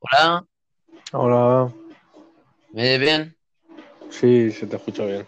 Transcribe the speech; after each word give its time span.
Hola, 0.00 0.46
Hola, 1.12 1.72
¿me 2.72 2.82
oyes 2.82 3.00
bien? 3.00 3.36
sí, 4.10 4.50
se 4.52 4.66
te 4.66 4.76
escucha 4.76 5.04
bien. 5.04 5.26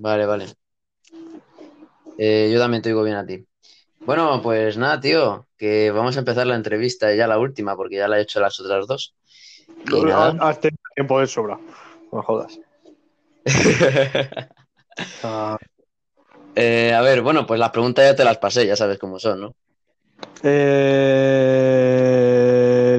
Vale, 0.00 0.26
vale. 0.26 0.46
Eh, 2.16 2.50
yo 2.52 2.58
también 2.60 2.82
te 2.82 2.90
oigo 2.90 3.02
bien 3.04 3.16
a 3.16 3.26
ti. 3.26 3.46
Bueno, 4.04 4.40
pues 4.42 4.76
nada, 4.78 5.00
tío, 5.00 5.46
que 5.56 5.90
vamos 5.92 6.16
a 6.16 6.20
empezar 6.20 6.46
la 6.46 6.56
entrevista, 6.56 7.14
ya 7.14 7.26
la 7.28 7.38
última, 7.38 7.76
porque 7.76 7.96
ya 7.96 8.08
la 8.08 8.18
he 8.18 8.22
hecho 8.22 8.40
las 8.40 8.58
otras 8.60 8.86
dos. 8.86 9.14
Y 9.90 10.04
nada. 10.04 10.36
Has 10.40 10.60
tenido 10.60 10.78
tiempo 10.94 11.20
de 11.20 11.26
sobra. 11.26 11.58
No 12.10 12.18
me 12.18 12.24
jodas. 12.24 12.58
Ah, 15.22 15.56
Eh, 16.54 16.92
a 16.94 17.00
ver, 17.02 17.20
bueno, 17.22 17.46
pues 17.46 17.60
las 17.60 17.70
preguntas 17.70 18.04
ya 18.06 18.16
te 18.16 18.24
las 18.24 18.38
pasé, 18.38 18.66
ya 18.66 18.76
sabes 18.76 18.98
cómo 18.98 19.18
son, 19.18 19.40
¿no? 19.40 19.56
eh, 20.42 21.90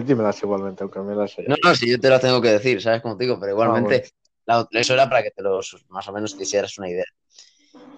dímelas 0.02 0.42
igualmente, 0.44 0.84
aunque 0.84 1.00
me 1.00 1.16
las 1.16 1.38
haya. 1.38 1.50
No, 1.50 1.56
no, 1.64 1.76
si 1.76 1.90
yo 1.90 2.00
te 2.00 2.10
las 2.10 2.22
tengo 2.22 2.42
que 2.42 2.50
decir, 2.52 2.82
¿sabes 2.82 3.02
cómo 3.02 3.18
te 3.18 3.24
digo? 3.26 3.40
Pero 3.40 3.52
igualmente, 3.54 4.04
Ah, 4.48 4.68
la- 4.72 4.80
eso 4.80 4.94
era 4.94 5.08
para 5.10 5.24
que 5.24 5.32
te 5.32 5.42
los, 5.42 5.86
más 5.90 6.08
o 6.08 6.12
menos 6.14 6.36
te 6.36 6.44
hicieras 6.44 6.78
una 6.78 6.90
idea. 6.90 7.06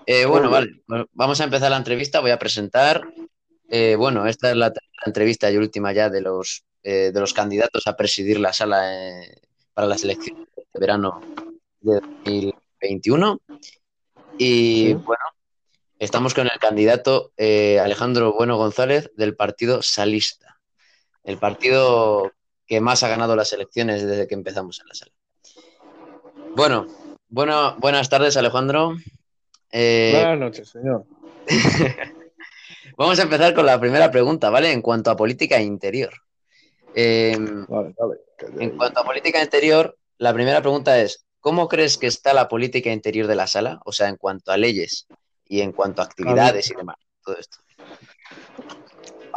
Eh, 0.06 0.26
bueno, 0.26 0.50
vale, 0.52 0.84
vamos 1.14 1.42
a 1.42 1.46
empezar 1.46 1.72
la 1.72 1.78
entrevista, 1.78 2.20
voy 2.20 2.32
a 2.32 2.38
presentar. 2.40 3.08
eh, 3.68 3.96
bueno, 3.96 4.28
esta 4.28 4.52
es 4.52 4.56
la, 4.58 4.68
la 4.68 4.74
entrevista 5.06 5.50
y 5.52 5.58
última 5.58 5.92
ya 5.92 6.10
de 6.12 6.22
los, 6.22 6.64
eh, 6.84 7.12
de 7.12 7.20
los 7.20 7.34
candidatos 7.34 7.88
a 7.88 7.98
presidir 7.98 8.40
la 8.40 8.54
sala 8.54 8.94
eh, 9.24 9.36
para 9.74 9.88
las 9.88 10.04
elecciones 10.04 10.46
de 10.56 10.80
verano 10.80 11.20
de 11.82 12.00
2021. 12.24 13.40
Y 14.38 14.90
Sí. 14.90 14.94
bueno, 15.04 15.24
estamos 15.98 16.34
con 16.36 16.46
el 16.46 16.60
candidato 16.60 17.32
eh, 17.38 17.80
Alejandro 17.80 18.34
Bueno 18.34 18.58
González 18.58 19.10
del 19.16 19.36
Partido 19.36 19.82
Salista, 19.82 20.55
el 21.26 21.38
partido 21.38 22.32
que 22.68 22.82
más 22.82 23.04
ha 23.04 23.10
ganado 23.10 23.36
las 23.36 23.52
elecciones 23.54 24.06
desde 24.06 24.28
que 24.28 24.36
empezamos 24.36 24.80
en 24.80 24.88
la 24.88 24.96
sala. 24.96 25.12
Bueno, 26.56 26.88
bueno 27.28 27.76
buenas 27.80 28.10
tardes, 28.10 28.38
Alejandro. 28.38 28.96
Eh, 29.72 30.14
Buenas 30.14 30.40
noches, 30.40 30.70
señor. 30.70 31.06
Vamos 32.98 33.20
a 33.20 33.24
empezar 33.24 33.54
con 33.54 33.66
la 33.66 33.80
primera 33.80 34.10
pregunta, 34.10 34.50
¿vale? 34.50 34.72
En 34.72 34.82
cuanto 34.82 35.12
a 35.12 35.18
política 35.18 35.60
interior. 35.60 36.14
Eh, 36.94 37.36
Vale, 37.68 37.94
vale. 37.98 38.16
en 38.60 38.78
cuanto 38.78 39.02
a 39.02 39.04
política 39.04 39.44
interior, 39.44 39.98
la 40.18 40.34
primera 40.34 40.62
pregunta 40.62 40.98
es, 41.02 41.26
¿cómo 41.42 41.68
crees 41.68 41.98
que 41.98 42.08
está 42.08 42.34
la 42.34 42.48
política 42.48 42.90
interior 42.90 43.28
de 43.28 43.36
la 43.36 43.48
sala? 43.48 43.82
O 43.84 43.92
sea, 43.92 44.08
en 44.08 44.16
cuanto 44.16 44.52
a 44.54 44.58
leyes 44.58 45.08
y 45.46 45.60
en 45.60 45.74
cuanto 45.74 46.02
a 46.02 46.06
actividades 46.06 46.72
y 46.72 46.76
demás, 46.76 46.96
todo 47.22 47.38
esto. 47.38 47.58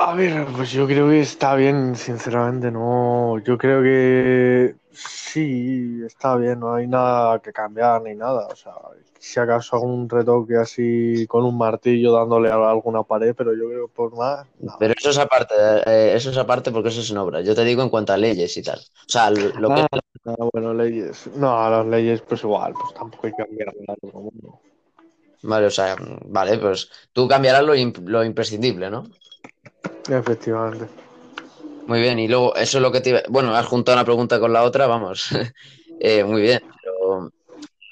A 0.00 0.14
ver, 0.14 0.46
pues 0.56 0.70
yo 0.70 0.86
creo 0.86 1.08
que 1.08 1.20
está 1.20 1.54
bien, 1.56 1.96
sinceramente, 1.96 2.70
no. 2.70 3.38
Yo 3.41 3.58
creo 3.58 3.82
que 3.82 4.77
sí, 4.92 6.00
está 6.06 6.36
bien, 6.36 6.60
no 6.60 6.74
hay 6.74 6.86
nada 6.86 7.41
que 7.41 7.52
cambiar 7.52 8.02
ni 8.02 8.14
nada. 8.14 8.46
O 8.46 8.54
sea, 8.54 8.74
si 9.19 9.41
acaso 9.41 9.74
algún 9.76 10.08
retoque 10.08 10.56
así 10.56 11.26
con 11.28 11.44
un 11.44 11.58
martillo 11.58 12.12
dándole 12.12 12.48
a 12.50 12.70
alguna 12.70 13.02
pared, 13.02 13.34
pero 13.36 13.52
yo 13.54 13.69
creo 13.69 13.88
que 13.88 13.92
por 13.94 14.16
más. 14.16 14.46
Pero 14.78 14.94
eso 14.96 15.10
es 15.10 15.19
aparte, 15.19 15.54
eh, 15.86 16.15
eso 16.15 16.30
es 16.30 16.36
aparte 16.36 16.70
porque 16.70 16.91
eso 16.91 17.00
es 17.00 17.10
en 17.10 17.19
obra. 17.19 17.41
Yo 17.41 17.54
te 17.56 17.65
digo 17.65 17.82
en 17.82 17.91
cuanto 17.91 18.12
a 18.12 18.16
leyes 18.16 18.56
y 18.56 18.62
tal. 18.62 18.78
O 18.78 18.84
sea, 19.12 19.30
lo 19.30 19.69
que 19.72 19.80
Ah, 19.82 19.98
ah, 20.26 20.34
bueno, 20.53 20.75
leyes. 20.75 21.26
No, 21.36 21.69
las 21.70 21.86
leyes, 21.86 22.22
pues 22.22 22.42
igual, 22.44 22.75
pues 22.75 22.92
tampoco 22.94 23.26
hay 23.26 23.32
que 23.32 23.42
cambiar 23.44 23.75
nada. 23.86 23.97
Vale, 25.42 25.66
o 25.66 25.70
sea, 25.70 25.97
vale, 26.26 26.59
pues 26.59 26.91
tú 27.12 27.28
cambiarás 27.28 27.62
lo, 27.65 27.75
imp- 27.75 28.04
lo 28.06 28.25
imprescindible, 28.25 28.91
¿no? 28.91 29.04
Efectivamente. 30.09 30.87
Muy 31.87 32.00
bien, 32.00 32.19
y 32.19 32.28
luego 32.28 32.55
eso 32.56 32.78
es 32.78 32.83
lo 32.83 32.93
que 32.93 33.00
te 33.00 33.11
iba... 33.11 33.22
Bueno, 33.28 33.55
has 33.55 33.66
juntado 33.66 33.97
una 33.97 34.05
pregunta 34.05 34.39
con 34.39 34.53
la 34.53 34.62
otra, 34.65 34.87
vamos. 34.87 35.31
Eh, 36.00 36.22
muy 36.22 36.43
bien, 36.43 36.61
pero 36.81 37.33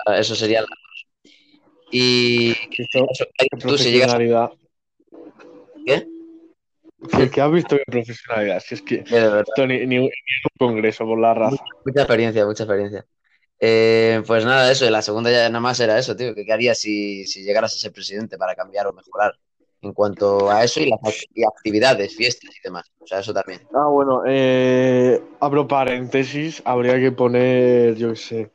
ah, 0.06 0.16
eso 0.16 0.36
sería 0.36 0.60
la... 0.60 0.68
Y 1.90 2.52
eso, 2.78 3.04
tú 3.58 3.76
si 3.76 3.90
llegas 3.90 4.14
a... 4.14 4.18
¿Qué? 5.84 6.06
¿Qué, 7.10 7.30
qué 7.30 7.40
has 7.40 7.50
visto 7.50 7.76
qué 7.76 7.82
profesionalidad? 7.86 8.60
Si 8.60 8.74
es 8.76 8.82
que 8.82 9.02
esto 9.06 9.66
ni, 9.66 9.80
ni- 9.86 9.98
ni 9.98 10.04
un 10.04 10.10
congreso 10.56 11.04
por 11.04 11.18
la 11.18 11.34
raza. 11.34 11.64
mucha 11.84 12.00
experiencia, 12.02 12.46
mucha 12.46 12.62
experiencia. 12.62 13.06
Eh, 13.58 14.22
pues 14.24 14.44
nada, 14.44 14.70
eso, 14.70 14.88
la 14.88 15.02
segunda 15.02 15.32
ya 15.32 15.48
nada 15.48 15.58
más 15.60 15.80
era 15.80 15.98
eso, 15.98 16.14
tío, 16.14 16.32
que 16.32 16.44
qué 16.44 16.52
harías 16.52 16.78
si, 16.78 17.24
si 17.24 17.42
llegaras 17.42 17.74
a 17.74 17.78
ser 17.78 17.92
presidente 17.92 18.38
para 18.38 18.54
cambiar 18.54 18.86
o 18.86 18.92
mejorar 18.92 19.36
en 19.86 19.92
cuanto 19.92 20.50
a 20.50 20.64
eso 20.64 20.80
y 20.80 20.90
las 20.90 21.00
actividades, 21.54 22.14
fiestas 22.14 22.50
y 22.56 22.60
demás. 22.62 22.90
O 22.98 23.06
sea, 23.06 23.20
eso 23.20 23.32
también. 23.32 23.60
Ah, 23.74 23.86
bueno, 23.86 24.22
eh, 24.26 25.22
abro 25.40 25.66
paréntesis, 25.66 26.62
habría 26.64 26.98
que 26.98 27.12
poner, 27.12 27.94
yo 27.96 28.10
qué 28.10 28.16
sé, 28.16 28.50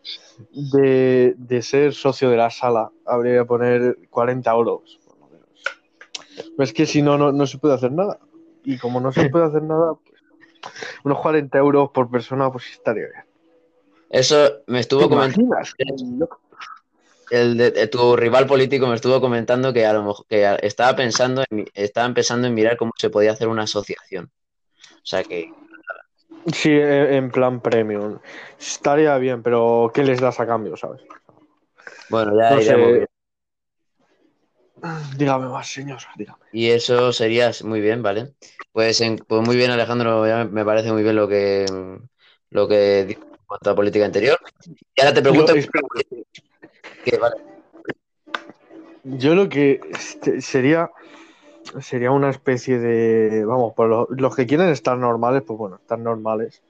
de, 0.51 1.33
de 1.37 1.61
ser 1.61 1.93
socio 1.93 2.29
de 2.29 2.37
la 2.37 2.49
sala, 2.49 2.91
habría 3.05 3.39
que 3.39 3.45
poner 3.45 3.97
40 4.09 4.51
euros, 4.51 4.99
por 5.05 5.17
lo 5.19 5.27
menos. 5.27 5.49
Pero 6.35 6.63
es 6.63 6.73
que 6.73 6.85
si 6.85 7.01
no, 7.01 7.17
no, 7.17 7.31
no 7.31 7.47
se 7.47 7.57
puede 7.57 7.75
hacer 7.75 7.91
nada. 7.91 8.19
Y 8.63 8.77
como 8.77 8.99
no 8.99 9.11
se 9.11 9.29
puede 9.29 9.45
hacer 9.45 9.63
nada, 9.63 9.93
pues 9.95 10.21
unos 11.03 11.19
40 11.19 11.57
euros 11.57 11.89
por 11.91 12.09
persona, 12.09 12.51
pues 12.51 12.65
estaría 12.71 13.05
bien. 13.05 13.25
Eso 14.09 14.63
me 14.67 14.81
estuvo 14.81 15.03
¿Te 15.03 15.09
comentando. 15.09 15.55
El 17.31 17.57
de, 17.57 17.71
de 17.71 17.87
tu 17.87 18.15
rival 18.15 18.47
político 18.47 18.87
me 18.87 18.95
estuvo 18.95 19.21
comentando 19.21 19.73
que 19.73 19.85
a 19.85 19.93
lo 19.93 20.03
mejor 20.03 20.25
que 20.27 20.57
estaba 20.61 20.95
pensando 20.95 21.43
en, 21.49 21.65
estaba 21.73 22.07
empezando 22.07 22.47
en 22.47 22.53
mirar 22.53 22.77
cómo 22.77 22.91
se 22.97 23.09
podía 23.09 23.31
hacer 23.31 23.47
una 23.47 23.63
asociación. 23.63 24.31
O 24.85 25.05
sea 25.05 25.23
que 25.23 25.49
Sí, 26.53 26.71
en 26.71 27.13
en 27.13 27.31
plan 27.31 27.61
premium. 27.61 28.19
Estaría 28.59 29.17
bien, 29.17 29.43
pero 29.43 29.91
¿qué 29.93 30.03
les 30.03 30.19
das 30.19 30.39
a 30.39 30.47
cambio, 30.47 30.75
sabes? 30.77 31.01
bueno, 32.09 32.33
ya 32.39 32.55
No 32.55 32.61
sé. 32.61 33.07
Dígame 35.17 35.47
más, 35.47 35.67
señor, 35.67 35.99
dígame. 36.15 36.39
Y 36.51 36.69
eso 36.71 37.13
sería 37.13 37.51
muy 37.63 37.81
bien, 37.81 38.01
¿vale? 38.03 38.33
Pues, 38.71 39.01
en- 39.01 39.17
pues 39.17 39.41
muy 39.41 39.55
bien, 39.55 39.71
Alejandro, 39.71 40.27
ya 40.27 40.45
me 40.45 40.65
parece 40.65 40.91
muy 40.91 41.03
bien 41.03 41.15
lo 41.15 41.27
que 41.27 41.65
lo 42.49 42.67
que 42.67 43.05
dices 43.05 43.23
en 43.23 43.45
cuanto 43.45 43.69
a 43.69 43.75
política 43.75 44.05
interior. 44.05 44.37
Y 44.95 45.01
ahora 45.01 45.13
te 45.13 45.21
pregunto 45.21 45.53
espera, 45.53 45.87
que, 47.03 47.19
yo 49.03 49.35
lo 49.35 49.49
que 49.49 49.79
este, 49.91 50.41
sería 50.41 50.89
sería 51.79 52.11
una 52.11 52.29
especie 52.29 52.79
de, 52.79 53.45
vamos, 53.45 53.73
lo- 53.77 54.07
los 54.09 54.35
que 54.35 54.45
quieren 54.45 54.69
estar 54.69 54.97
normales, 54.97 55.43
pues 55.45 55.57
bueno, 55.57 55.77
estar 55.77 55.99
normales, 55.99 56.61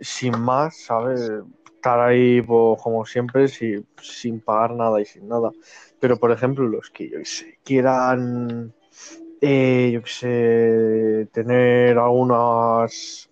sin 0.00 0.38
más, 0.38 0.76
¿sabes? 0.76 1.30
Estar 1.74 2.00
ahí, 2.00 2.42
pues, 2.42 2.80
como 2.82 3.04
siempre, 3.06 3.48
si- 3.48 3.84
sin 4.02 4.40
pagar 4.40 4.72
nada 4.74 5.00
y 5.00 5.04
sin 5.06 5.26
nada. 5.28 5.50
Pero, 5.98 6.18
por 6.18 6.30
ejemplo, 6.32 6.66
los 6.68 6.90
que, 6.90 7.22
quieran, 7.64 8.72
eh, 9.40 9.90
yo 9.92 10.02
qué 10.02 10.10
sé, 10.10 11.28
tener 11.32 11.98
algunas, 11.98 13.30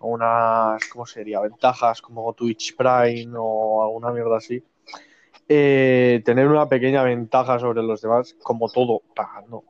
algunas, 0.00 0.84
¿cómo 0.88 1.06
sería? 1.06 1.40
Ventajas 1.40 2.00
como 2.00 2.32
Twitch 2.32 2.74
Prime 2.76 3.32
o 3.36 3.82
alguna 3.84 4.10
mierda 4.10 4.38
así. 4.38 4.62
Eh, 5.48 6.22
tener 6.24 6.46
una 6.48 6.68
pequeña 6.68 7.02
ventaja 7.02 7.58
sobre 7.58 7.82
los 7.82 8.00
demás, 8.02 8.34
como 8.42 8.68
todo, 8.68 9.02
pagando. 9.14 9.64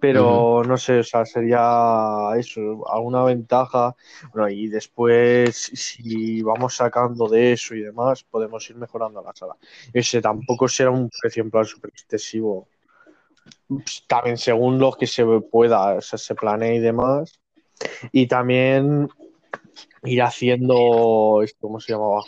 Pero 0.00 0.62
no 0.64 0.76
sé, 0.76 1.00
o 1.00 1.02
sea, 1.02 1.24
sería 1.26 2.30
eso, 2.36 2.88
alguna 2.88 3.24
ventaja. 3.24 3.96
Bueno, 4.32 4.48
y 4.48 4.68
después, 4.68 5.56
si 5.56 6.40
vamos 6.42 6.76
sacando 6.76 7.28
de 7.28 7.52
eso 7.52 7.74
y 7.74 7.80
demás, 7.80 8.22
podemos 8.22 8.68
ir 8.70 8.76
mejorando 8.76 9.20
la 9.22 9.34
sala. 9.34 9.56
Ese 9.92 10.20
tampoco 10.20 10.68
será 10.68 10.90
un 10.90 11.10
precio 11.10 11.42
en 11.42 11.50
plan 11.50 11.64
súper 11.64 11.90
excesivo. 11.90 12.68
Pues, 13.66 14.04
También 14.06 14.36
según 14.38 14.78
lo 14.78 14.92
que 14.92 15.06
se 15.06 15.24
pueda, 15.50 15.94
o 15.94 16.00
sea, 16.00 16.18
se 16.18 16.34
planee 16.34 16.76
y 16.76 16.80
demás. 16.80 17.40
Y 18.12 18.26
también 18.28 19.08
ir 20.04 20.22
haciendo, 20.22 21.42
esto, 21.42 21.58
¿cómo 21.60 21.80
se 21.80 21.92
llamaba? 21.92 22.22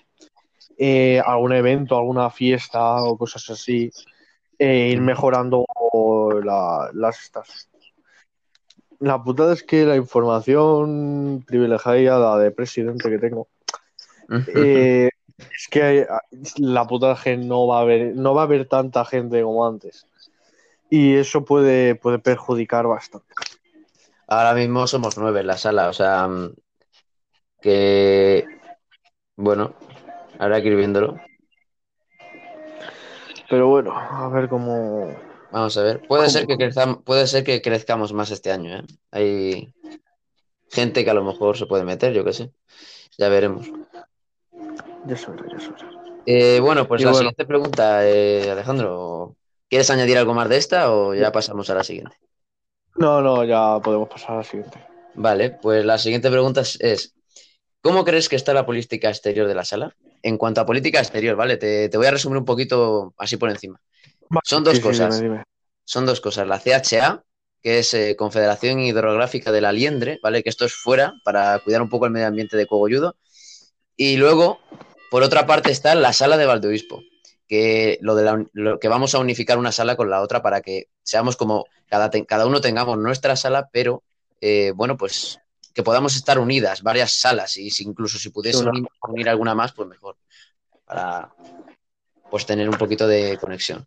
Eh, 0.83 1.21
algún 1.25 1.53
evento, 1.53 1.97
alguna 1.99 2.31
fiesta 2.31 3.03
o 3.05 3.19
cosas 3.19 3.51
así. 3.51 3.91
eh, 4.59 4.91
ir 4.93 5.01
mejorando 5.01 5.65
la- 6.45 6.91
las 6.95 7.23
estas. 7.23 7.69
La 8.99 9.23
putada 9.23 9.55
es 9.55 9.63
que 9.63 9.87
la 9.87 9.97
información 9.97 11.43
privilegiada 11.47 12.39
de 12.39 12.51
presidente 12.51 13.09
que 13.11 13.19
tengo 13.19 13.49
eh, 14.49 15.09
es 15.39 15.69
que 15.71 16.07
la 16.59 16.87
putada 16.87 17.15
es 17.15 17.21
que 17.23 17.37
no 17.39 17.67
va 17.67 17.79
a 17.79 17.83
haber 17.83 18.15
no 18.15 18.35
va 18.35 18.43
a 18.43 18.45
haber 18.45 18.69
tanta 18.69 19.05
gente 19.07 19.43
como 19.43 19.67
antes 19.67 20.07
y 20.91 21.15
eso 21.17 21.45
puede 21.45 21.95
puede 21.95 22.19
perjudicar 22.19 22.87
bastante. 22.87 23.33
ahora 24.29 24.55
mismo 24.55 24.87
somos 24.87 25.17
nueve 25.17 25.41
en 25.41 25.47
la 25.47 25.57
sala, 25.57 25.89
o 25.89 25.93
sea 25.95 26.29
mm, 26.29 26.55
que 27.63 28.45
bueno, 29.37 29.75
habrá 30.41 30.61
que 30.61 30.69
ir 30.69 30.77
viéndolo. 30.77 31.21
Pero 33.49 33.69
bueno, 33.69 33.93
a 33.97 34.29
ver 34.29 34.49
cómo 34.49 35.15
Vamos 35.53 35.77
a 35.77 35.83
ver. 35.83 36.01
Puede 36.07 36.23
¿Cómo? 36.23 36.31
ser 36.31 36.47
que 36.47 36.57
crezcamos, 36.57 36.99
puede 37.05 37.27
ser 37.27 37.45
que 37.45 37.61
crezcamos 37.61 38.13
más 38.13 38.31
este 38.31 38.53
año, 38.53 38.77
¿eh? 38.79 38.85
Ahí 39.11 39.73
gente 40.71 41.05
que 41.05 41.11
a 41.11 41.15
lo 41.15 41.25
mejor 41.25 41.57
se 41.57 41.67
puede 41.67 41.85
meter, 41.85 42.13
yo 42.13 42.25
qué 42.25 42.33
sé. 42.33 42.53
Ya 43.19 43.29
veremos. 43.29 43.67
Ya 45.07 45.17
verá, 45.17 45.47
ya 45.49 45.57
verá. 45.57 45.91
Eh, 46.27 46.61
bueno, 46.61 46.87
pues 46.87 47.01
Y 47.01 47.05
la 47.05 47.11
bueno. 47.11 47.19
siguiente 47.31 47.45
pregunta, 47.47 48.09
eh, 48.09 48.51
Alejandro. 48.51 49.37
¿Quieres 49.69 49.91
añadir 49.91 50.19
algo 50.19 50.35
más 50.35 50.49
de 50.49 50.57
esta 50.57 50.93
o 50.93 51.15
ya 51.15 51.33
pasamos 51.33 51.71
a 51.71 51.75
la 51.75 51.85
siguiente? 51.85 52.17
No, 52.97 53.21
no, 53.21 53.45
ya 53.45 53.81
podemos 53.81 54.09
pasar 54.09 54.33
a 54.33 54.37
la 54.39 54.45
siguiente. 54.45 54.79
Vale, 55.15 55.51
pues 55.51 55.85
la 55.85 55.99
siguiente 55.99 56.31
pregunta 56.31 56.61
es, 56.61 57.15
¿cómo 57.81 58.05
crees 58.05 58.29
que 58.29 58.37
está 58.37 58.53
la 58.53 58.67
política 58.67 59.09
exterior 59.09 59.49
de 59.49 59.55
la 59.55 59.65
sala? 59.65 59.97
En 60.23 60.37
cuanto 60.37 60.61
a 60.61 60.67
política 60.67 60.99
exterior, 61.01 61.37
¿vale? 61.37 61.57
Te, 61.57 61.89
te 61.89 61.97
voy 61.97 62.07
a 62.07 62.11
resumir 62.11 62.39
un 62.39 62.45
poquito 62.45 63.15
así 63.17 63.37
por 63.37 63.51
encima. 63.51 63.81
Son 64.45 64.63
dos 64.65 64.75
Sí, 64.77 64.83
sí, 64.83 64.89
cosas. 64.89 65.17
dime, 65.17 65.29
dime. 65.35 65.45
Son 65.85 66.07
dos 66.07 66.21
cosas. 66.21 66.47
La 66.47 66.59
CHA, 66.61 67.25
que 67.63 67.79
es 67.81 67.95
eh, 67.95 68.17
Confederación 68.17 68.81
Hidrográfica 68.81 69.51
de 69.51 69.61
la 69.61 69.73
Liendre, 69.73 70.19
¿vale? 70.23 70.43
Que 70.43 70.51
esto 70.51 70.65
es 70.65 70.75
fuera 70.75 71.15
para 71.25 71.59
cuidar 71.61 71.83
un 71.83 71.89
poco 71.89 72.07
el 72.07 72.13
medio 72.13 72.27
ambiente 72.27 72.57
de 72.57 72.67
Cogolludo. 72.67 73.17
Y 73.97 74.17
luego, 74.17 74.61
por 75.11 75.23
otra 75.23 75.47
parte, 75.47 75.71
está 75.71 75.95
la 75.95 76.13
sala 76.13 76.37
de 76.37 76.47
Valdeobispo, 76.47 77.03
que, 77.49 77.99
lo 78.01 78.15
de 78.15 78.25
la- 78.25 78.47
lo 78.53 78.79
que 78.79 78.89
vamos 78.89 79.15
a 79.15 79.19
unificar 79.19 79.59
una 79.59 79.73
sala 79.73 79.97
con 79.97 80.11
la 80.11 80.23
otra 80.23 80.43
para 80.43 80.61
que 80.61 80.87
seamos 81.03 81.37
como 81.37 81.67
cada, 81.89 82.11
cada 82.11 82.47
uno 82.47 82.61
tengamos 82.61 82.97
nuestra 82.99 83.37
sala, 83.37 83.69
pero 83.73 84.03
eh, 84.41 84.73
bueno, 84.75 84.97
pues 84.97 85.39
que 85.75 85.83
podamos 85.83 86.17
estar 86.17 86.39
unidas, 86.39 86.83
varias 86.83 87.13
salas, 87.13 87.57
y 87.57 87.71
si, 87.71 87.85
incluso 87.85 88.19
si 88.19 88.31
pudiese 88.31 88.65
unir, 89.09 89.29
alguna 89.29 89.55
más, 89.55 89.73
pues 89.73 89.89
mejor, 89.89 90.17
para 90.85 91.33
pues 92.31 92.47
tener 92.47 92.69
un 92.69 92.77
poquito 92.77 93.07
de 93.07 93.39
conexión. 93.39 93.87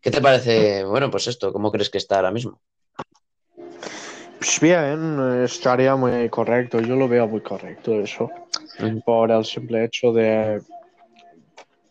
¿Qué 0.00 0.10
te 0.10 0.20
parece? 0.20 0.84
Bueno, 0.84 1.10
pues 1.10 1.26
esto, 1.26 1.52
¿cómo 1.52 1.72
crees 1.72 1.90
que 1.90 1.98
está 1.98 2.16
ahora 2.16 2.30
mismo? 2.30 2.60
Pues 4.38 4.60
bien, 4.60 5.42
estaría 5.42 5.96
muy 5.96 6.28
correcto. 6.28 6.80
Yo 6.80 6.94
lo 6.94 7.08
veo 7.08 7.26
muy 7.26 7.40
correcto 7.40 8.00
eso. 8.00 8.30
Por 9.04 9.32
el 9.32 9.44
simple 9.44 9.84
hecho 9.84 10.12
de 10.12 10.62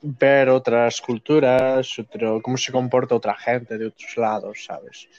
ver 0.02 0.50
otras 0.50 1.02
culturas, 1.02 2.00
otro, 2.00 2.42
cómo 2.42 2.56
se 2.58 2.72
comporta 2.72 3.16
otra 3.16 3.36
gente 3.36 3.78
de 3.78 3.88
otros 3.88 4.16
lados, 4.16 4.64
¿sabes? 4.66 5.10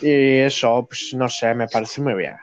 Y 0.00 0.38
eso, 0.38 0.86
pues 0.88 1.12
no 1.14 1.28
sé, 1.28 1.54
me 1.54 1.66
parece 1.66 2.00
muy 2.00 2.14
bien. 2.14 2.36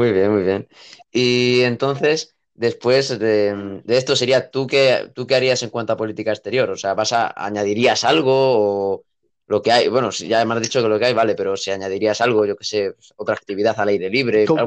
Muy 0.00 0.12
bien, 0.12 0.32
muy 0.32 0.42
bien. 0.44 0.66
Y 1.12 1.60
entonces, 1.60 2.34
después 2.54 3.18
de, 3.18 3.82
de, 3.84 3.96
esto 3.98 4.16
sería, 4.16 4.50
¿tú 4.50 4.66
qué, 4.66 5.10
¿tú 5.14 5.26
qué 5.26 5.34
harías 5.34 5.62
en 5.62 5.68
cuanto 5.68 5.92
a 5.92 5.98
política 5.98 6.30
exterior? 6.30 6.70
O 6.70 6.76
sea, 6.76 6.94
¿vas 6.94 7.12
a, 7.12 7.34
añadirías 7.36 8.02
algo 8.04 8.32
o 8.32 9.04
lo 9.46 9.60
que 9.60 9.72
hay? 9.72 9.88
Bueno, 9.88 10.10
si 10.10 10.26
ya 10.26 10.42
me 10.46 10.54
has 10.54 10.62
dicho 10.62 10.80
que 10.80 10.88
lo 10.88 10.98
que 10.98 11.04
hay, 11.04 11.12
vale, 11.12 11.34
pero 11.34 11.54
si 11.54 11.70
añadirías 11.70 12.22
algo, 12.22 12.46
yo 12.46 12.56
qué 12.56 12.64
sé, 12.64 12.94
otra 13.16 13.34
actividad 13.34 13.78
al 13.78 13.88
aire 13.88 14.08
libre, 14.08 14.46
¿Cómo, 14.46 14.64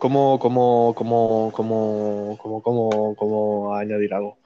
¿cómo, 0.00 0.38
cómo, 0.38 0.38
cómo, 0.40 0.92
cómo, 0.96 1.52
cómo, 1.54 2.36
cómo, 2.36 2.62
cómo, 2.62 3.14
cómo 3.14 3.76
añadir 3.76 4.12
algo? 4.12 4.38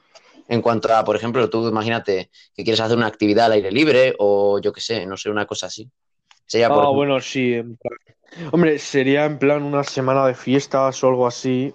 en 0.50 0.62
cuanto 0.62 0.94
a, 0.94 1.04
por 1.04 1.16
ejemplo, 1.16 1.48
tú 1.48 1.68
imagínate 1.68 2.30
que 2.54 2.64
quieres 2.64 2.80
hacer 2.80 2.96
una 2.96 3.06
actividad 3.06 3.46
al 3.46 3.52
aire 3.52 3.70
libre 3.70 4.14
o 4.18 4.58
yo 4.60 4.72
qué 4.72 4.80
sé, 4.80 5.06
no 5.06 5.16
sé, 5.16 5.30
una 5.30 5.46
cosa 5.46 5.66
así. 5.66 5.90
Ah, 6.64 6.90
bueno, 6.90 7.20
sí. 7.20 7.62
Hombre, 8.52 8.78
sería 8.78 9.24
en 9.24 9.38
plan 9.38 9.62
una 9.62 9.82
semana 9.82 10.24
de 10.26 10.34
fiestas 10.34 11.02
o 11.02 11.08
algo 11.08 11.26
así. 11.26 11.74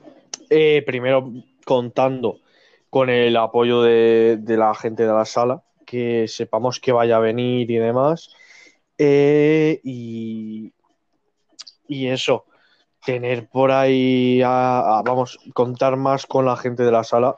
Eh, 0.49 0.81
primero 0.85 1.31
contando 1.65 2.39
con 2.89 3.09
el 3.09 3.35
apoyo 3.35 3.81
de, 3.81 4.39
la 4.47 4.73
gente 4.73 5.05
de 5.05 5.11
la 5.11 5.25
sala, 5.25 5.63
que 5.85 6.27
sepamos 6.27 6.79
que 6.79 6.91
vaya 6.91 7.17
a 7.17 7.19
venir 7.19 7.69
y 7.69 7.77
demás. 7.77 8.29
Eh, 8.97 9.81
y, 9.83 10.71
y 11.87 12.07
eso, 12.07 12.45
tener 13.05 13.49
por 13.49 13.71
ahí, 13.71 14.41
a- 14.45 15.01
vamos, 15.03 15.39
contar 15.53 15.97
más 15.97 16.25
con 16.25 16.45
la 16.45 16.55
gente 16.55 16.83
de 16.83 16.91
la 16.91 17.03
sala, 17.03 17.37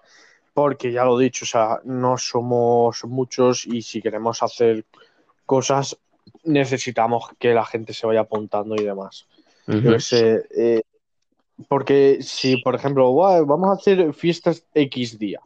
porque 0.54 0.92
ya 0.92 1.04
lo 1.04 1.20
he 1.20 1.24
dicho, 1.24 1.46
o 1.46 1.48
sea, 1.48 1.80
no 1.84 2.18
somos 2.18 3.04
muchos 3.06 3.66
y 3.66 3.82
si 3.82 4.02
queremos 4.02 4.44
hacer 4.44 4.86
cosas 5.46 5.98
necesitamos 6.46 7.30
que 7.40 7.54
la 7.54 7.66
gente 7.66 7.94
se 7.94 8.08
vaya 8.08 8.22
apuntando 8.22 8.76
y 8.76 8.84
demás. 8.84 9.28
Yo 9.68 10.00
sé, 10.00 10.44
eh, 10.56 10.82
porque 11.68 12.20
si, 12.22 12.58
por 12.58 12.76
ejemplo, 12.76 13.10
"Guau, 13.10 13.46
vamos 13.46 13.70
a 13.70 13.74
hacer 13.74 14.14
fiestas 14.14 14.66
X 14.74 15.18
día, 15.18 15.40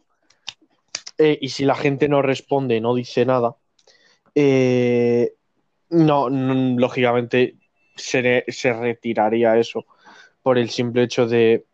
eh, 1.16 1.38
y 1.40 1.48
si 1.48 1.64
la 1.64 1.74
gente 1.74 2.08
no 2.08 2.20
responde, 2.22 2.80
no 2.80 2.94
dice 2.94 3.24
nada, 3.24 3.56
eh, 4.34 5.32
no, 5.88 6.28
no, 6.30 6.78
lógicamente 6.78 7.56
se, 7.96 8.44
se 8.48 8.72
retiraría 8.72 9.58
eso 9.58 9.86
por 10.42 10.58
el 10.58 10.70
simple 10.70 11.04
hecho 11.04 11.26
de 11.26 11.64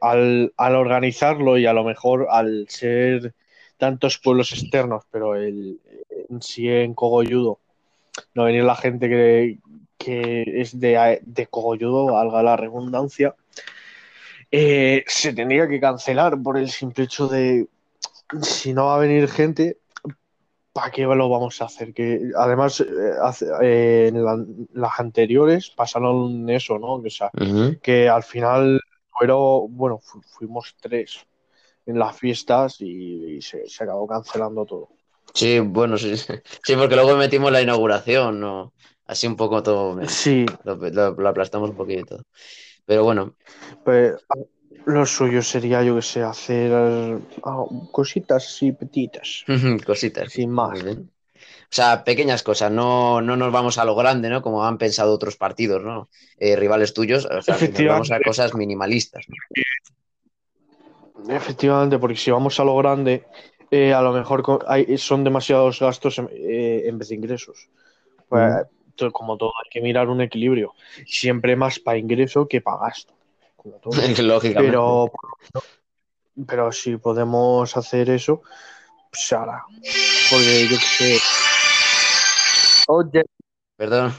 al, 0.00 0.52
al 0.56 0.74
organizarlo 0.74 1.58
y 1.58 1.66
a 1.66 1.72
lo 1.74 1.84
mejor 1.84 2.28
al 2.30 2.66
ser 2.68 3.34
tantos 3.76 4.18
pueblos 4.18 4.52
externos, 4.52 5.04
pero 5.10 5.34
el, 5.34 5.78
en 6.28 6.42
sí 6.42 6.68
en 6.68 6.94
Cogolludo, 6.94 7.58
no 8.34 8.44
venir 8.44 8.64
la 8.64 8.76
gente 8.76 9.08
que, 9.08 9.58
que 9.96 10.42
es 10.60 10.78
de, 10.78 11.20
de 11.24 11.46
Cogolludo, 11.46 12.06
valga 12.12 12.42
la 12.42 12.56
redundancia, 12.56 13.34
eh, 14.50 15.04
se 15.06 15.32
tendría 15.32 15.68
que 15.68 15.80
cancelar 15.80 16.40
por 16.42 16.56
el 16.56 16.70
simple 16.70 17.04
hecho 17.04 17.28
de 17.28 17.66
si 18.42 18.72
no 18.72 18.86
va 18.86 18.96
a 18.96 18.98
venir 18.98 19.28
gente, 19.28 19.78
¿para 20.72 20.90
qué 20.90 21.02
lo 21.02 21.28
vamos 21.28 21.60
a 21.60 21.66
hacer? 21.66 21.92
Que 21.92 22.30
además, 22.36 22.80
eh, 22.80 22.84
eh, 23.62 24.06
en 24.08 24.24
la- 24.24 24.44
las 24.74 25.00
anteriores 25.00 25.70
pasaron 25.70 26.48
eso, 26.50 26.78
¿no? 26.78 26.94
O 26.94 27.10
sea, 27.10 27.30
que 27.82 28.08
al 28.08 28.22
final 28.22 28.80
fueron, 29.10 29.74
bueno, 29.76 29.98
fu- 29.98 30.22
fuimos 30.22 30.76
tres 30.80 31.26
en 31.86 31.98
las 31.98 32.16
fiestas 32.16 32.80
y, 32.80 33.36
y 33.36 33.42
se, 33.42 33.66
se 33.68 33.84
acabó 33.84 34.06
cancelando 34.06 34.64
todo. 34.66 34.90
Sí, 35.34 35.60
bueno, 35.60 35.96
sí, 35.98 36.16
sí, 36.16 36.76
porque 36.76 36.96
luego 36.96 37.16
metimos 37.16 37.52
la 37.52 37.62
inauguración, 37.62 38.40
¿no? 38.40 38.72
Así 39.06 39.26
un 39.26 39.36
poco 39.36 39.62
todo, 39.62 39.98
Sí, 40.08 40.44
lo, 40.64 40.76
lo- 40.76 41.12
lo 41.14 41.28
aplastamos 41.28 41.70
un 41.70 41.76
poquito 41.76 42.00
y 42.00 42.04
todo. 42.04 42.22
Pero 42.84 43.04
bueno, 43.04 43.34
pues 43.84 44.14
lo 44.86 45.04
suyo 45.06 45.42
sería, 45.42 45.82
yo 45.82 45.96
que 45.96 46.02
sé, 46.02 46.22
hacer 46.22 47.20
cositas 47.92 48.46
así 48.46 48.72
petitas, 48.72 49.44
cositas. 49.86 50.32
sin 50.32 50.50
más. 50.50 50.82
O 50.82 51.70
sea, 51.70 52.02
pequeñas 52.02 52.42
cosas, 52.42 52.72
no, 52.72 53.20
no 53.20 53.36
nos 53.36 53.52
vamos 53.52 53.78
a 53.78 53.84
lo 53.84 53.94
grande, 53.94 54.30
¿no? 54.30 54.40
Como 54.42 54.64
han 54.64 54.78
pensado 54.78 55.12
otros 55.12 55.36
partidos, 55.36 55.82
¿no? 55.82 56.08
Eh, 56.38 56.56
rivales 56.56 56.94
tuyos, 56.94 57.26
o 57.26 57.42
sea, 57.42 57.56
que 57.58 57.68
nos 57.68 57.86
vamos 57.86 58.10
a 58.10 58.20
cosas 58.20 58.54
minimalistas. 58.54 59.26
¿no? 59.28 59.36
Efectivamente, 61.34 61.98
porque 61.98 62.16
si 62.16 62.30
vamos 62.30 62.58
a 62.58 62.64
lo 62.64 62.76
grande, 62.76 63.24
eh, 63.70 63.92
a 63.92 64.00
lo 64.02 64.12
mejor 64.12 64.64
hay- 64.66 64.96
son 64.98 65.24
demasiados 65.24 65.80
gastos 65.80 66.18
en, 66.18 66.28
eh, 66.32 66.82
en 66.86 66.98
vez 66.98 67.08
de 67.08 67.14
ingresos. 67.16 67.68
Pues, 68.28 68.66
to- 68.94 69.12
como 69.12 69.36
todo, 69.36 69.52
hay 69.62 69.70
que 69.70 69.80
mirar 69.80 70.08
un 70.08 70.20
equilibrio. 70.20 70.74
Siempre 71.06 71.56
más 71.56 71.78
para 71.78 71.98
ingreso 71.98 72.46
que 72.48 72.60
para 72.60 72.78
gasto. 72.78 73.14
Como 73.56 73.76
todo. 73.76 73.92
Lógicamente. 74.22 74.70
Pero, 74.70 75.10
pero 76.46 76.72
si 76.72 76.96
podemos 76.96 77.76
hacer 77.76 78.10
eso, 78.10 78.42
pues 79.10 79.32
ahora. 79.32 79.64
Porque 80.30 80.68
yo 80.70 80.76
qué 80.78 80.84
sé. 80.84 81.18
Oye, 82.88 83.24
Perdón. 83.76 84.12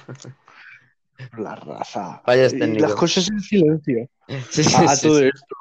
la 1.37 1.55
raza. 1.55 2.21
Técnicos. 2.25 2.81
las 2.81 2.95
cosas 2.95 3.29
en 3.29 3.39
silencio. 3.41 4.09
Sí, 4.49 4.63
sí, 4.63 4.75
A, 4.75 4.91
a 4.91 4.95
sí, 4.95 5.07
todo 5.07 5.19
sí. 5.19 5.25
esto. 5.33 5.55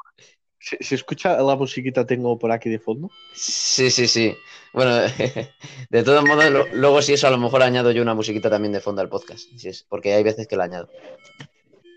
¿Se, 0.61 0.77
se 0.83 0.95
escucha 0.97 1.37
la 1.41 1.57
musiquita 1.57 2.05
tengo 2.07 2.39
por 2.39 2.51
aquí 2.53 2.69
de 2.69 2.79
fondo? 2.79 3.11
Sí, 3.33 3.91
sí, 3.91 4.09
sí. 4.09 4.35
Bueno, 4.73 4.97
de 5.91 6.03
todos 6.03 6.25
modos, 6.25 6.51
lo- 6.51 6.67
luego 6.75 7.01
si 7.03 7.13
eso 7.13 7.27
a 7.29 7.31
lo 7.31 7.39
mejor 7.39 7.63
añado 7.63 7.91
yo 7.93 8.03
una 8.03 8.15
musiquita 8.15 8.51
también 8.51 8.73
de 8.73 8.81
fondo 8.81 9.01
al 9.01 9.09
podcast, 9.09 9.49
si 9.57 9.69
es, 9.69 9.85
porque 9.89 10.15
hay 10.15 10.23
veces 10.23 10.47
que 10.49 10.57
la 10.57 10.65
añado. 10.65 10.91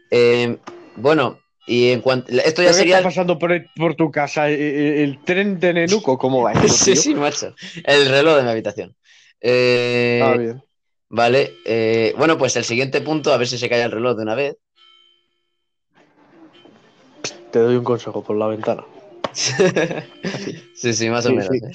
Eh, 0.10 0.58
bueno, 0.96 1.40
y 1.66 1.90
en 1.90 2.02
cuanto... 2.02 2.32
Esto 2.32 2.62
ya 2.62 2.70
¿Qué 2.70 2.74
sería... 2.76 2.96
está 2.98 3.10
pasando 3.10 3.40
por, 3.40 3.52
por 3.76 3.96
tu 3.96 4.12
casa? 4.12 4.50
¿El, 4.50 4.60
el- 4.62 4.94
el 5.00 5.24
tren 5.24 5.60
de 5.60 5.74
Nenuco? 5.74 6.18
¿Cómo 6.18 6.42
va? 6.44 6.54
esto, 6.54 6.68
Sí, 6.68 6.96
sí, 6.96 7.16
macho. 7.16 7.56
El 7.86 8.10
reloj 8.10 8.38
de 8.38 8.44
mi 8.44 8.50
habitación. 8.50 8.96
Eh, 9.40 10.20
Ah, 10.22 10.36
bien. 10.38 10.62
Vale, 11.14 11.52
eh, 11.66 12.14
bueno, 12.18 12.38
pues 12.38 12.56
el 12.56 12.64
siguiente 12.64 13.02
punto, 13.02 13.34
a 13.34 13.38
ver 13.38 13.46
si 13.48 13.58
se 13.58 13.68
calla 13.68 13.86
el 13.86 13.92
reloj 13.92 14.16
de 14.16 14.24
una 14.24 14.36
vez. 14.36 14.56
Te 17.52 17.60
doy 17.60 17.76
un 17.76 17.84
consejo 17.84 18.24
por 18.24 18.36
la 18.38 18.48
ventana. 18.48 18.84
Sí, 20.74 20.94
sí, 20.94 21.10
más 21.10 21.26
o 21.26 21.30
Sí, 21.30 21.36
menos. 21.36 21.50
sí. 21.52 21.58
eh. 21.58 21.72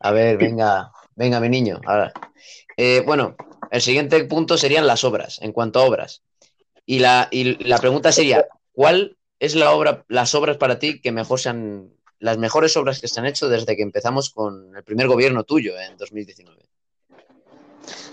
A 0.00 0.10
ver, 0.10 0.36
venga, 0.38 0.90
venga, 1.14 1.38
mi 1.40 1.48
niño. 1.48 1.80
Ahora. 1.86 2.12
Eh, 2.76 3.02
bueno, 3.06 3.36
el 3.70 3.80
siguiente 3.80 4.24
punto 4.24 4.58
serían 4.58 4.86
las 4.86 5.04
obras, 5.04 5.40
en 5.40 5.52
cuanto 5.52 5.78
a 5.78 5.84
obras. 5.84 6.22
Y 6.84 6.98
la, 6.98 7.28
y 7.30 7.62
la 7.64 7.78
pregunta 7.78 8.10
sería, 8.10 8.46
¿cuál 8.72 9.16
es 9.38 9.54
la 9.54 9.70
obra, 9.70 10.04
las 10.08 10.34
obras 10.34 10.56
para 10.56 10.78
ti 10.80 11.00
que 11.00 11.12
mejor 11.12 11.38
se 11.38 11.50
han, 11.50 11.90
las 12.18 12.38
mejores 12.38 12.76
obras 12.76 13.00
que 13.00 13.06
se 13.08 13.20
han 13.20 13.26
hecho 13.26 13.48
desde 13.48 13.76
que 13.76 13.82
empezamos 13.82 14.30
con 14.30 14.74
el 14.74 14.82
primer 14.82 15.06
gobierno 15.06 15.44
tuyo 15.44 15.78
en 15.78 15.96
2019? 15.96 16.58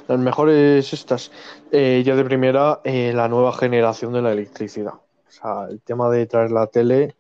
Las 0.08 0.20
mejores 0.20 0.94
estas, 0.94 1.32
eh, 1.72 2.04
ya 2.06 2.16
de 2.16 2.24
primera, 2.24 2.82
eh, 2.84 3.12
la 3.16 3.28
nueva 3.28 3.54
generación 3.54 4.14
de 4.14 4.22
la 4.22 4.32
electricidad. 4.34 4.94
O 5.38 5.42
sea, 5.42 5.68
el 5.70 5.82
tema 5.82 6.10
de 6.10 6.26
traer 6.26 6.52
la 6.52 6.68
tele 6.68 7.16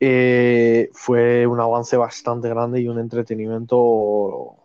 eh, 0.00 0.90
fue 0.92 1.46
un 1.46 1.60
avance 1.60 1.96
bastante 1.96 2.48
grande 2.48 2.80
y 2.80 2.88
un 2.88 2.98
entretenimiento, 2.98 4.56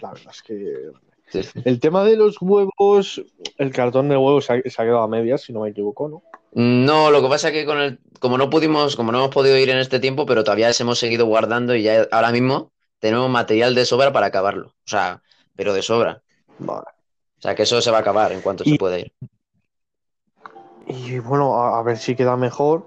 la 0.00 0.12
verdad 0.12 0.32
es 0.32 0.42
que... 0.42 0.90
Sí, 1.28 1.42
sí. 1.42 1.62
El 1.64 1.80
tema 1.80 2.04
de 2.04 2.16
los 2.16 2.40
huevos, 2.40 3.22
el 3.58 3.72
cartón 3.72 4.08
de 4.08 4.16
huevos 4.16 4.44
se 4.44 4.52
ha, 4.52 4.62
se 4.62 4.82
ha 4.82 4.84
quedado 4.84 5.02
a 5.02 5.08
medias, 5.08 5.42
si 5.42 5.52
no 5.52 5.60
me 5.60 5.70
equivoco, 5.70 6.08
¿no? 6.08 6.22
No, 6.52 7.10
lo 7.10 7.20
que 7.22 7.28
pasa 7.28 7.48
es 7.48 7.54
que 7.54 7.64
con 7.64 7.80
el, 7.80 7.98
como 8.20 8.38
no 8.38 8.48
pudimos, 8.50 8.94
como 8.94 9.10
no 9.10 9.18
hemos 9.18 9.30
podido 9.30 9.58
ir 9.58 9.70
en 9.70 9.78
este 9.78 9.98
tiempo, 9.98 10.26
pero 10.26 10.44
todavía 10.44 10.68
les 10.68 10.80
hemos 10.80 10.98
seguido 10.98 11.26
guardando 11.26 11.74
y 11.74 11.82
ya 11.82 12.06
ahora 12.12 12.30
mismo 12.30 12.72
tenemos 13.00 13.28
material 13.28 13.74
de 13.74 13.84
sobra 13.84 14.12
para 14.12 14.26
acabarlo. 14.26 14.68
O 14.68 14.86
sea, 14.88 15.22
pero 15.56 15.74
de 15.74 15.82
sobra. 15.82 16.22
Vale. 16.58 16.86
O 17.38 17.42
sea, 17.42 17.54
que 17.54 17.64
eso 17.64 17.82
se 17.82 17.90
va 17.90 17.98
a 17.98 18.00
acabar 18.00 18.32
en 18.32 18.40
cuanto 18.40 18.64
se 18.64 18.76
pueda 18.76 18.98
ir. 18.98 19.12
Y 20.96 21.18
bueno, 21.18 21.58
a, 21.58 21.82
ver 21.82 21.98
si 21.98 22.14
queda 22.14 22.36
mejor. 22.36 22.86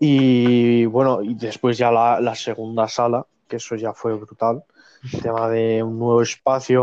Y 0.00 0.86
bueno, 0.86 1.22
y 1.22 1.34
después 1.34 1.76
ya 1.76 1.90
la, 1.90 2.34
segunda 2.34 2.88
sala, 2.88 3.26
que 3.48 3.56
eso 3.56 3.74
ya 3.76 3.92
fue 3.92 4.14
brutal. 4.14 4.64
El 5.12 5.22
tema 5.22 5.48
de 5.48 5.82
un 5.82 5.98
nuevo 5.98 6.22
espacio 6.22 6.82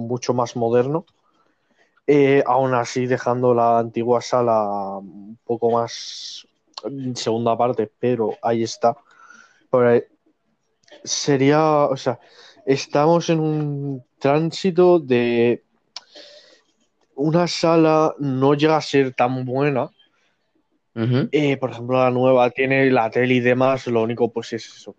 mucho 0.00 0.34
más 0.34 0.56
moderno. 0.56 1.04
Eh, 2.06 2.42
aún 2.46 2.74
así, 2.74 3.06
dejando 3.06 3.54
la 3.54 3.78
antigua 3.78 4.20
sala 4.20 4.98
un 4.98 5.38
poco 5.44 5.70
más 5.70 6.46
segunda 7.14 7.56
parte, 7.56 7.90
pero 7.98 8.34
ahí 8.42 8.62
está. 8.62 8.96
Ahí- 9.70 10.04
sería, 11.02 11.84
o 11.84 11.96
sea, 11.96 12.20
estamos 12.66 13.28
en 13.30 13.40
un 13.40 14.04
tránsito 14.18 14.98
de 15.00 15.64
una 17.16 17.46
sala 17.46 18.14
no 18.18 18.54
llega 18.54 18.76
a 18.76 18.80
ser 18.80 19.14
tan 19.14 19.44
buena. 19.44 19.90
Eh, 21.32 21.56
por 21.56 21.70
ejemplo, 21.70 21.98
la 21.98 22.10
nueva 22.10 22.50
tiene 22.50 22.88
la 22.90 23.10
tele 23.10 23.34
y 23.34 23.40
demás, 23.40 23.86
lo 23.88 24.02
único 24.02 24.32
pues 24.32 24.52
es 24.52 24.66
eso. 24.66 24.94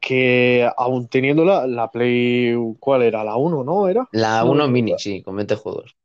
Que 0.00 0.68
aún 0.76 1.08
teniéndola, 1.08 1.66
la 1.66 1.90
Play, 1.90 2.54
¿cuál 2.78 3.02
era? 3.02 3.24
La 3.24 3.36
1, 3.36 3.64
¿no? 3.64 3.88
¿Era? 3.88 4.06
La 4.12 4.42
No 4.44 4.50
1 4.50 4.66
me 4.66 4.72
mini, 4.72 4.94
sí, 4.98 5.22
con 5.22 5.36
20 5.36 5.54
juegos. 5.54 5.96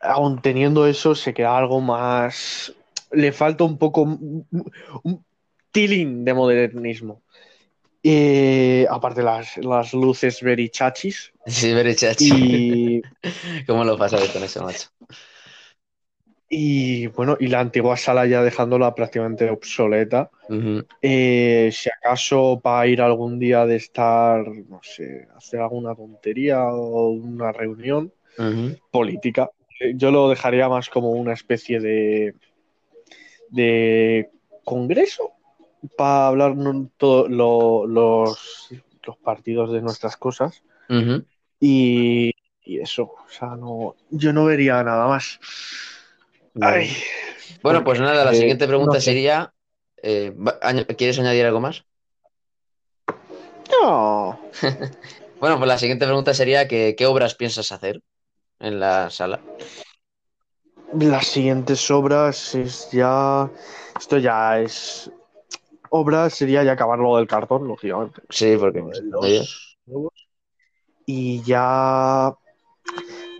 Aún 0.00 0.40
teniendo 0.40 0.86
eso, 0.86 1.14
se 1.14 1.32
queda 1.34 1.56
algo 1.56 1.80
más. 1.80 2.74
Le 3.12 3.30
falta 3.32 3.64
un 3.64 3.78
poco. 3.78 4.02
Un, 4.02 4.46
un 5.02 5.24
tilín 5.70 6.24
de 6.24 6.34
modernismo. 6.34 7.22
Eh, 8.02 8.86
aparte, 8.88 9.22
las, 9.22 9.56
las 9.58 9.92
luces 9.92 10.40
very 10.40 10.68
chachis. 10.68 11.32
Sí, 11.46 11.72
very 11.74 11.94
chachi. 11.94 12.30
Y, 12.32 13.02
¿Cómo 13.66 13.84
lo 13.84 13.98
pasas 13.98 14.28
con 14.28 14.42
eso, 14.44 14.62
macho? 14.62 14.88
y 16.50 17.08
bueno, 17.08 17.36
y 17.38 17.48
la 17.48 17.60
antigua 17.60 17.96
sala 17.96 18.26
ya 18.26 18.42
dejándola 18.42 18.94
prácticamente 18.94 19.50
obsoleta. 19.50 20.30
Eh, 21.02 21.70
si 21.72 21.90
acaso 21.90 22.58
para 22.62 22.86
ir 22.86 23.02
algún 23.02 23.38
día 23.38 23.66
de 23.66 23.76
estar, 23.76 24.46
no 24.46 24.80
sé, 24.82 25.28
hacer 25.36 25.60
alguna 25.60 25.94
tontería 25.94 26.64
o 26.68 27.10
una 27.10 27.52
reunión 27.52 28.12
política, 28.90 29.50
eh, 29.80 29.92
yo 29.94 30.10
lo 30.10 30.30
dejaría 30.30 30.68
más 30.68 30.88
como 30.88 31.10
una 31.10 31.34
especie 31.34 31.80
de, 31.80 32.34
de 33.50 34.30
congreso 34.64 35.32
para 35.96 36.28
hablar 36.28 36.56
no- 36.56 36.90
todo 36.96 37.28
lo- 37.28 37.86
los, 37.86 38.68
los 39.04 39.16
partidos 39.18 39.72
de 39.72 39.80
nuestras 39.80 40.16
cosas 40.16 40.62
y, 41.60 42.32
y 42.64 42.80
eso, 42.80 43.04
o 43.04 43.28
sea, 43.28 43.48
no, 43.56 43.94
yo 44.10 44.32
no 44.32 44.44
vería 44.46 44.82
nada 44.82 45.06
más. 45.06 45.38
Ay, 46.60 46.90
Bueno, 47.62 47.84
pues 47.84 48.00
nada, 48.00 48.24
la 48.24 48.32
eh, 48.32 48.36
siguiente 48.36 48.66
pregunta 48.66 48.94
no 48.94 49.00
sé. 49.00 49.06
sería, 49.06 49.52
eh, 50.02 50.34
¿quieres 50.96 51.18
añadir 51.18 51.46
algo 51.46 51.60
más? 51.60 51.84
no. 53.82 54.38
Bueno, 55.40 55.56
pues 55.58 55.68
la 55.68 55.78
siguiente 55.78 56.04
pregunta 56.04 56.34
sería 56.34 56.66
que, 56.66 56.96
¿qué 56.98 57.06
obras 57.06 57.36
piensas 57.36 57.70
hacer 57.70 58.02
en 58.58 58.80
la 58.80 59.08
sala? 59.08 59.40
Las 60.94 61.28
siguientes 61.28 61.88
obras 61.92 62.56
es 62.56 62.90
ya. 62.90 63.48
Esto 63.96 64.18
ya 64.18 64.58
es. 64.58 65.10
Obras 65.90 66.34
sería 66.34 66.62
ya 66.64 66.72
acabar 66.72 66.98
lo 66.98 67.16
del 67.16 67.26
cartón, 67.26 67.66
lógicamente. 67.66 68.22
Sí, 68.30 68.56
porque 68.58 68.80
los 68.80 69.02
nuevos. 69.86 70.28
Y 71.06 71.42
ya. 71.42 72.34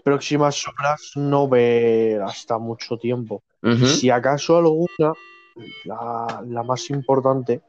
Próximas 0.05 0.67
obras 0.67 1.12
no 1.17 1.49
ver 1.49 2.23
hasta 2.23 2.59
mucho 2.59 2.97
tiempo. 2.97 3.43
Si 3.85 4.09
acaso 4.09 4.57
alguna, 4.57 5.12
la, 5.85 6.43
la 6.47 6.62
más 6.62 6.88
importante, 6.90 7.61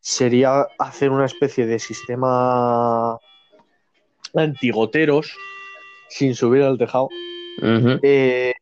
sería 0.00 0.66
hacer 0.78 1.10
una 1.10 1.26
especie 1.26 1.66
de 1.66 1.78
sistema 1.78 3.18
antigoteros 4.34 5.36
sin 6.08 6.34
subir 6.34 6.62
al 6.62 6.78
tejado. 6.78 7.08
Eh, 8.02 8.54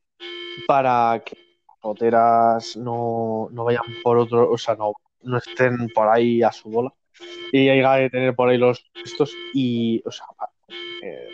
para 0.66 1.22
que 1.24 1.36
las 1.68 1.80
goteras 1.80 2.76
no, 2.76 3.48
no 3.52 3.64
vayan 3.64 3.84
por 4.02 4.18
otro, 4.18 4.50
o 4.50 4.58
sea, 4.58 4.74
no, 4.74 4.92
no 5.22 5.38
estén 5.38 5.88
por 5.94 6.08
ahí 6.08 6.42
a 6.42 6.52
su 6.52 6.70
bola. 6.70 6.92
Y 7.52 7.68
hay 7.68 8.04
que 8.04 8.10
tener 8.10 8.34
por 8.34 8.48
ahí 8.48 8.58
los 8.58 8.84
estos 9.04 9.32
y, 9.54 10.02
o 10.06 10.10
sea, 10.10 10.26
eh. 11.02 11.28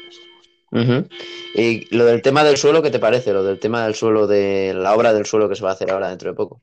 Y 1.55 1.97
lo 1.97 2.05
del 2.05 2.23
tema 2.23 2.45
del 2.45 2.57
suelo, 2.57 2.83
¿qué 2.83 2.91
te 2.91 2.99
parece? 2.99 3.33
Lo 3.33 3.43
del 3.45 3.59
tema 3.59 3.85
del 3.85 3.95
suelo, 3.95 4.27
de 4.27 4.75
la 4.75 4.95
obra 4.95 5.13
del 5.13 5.27
suelo 5.27 5.49
que 5.49 5.55
se 5.55 5.63
va 5.63 5.71
a 5.71 5.73
hacer 5.75 5.91
ahora 5.91 6.09
dentro 6.09 6.31
de 6.31 6.37
poco. 6.37 6.61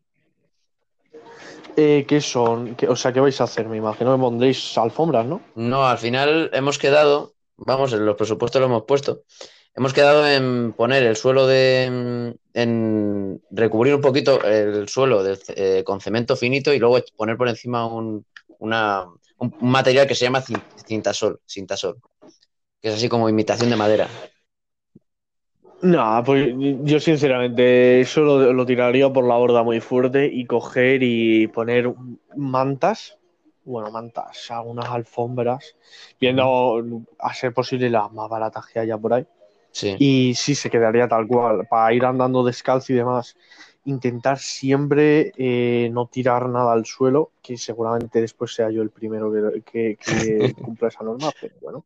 Eh, 1.75 2.05
¿qué 2.07 2.21
son? 2.21 2.75
¿Qué- 2.75 2.87
o 2.87 2.95
sea, 2.95 3.11
¿qué 3.11 3.19
vais 3.19 3.39
a 3.41 3.45
hacer? 3.45 3.67
Me 3.67 3.77
imagino 3.77 4.15
que 4.15 4.21
pondréis 4.21 4.77
alfombras, 4.77 5.25
¿no? 5.25 5.41
No, 5.55 5.87
al 5.87 5.97
final 5.97 6.51
hemos 6.53 6.77
quedado, 6.77 7.33
vamos, 7.57 7.93
en 7.93 8.05
los 8.05 8.15
presupuestos 8.15 8.59
lo 8.59 8.67
hemos 8.67 8.83
puesto, 8.83 9.23
hemos 9.75 9.93
quedado 9.93 10.27
en 10.27 10.73
poner 10.73 11.03
el 11.03 11.15
suelo 11.15 11.47
de, 11.47 12.35
en 12.53 13.41
recubrir 13.51 13.95
un 13.95 14.01
poquito 14.01 14.43
el 14.43 14.87
suelo 14.87 15.23
de- 15.23 15.39
eh, 15.55 15.83
con 15.83 16.01
cemento 16.01 16.35
finito 16.35 16.73
y 16.73 16.79
luego 16.79 16.99
poner 17.15 17.37
por 17.37 17.49
encima 17.49 17.85
un, 17.87 18.25
una- 18.59 19.05
un- 19.37 19.55
material 19.61 20.07
que 20.07 20.15
se 20.15 20.25
llama 20.25 20.41
cin- 20.41 20.61
cintasol, 20.85 21.39
cintasol, 21.47 21.97
que 22.81 22.89
es 22.89 22.95
así 22.95 23.09
como 23.09 23.29
imitación 23.29 23.69
de 23.69 23.75
madera. 23.75 24.07
No, 25.81 26.23
pues 26.25 26.53
yo 26.83 26.99
sinceramente 26.99 27.99
eso 27.99 28.21
lo, 28.21 28.53
lo 28.53 28.65
tiraría 28.65 29.11
por 29.11 29.27
la 29.27 29.35
borda 29.35 29.63
muy 29.63 29.81
fuerte 29.81 30.29
y 30.31 30.45
coger 30.45 31.03
y 31.03 31.47
poner 31.47 31.93
mantas, 32.37 33.17
bueno, 33.65 33.91
mantas, 33.91 34.49
algunas 34.49 34.85
alfombras, 34.85 35.75
viendo 36.21 36.81
a 37.19 37.33
ser 37.33 37.53
posible 37.53 37.89
las 37.89 38.09
más 38.13 38.29
baratas 38.29 38.65
que 38.67 38.79
haya 38.79 38.97
por 38.97 39.13
ahí. 39.13 39.27
Sí. 39.73 39.97
Y 39.97 40.33
sí, 40.35 40.55
se 40.55 40.69
quedaría 40.69 41.07
tal 41.07 41.27
cual, 41.27 41.67
para 41.67 41.93
ir 41.93 42.05
andando 42.05 42.43
descalzo 42.43 42.93
y 42.93 42.97
demás. 42.97 43.35
Intentar 43.85 44.39
siempre 44.39 45.33
eh, 45.37 45.89
no 45.91 46.07
tirar 46.07 46.47
nada 46.49 46.73
al 46.73 46.85
suelo, 46.85 47.31
que 47.41 47.57
seguramente 47.57 48.21
después 48.21 48.53
sea 48.53 48.69
yo 48.71 48.81
el 48.81 48.89
primero 48.91 49.31
que, 49.31 49.61
que- 49.63 49.97
que 49.97 50.55
cumpla 50.61 50.87
esa 50.89 51.03
norma, 51.03 51.31
pero 51.39 51.55
bueno. 51.61 51.85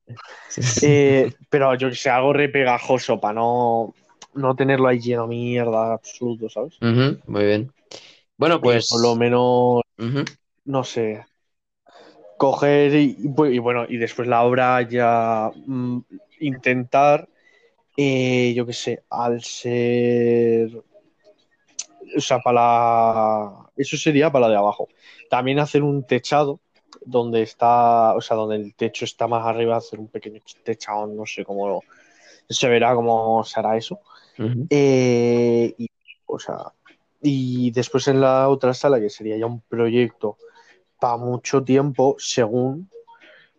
Eh, 0.81 1.33
pero 1.49 1.75
yo 1.75 1.89
que 1.89 1.95
sé, 1.95 2.09
algo 2.09 2.33
re 2.33 2.49
pegajoso 2.49 3.19
para 3.19 3.33
no, 3.35 3.93
no 4.35 4.55
tenerlo 4.55 4.87
ahí 4.87 4.99
lleno 4.99 5.23
de 5.23 5.29
mierda 5.29 5.93
absoluto, 5.93 6.49
¿sabes? 6.49 6.79
Muy 7.27 7.45
bien. 7.45 7.73
Bueno, 8.37 8.61
pues... 8.61 8.89
Por 8.89 9.01
lo 9.01 9.15
menos, 9.15 9.81
no 10.65 10.83
sé, 10.83 11.25
coger 12.37 12.93
y, 12.95 13.15
y 13.19 13.27
bu- 13.27 13.51
y 13.53 13.59
bueno, 13.59 13.85
y 13.87 13.97
después 13.97 14.27
la 14.27 14.43
obra 14.43 14.81
ya 14.83 15.51
mm, 15.65 15.99
intentar, 16.39 17.27
eh, 17.97 18.53
yo 18.55 18.65
qué 18.65 18.73
sé, 18.73 19.03
al 19.09 19.41
ser, 19.43 20.69
o 22.15 22.21
sea, 22.21 22.39
para 22.39 22.53
la, 22.53 23.69
eso 23.75 23.97
sería 23.97 24.31
para 24.31 24.45
la 24.45 24.51
de 24.51 24.57
abajo. 24.57 24.87
También 25.29 25.59
hacer 25.59 25.81
un 25.81 26.05
techado 26.05 26.59
donde 27.03 27.41
está, 27.41 28.13
o 28.15 28.21
sea, 28.21 28.37
donde 28.37 28.57
el 28.57 28.75
techo 28.75 29.03
está 29.03 29.27
más 29.27 29.45
arriba, 29.45 29.77
hacer 29.77 29.99
un 29.99 30.09
pequeño 30.09 30.41
techado, 30.63 31.07
no 31.07 31.25
sé 31.25 31.43
cómo 31.43 31.81
se 32.47 32.69
verá 32.69 32.93
cómo 32.93 33.43
se 33.43 33.59
hará 33.59 33.75
eso. 33.77 33.99
Eh, 34.69 35.73
y, 35.77 35.89
o 36.27 36.37
sea, 36.37 36.71
y 37.21 37.71
después 37.71 38.07
en 38.07 38.21
la 38.21 38.47
otra 38.47 38.73
sala, 38.73 38.99
que 38.99 39.09
sería 39.09 39.37
ya 39.37 39.47
un 39.47 39.61
proyecto 39.61 40.37
para 40.99 41.17
mucho 41.17 41.63
tiempo, 41.63 42.15
según, 42.19 42.89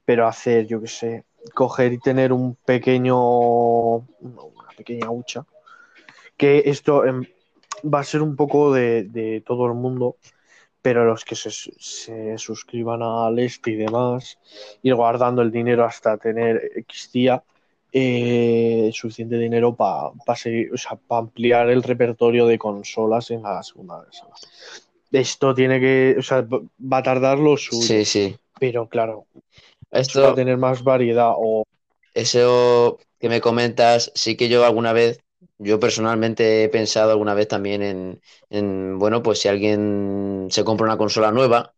pero 0.05 0.27
hacer, 0.27 0.67
yo 0.67 0.81
qué 0.81 0.87
sé, 0.87 1.25
coger 1.55 1.93
y 1.93 1.99
tener 1.99 2.33
un 2.33 2.55
pequeño, 2.57 3.19
una 3.19 4.69
pequeña 4.77 5.11
hucha, 5.11 5.45
que 6.37 6.63
esto 6.67 7.05
em, 7.05 7.25
va 7.85 8.01
a 8.01 8.05
ser 8.05 8.23
un 8.23 8.37
poco 8.37 8.73
de, 8.73 9.05
de 9.05 9.43
todo 9.47 9.67
el 9.67 9.75
mundo, 9.75 10.17
pero 10.83 11.05
los 11.05 11.25
que 11.25 11.35
se, 11.35 11.51
se 11.51 12.39
suscriban 12.39 13.03
al 13.03 13.39
este 13.39 13.73
y 13.73 13.77
demás, 13.77 14.39
ir 14.83 14.95
guardando 14.95 15.43
el 15.43 15.51
dinero 15.51 15.85
hasta 15.85 16.17
tener 16.17 16.71
X 16.77 17.11
día, 17.13 17.43
eh, 17.91 18.91
suficiente 18.93 19.39
dinero 19.39 19.75
para 19.75 20.13
ampliar 21.09 21.71
el 21.71 21.83
repertorio 21.83 22.47
de 22.47 22.59
consolas 22.59 23.31
en 23.31 23.43
la 23.43 23.63
segunda 23.63 24.05
sala. 24.11 24.35
Esto 25.11 25.55
tiene 25.55 25.81
que, 25.81 26.17
o 26.19 26.23
sea, 26.23 26.47
va 26.51 26.99
a 26.99 27.03
tardar 27.03 27.39
lo 27.39 27.57
suyo. 27.57 27.83
Sí, 27.83 28.05
sí. 28.05 28.37
Pero 28.61 28.89
claro, 28.89 29.25
Esto, 29.91 30.23
va 30.23 30.31
a 30.31 30.35
tener 30.35 30.59
más 30.59 30.83
variedad 30.83 31.33
o 31.37 31.65
eso 32.15 32.99
que 33.19 33.29
me 33.29 33.41
comentas, 33.41 34.13
sí 34.15 34.37
que 34.37 34.49
yo 34.49 34.65
alguna 34.65 34.93
vez, 34.93 35.21
yo 35.59 35.81
personalmente 35.81 36.65
he 36.65 36.69
pensado 36.69 37.11
alguna 37.13 37.35
vez 37.35 37.49
también 37.49 37.83
en, 37.83 38.21
en, 38.51 38.99
bueno, 38.99 39.23
pues 39.23 39.41
si 39.41 39.49
alguien 39.49 40.49
se 40.51 40.65
compra 40.65 40.87
una 40.87 40.99
consola 40.99 41.33
nueva, 41.33 41.75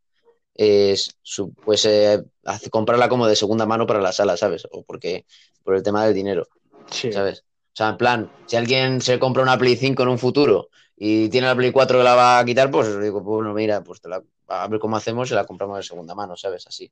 eh, 0.57 0.97
su- 1.23 1.55
pues 1.55 1.85
eh, 1.87 2.23
hace- 2.45 2.71
comprarla 2.71 3.09
como 3.09 3.27
de 3.27 3.37
segunda 3.37 3.67
mano 3.67 3.87
para 3.87 4.01
la 4.03 4.13
sala, 4.13 4.37
¿sabes? 4.37 4.67
O 4.73 4.83
porque, 4.85 5.27
por 5.65 5.77
el 5.77 5.83
tema 5.83 6.05
del 6.05 6.15
dinero. 6.15 6.49
sí. 6.91 7.13
¿sabes? 7.13 7.41
O 7.43 7.77
sea, 7.77 7.91
en 7.91 7.97
plan, 7.97 8.31
si 8.47 8.57
alguien 8.57 9.01
se 9.01 9.19
compra 9.19 9.43
una 9.43 9.59
Play 9.59 9.77
5 9.77 10.03
en 10.03 10.09
un 10.11 10.19
futuro 10.19 10.69
y 10.97 11.29
tiene 11.31 11.47
la 11.47 11.57
Play 11.57 11.73
4 11.73 11.99
que 11.99 12.05
la 12.05 12.15
va 12.15 12.39
a 12.39 12.45
quitar, 12.45 12.71
pues 12.71 12.89
digo, 13.01 13.23
pues, 13.23 13.37
bueno, 13.37 13.55
mira, 13.55 13.83
pues 13.83 14.01
te 14.01 14.09
la- 14.09 14.23
a 14.49 14.69
ver 14.69 14.81
cómo 14.81 14.97
hacemos 14.97 15.31
y 15.31 15.35
la 15.35 15.47
compramos 15.47 15.77
de 15.79 15.83
segunda 15.85 16.15
mano, 16.15 16.37
¿sabes? 16.37 16.67
Así. 16.67 16.91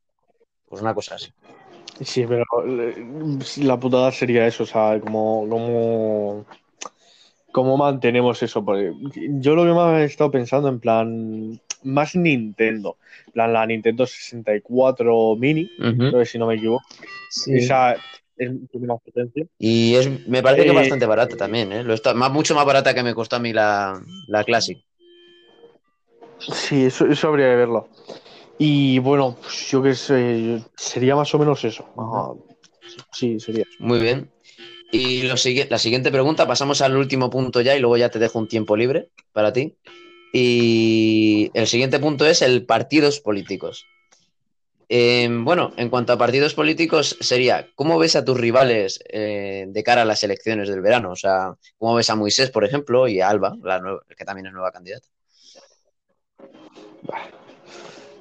Pues 0.69 0.83
una 0.83 0.95
cosa 0.95 1.15
así. 1.15 1.31
Sí, 2.03 2.25
pero 2.27 2.45
la 3.57 3.81
putada 3.81 4.13
sería 4.13 4.47
eso, 4.47 4.63
o 4.63 4.67
sea, 4.67 5.01
como, 5.01 5.49
como, 5.49 6.47
cómo 7.51 7.77
mantenemos 7.77 8.43
eso. 8.43 8.65
Porque 8.65 8.93
yo 9.41 9.55
lo 9.55 9.65
que 9.65 9.73
más 9.73 10.01
he 10.01 10.05
estado 10.05 10.31
pensando 10.31 10.69
en 10.69 10.79
plan, 10.79 11.61
más 11.83 12.15
Nintendo, 12.15 12.97
en 13.27 13.33
plan 13.33 13.53
la 13.53 13.67
Nintendo 13.67 14.07
64 14.07 15.37
Mini, 15.37 15.69
creo 15.77 16.19
que 16.19 16.27
si 16.27 16.39
no 16.39 16.47
me 16.47 16.55
equivoco, 16.55 16.85
esa 17.47 17.97
es 18.37 18.51
más 18.81 19.01
potencia. 19.03 19.45
Y 19.59 19.95
es, 19.95 20.29
me 20.29 20.43
parece 20.43 20.65
que 20.65 20.71
Eh, 20.71 20.75
bastante 20.75 21.07
barata 21.07 21.37
también, 21.37 21.73
¿eh? 21.73 21.83
Lo 21.83 21.95
está, 21.95 22.15
más, 22.15 22.31
mucho 22.31 22.55
más 22.55 22.65
barata 22.65 22.95
que 22.95 23.03
me 23.03 23.15
costó 23.15 23.37
a 23.37 23.41
mí 23.41 23.53
la, 23.53 24.01
la 24.29 24.45
Classic. 24.45 24.79
Sí, 26.39 26.85
eso, 26.85 27.07
eso 27.07 27.29
habría 27.29 27.47
que 27.47 27.57
verlo. 27.57 27.89
Y 28.59 28.99
bueno, 28.99 29.37
pues 29.41 29.71
yo 29.71 29.83
qué 29.83 29.95
sé, 29.95 30.63
sería 30.77 31.15
más 31.15 31.33
o 31.35 31.39
menos 31.39 31.65
eso. 31.65 31.87
Ah, 31.97 32.33
sí, 33.13 33.39
sería. 33.39 33.65
Muy 33.79 34.01
bien. 34.01 34.33
Y 34.91 35.23
lo 35.23 35.35
la 35.71 35.79
siguiente 35.79 36.11
pregunta, 36.11 36.47
pasamos 36.47 36.81
al 36.81 36.97
último 36.97 37.29
punto 37.31 37.61
ya 37.61 37.77
y 37.77 37.81
luego 37.81 37.97
ya 37.97 38.11
te 38.11 38.19
dejo 38.19 38.39
un 38.39 38.49
tiempo 38.49 38.77
libre 38.77 39.11
para 39.33 39.53
ti. 39.53 39.77
Y 40.33 41.51
el 41.55 41.67
siguiente 41.67 41.99
punto 41.99 42.27
es 42.27 42.43
el 42.43 42.67
partidos 42.67 43.21
políticos. 43.21 43.87
Eh, 44.91 45.29
bueno, 45.31 45.73
en 45.77 45.91
cuanto 45.91 46.15
a 46.15 46.19
partidos 46.19 46.55
políticos, 46.55 47.17
sería, 47.21 47.69
¿cómo 47.75 47.99
ves 47.99 48.17
a 48.17 48.25
tus 48.25 48.41
rivales 48.41 48.99
eh, 49.11 49.67
de 49.69 49.83
cara 49.83 50.03
a 50.03 50.07
las 50.07 50.23
elecciones 50.25 50.69
del 50.69 50.81
verano? 50.81 51.11
O 51.11 51.17
sea, 51.17 51.55
¿cómo 51.77 51.95
ves 51.95 52.09
a 52.09 52.17
Moisés, 52.17 52.51
por 52.51 52.65
ejemplo, 52.65 53.07
y 53.07 53.21
a 53.21 53.29
Alba, 53.29 53.55
la 53.63 53.81
nueva- 53.81 54.03
que 54.17 54.25
también 54.25 54.47
es 54.47 54.53
nueva 54.55 54.73
candidata? 54.73 55.07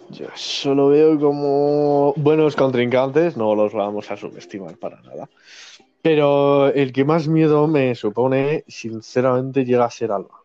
Yo 0.09 0.27
solo 0.35 0.89
veo 0.89 1.19
como 1.19 2.13
buenos 2.15 2.55
contrincantes, 2.55 3.35
no 3.35 3.55
los 3.55 3.73
vamos 3.73 4.09
a 4.09 4.17
subestimar 4.17 4.77
para 4.77 5.01
nada. 5.01 5.29
Pero 6.01 6.67
el 6.67 6.93
que 6.93 7.03
más 7.03 7.27
miedo 7.27 7.67
me 7.67 7.93
supone, 7.95 8.63
sinceramente, 8.67 9.65
llega 9.65 9.85
a 9.85 9.91
ser 9.91 10.11
Alba. 10.11 10.41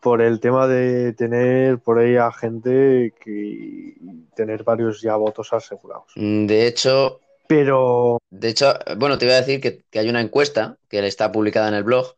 Por 0.00 0.20
el 0.20 0.40
tema 0.40 0.66
de 0.66 1.12
tener 1.12 1.78
por 1.78 1.98
ahí 1.98 2.16
a 2.16 2.32
gente 2.32 3.14
que 3.20 3.94
tener 4.34 4.64
varios 4.64 5.00
ya 5.00 5.16
votos 5.16 5.52
asegurados. 5.52 6.12
Mm, 6.16 6.46
De 6.46 6.66
hecho, 6.66 7.20
Pero 7.46 8.18
De 8.30 8.48
hecho, 8.48 8.74
bueno, 8.96 9.18
te 9.18 9.26
iba 9.26 9.34
a 9.34 9.40
decir 9.40 9.60
que, 9.60 9.82
que 9.90 9.98
hay 9.98 10.08
una 10.08 10.20
encuesta 10.20 10.78
que 10.88 11.06
está 11.06 11.30
publicada 11.30 11.68
en 11.68 11.74
el 11.74 11.84
blog 11.84 12.16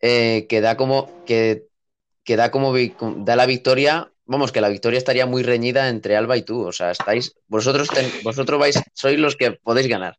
eh, 0.00 0.46
que 0.48 0.60
da 0.60 0.76
como 0.76 1.24
que, 1.24 1.68
que 2.24 2.36
da 2.36 2.50
como 2.50 2.74
da 2.74 3.36
la 3.36 3.46
victoria, 3.46 4.12
vamos, 4.26 4.52
que 4.52 4.60
la 4.60 4.68
victoria 4.68 4.98
estaría 4.98 5.26
muy 5.26 5.42
reñida 5.42 5.88
entre 5.88 6.16
Alba 6.16 6.36
y 6.36 6.42
tú. 6.42 6.62
O 6.66 6.72
sea, 6.72 6.90
estáis, 6.90 7.34
vosotros 7.48 7.88
ten- 7.88 8.10
vosotros 8.22 8.58
vais, 8.58 8.82
sois 8.92 9.18
los 9.18 9.36
que 9.36 9.52
podéis 9.52 9.88
ganar. 9.88 10.16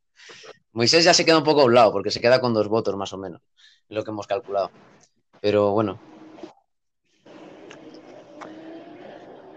Moisés 0.74 1.04
ya 1.06 1.14
se 1.14 1.24
queda 1.26 1.38
un 1.38 1.44
poco 1.44 1.62
a 1.62 1.66
un 1.66 1.74
lado, 1.74 1.92
porque 1.92 2.12
se 2.12 2.20
queda 2.22 2.42
con 2.42 2.54
dos 2.54 2.68
votos 2.68 2.96
más 2.98 3.14
o 3.14 3.18
menos, 3.18 3.42
lo 3.90 4.04
que 4.04 4.12
hemos 4.12 4.28
calculado. 4.28 4.72
Pero 5.42 5.72
bueno, 5.72 6.00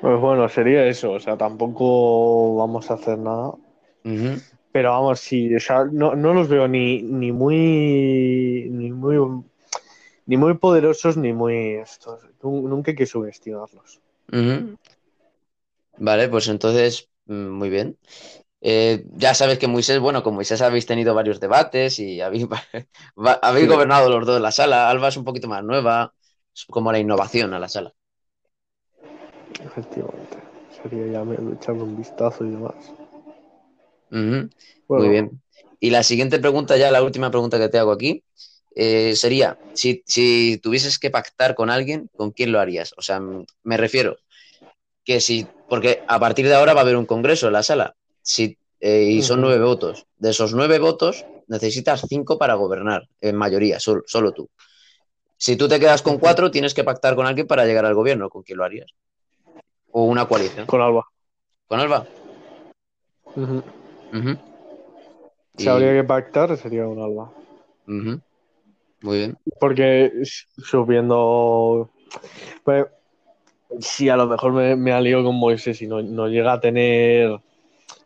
pues 0.00 0.20
bueno, 0.20 0.48
sería 0.48 0.86
eso. 0.86 1.12
O 1.12 1.20
sea, 1.20 1.36
tampoco 1.36 2.56
vamos 2.56 2.90
a 2.90 2.94
hacer 2.94 3.18
nada. 3.18 3.52
Pero 4.70 4.90
vamos, 4.92 5.20
sí, 5.20 5.54
o 5.54 5.60
sea, 5.60 5.84
no, 5.90 6.14
no 6.14 6.32
los 6.34 6.48
veo 6.48 6.68
ni, 6.68 7.02
ni 7.02 7.32
muy 7.32 8.68
ni 8.70 8.92
muy 8.92 9.42
ni 10.26 10.36
muy 10.36 10.54
poderosos 10.54 11.16
ni 11.16 11.32
muy 11.32 11.74
estos. 11.74 12.20
Nu- 12.42 12.68
Nunca 12.68 12.90
hay 12.92 12.96
que 12.96 13.06
subestimarlos. 13.06 14.00
Vale, 15.96 16.28
pues 16.28 16.48
entonces, 16.48 17.08
mm, 17.26 17.48
muy 17.50 17.70
bien. 17.70 17.98
Eh, 18.60 19.04
ya 19.12 19.34
sabes 19.34 19.58
que 19.58 19.68
Moisés, 19.68 20.00
bueno, 20.00 20.22
con 20.22 20.34
Moisés 20.34 20.62
habéis 20.62 20.86
tenido 20.86 21.14
varios 21.14 21.40
debates 21.40 21.98
y 21.98 22.20
habéis, 22.20 22.46
habéis 23.42 23.66
Sí. 23.66 23.72
gobernado 23.72 24.08
los 24.10 24.26
dos 24.26 24.36
en 24.36 24.42
la 24.42 24.52
sala. 24.52 24.90
Alba 24.90 25.08
es 25.08 25.16
un 25.16 25.24
poquito 25.24 25.48
más 25.48 25.64
nueva, 25.64 26.14
es 26.54 26.66
como 26.66 26.92
la 26.92 26.98
innovación 26.98 27.54
a 27.54 27.58
la 27.58 27.68
sala. 27.68 27.94
Efectivamente. 29.64 30.36
Sería 30.82 31.06
ya 31.06 31.22
echarle 31.54 31.82
un 31.82 31.96
vistazo 31.96 32.44
y 32.44 32.50
demás. 32.50 32.74
Bueno, 34.10 35.04
Muy 35.04 35.08
bien. 35.08 35.42
Y 35.80 35.90
la 35.90 36.02
siguiente 36.02 36.38
pregunta, 36.38 36.76
ya 36.76 36.90
la 36.90 37.02
última 37.02 37.30
pregunta 37.30 37.58
que 37.58 37.68
te 37.68 37.78
hago 37.78 37.92
aquí, 37.92 38.24
eh, 38.80 39.16
sería, 39.16 39.58
si, 39.74 40.04
si 40.06 40.58
tuvieses 40.62 41.00
que 41.00 41.10
pactar 41.10 41.56
con 41.56 41.68
alguien, 41.68 42.08
¿con 42.16 42.30
quién 42.30 42.52
lo 42.52 42.60
harías? 42.60 42.94
O 42.96 43.02
sea, 43.02 43.20
me 43.20 43.76
refiero 43.76 44.18
que 45.04 45.20
si, 45.20 45.46
porque 45.68 46.04
a 46.06 46.20
partir 46.20 46.46
de 46.46 46.54
ahora 46.54 46.74
va 46.74 46.80
a 46.80 46.82
haber 46.84 46.96
un 46.96 47.04
congreso 47.04 47.48
en 47.48 47.54
la 47.54 47.64
sala, 47.64 47.96
si, 48.22 48.56
eh, 48.78 49.02
y 49.02 49.22
son 49.22 49.40
nueve 49.40 49.64
votos. 49.64 50.06
De 50.18 50.30
esos 50.30 50.54
nueve 50.54 50.78
votos, 50.78 51.26
necesitas 51.48 52.02
cinco 52.08 52.38
para 52.38 52.54
gobernar, 52.54 53.08
en 53.20 53.34
mayoría, 53.34 53.80
sol- 53.80 54.04
solo 54.06 54.30
tú. 54.32 54.48
Si 55.36 55.56
tú 55.56 55.66
te 55.66 55.80
quedas 55.80 56.02
con 56.02 56.18
cuatro, 56.18 56.50
tienes 56.52 56.72
que 56.72 56.84
pactar 56.84 57.16
con 57.16 57.26
alguien 57.26 57.48
para 57.48 57.64
llegar 57.66 57.84
al 57.84 57.94
gobierno, 57.94 58.30
¿con 58.30 58.44
quién 58.44 58.58
lo 58.58 58.64
harías? 58.64 58.90
O 59.90 60.04
una 60.04 60.28
coalición. 60.28 60.66
Con 60.66 60.80
Alba. 60.82 61.04
¿Con 61.66 61.80
Alba? 61.80 62.06
Si 65.56 65.64
Y- 65.64 65.68
habría 65.68 65.92
que 65.94 66.04
pactar, 66.04 66.56
sería 66.56 66.84
con 66.84 67.00
Alba. 67.02 67.32
Muy 69.02 69.18
bien. 69.18 69.38
Porque 69.60 70.12
subiendo. 70.24 71.90
Pues, 72.64 72.86
si 73.80 74.08
a 74.08 74.16
lo 74.16 74.26
mejor 74.26 74.52
me, 74.52 74.76
me 74.76 74.92
alío 74.92 75.24
con 75.24 75.36
Moisés 75.36 75.82
y 75.82 75.86
no, 75.86 76.02
no 76.02 76.28
llega 76.28 76.54
a 76.54 76.60
tener 76.60 77.40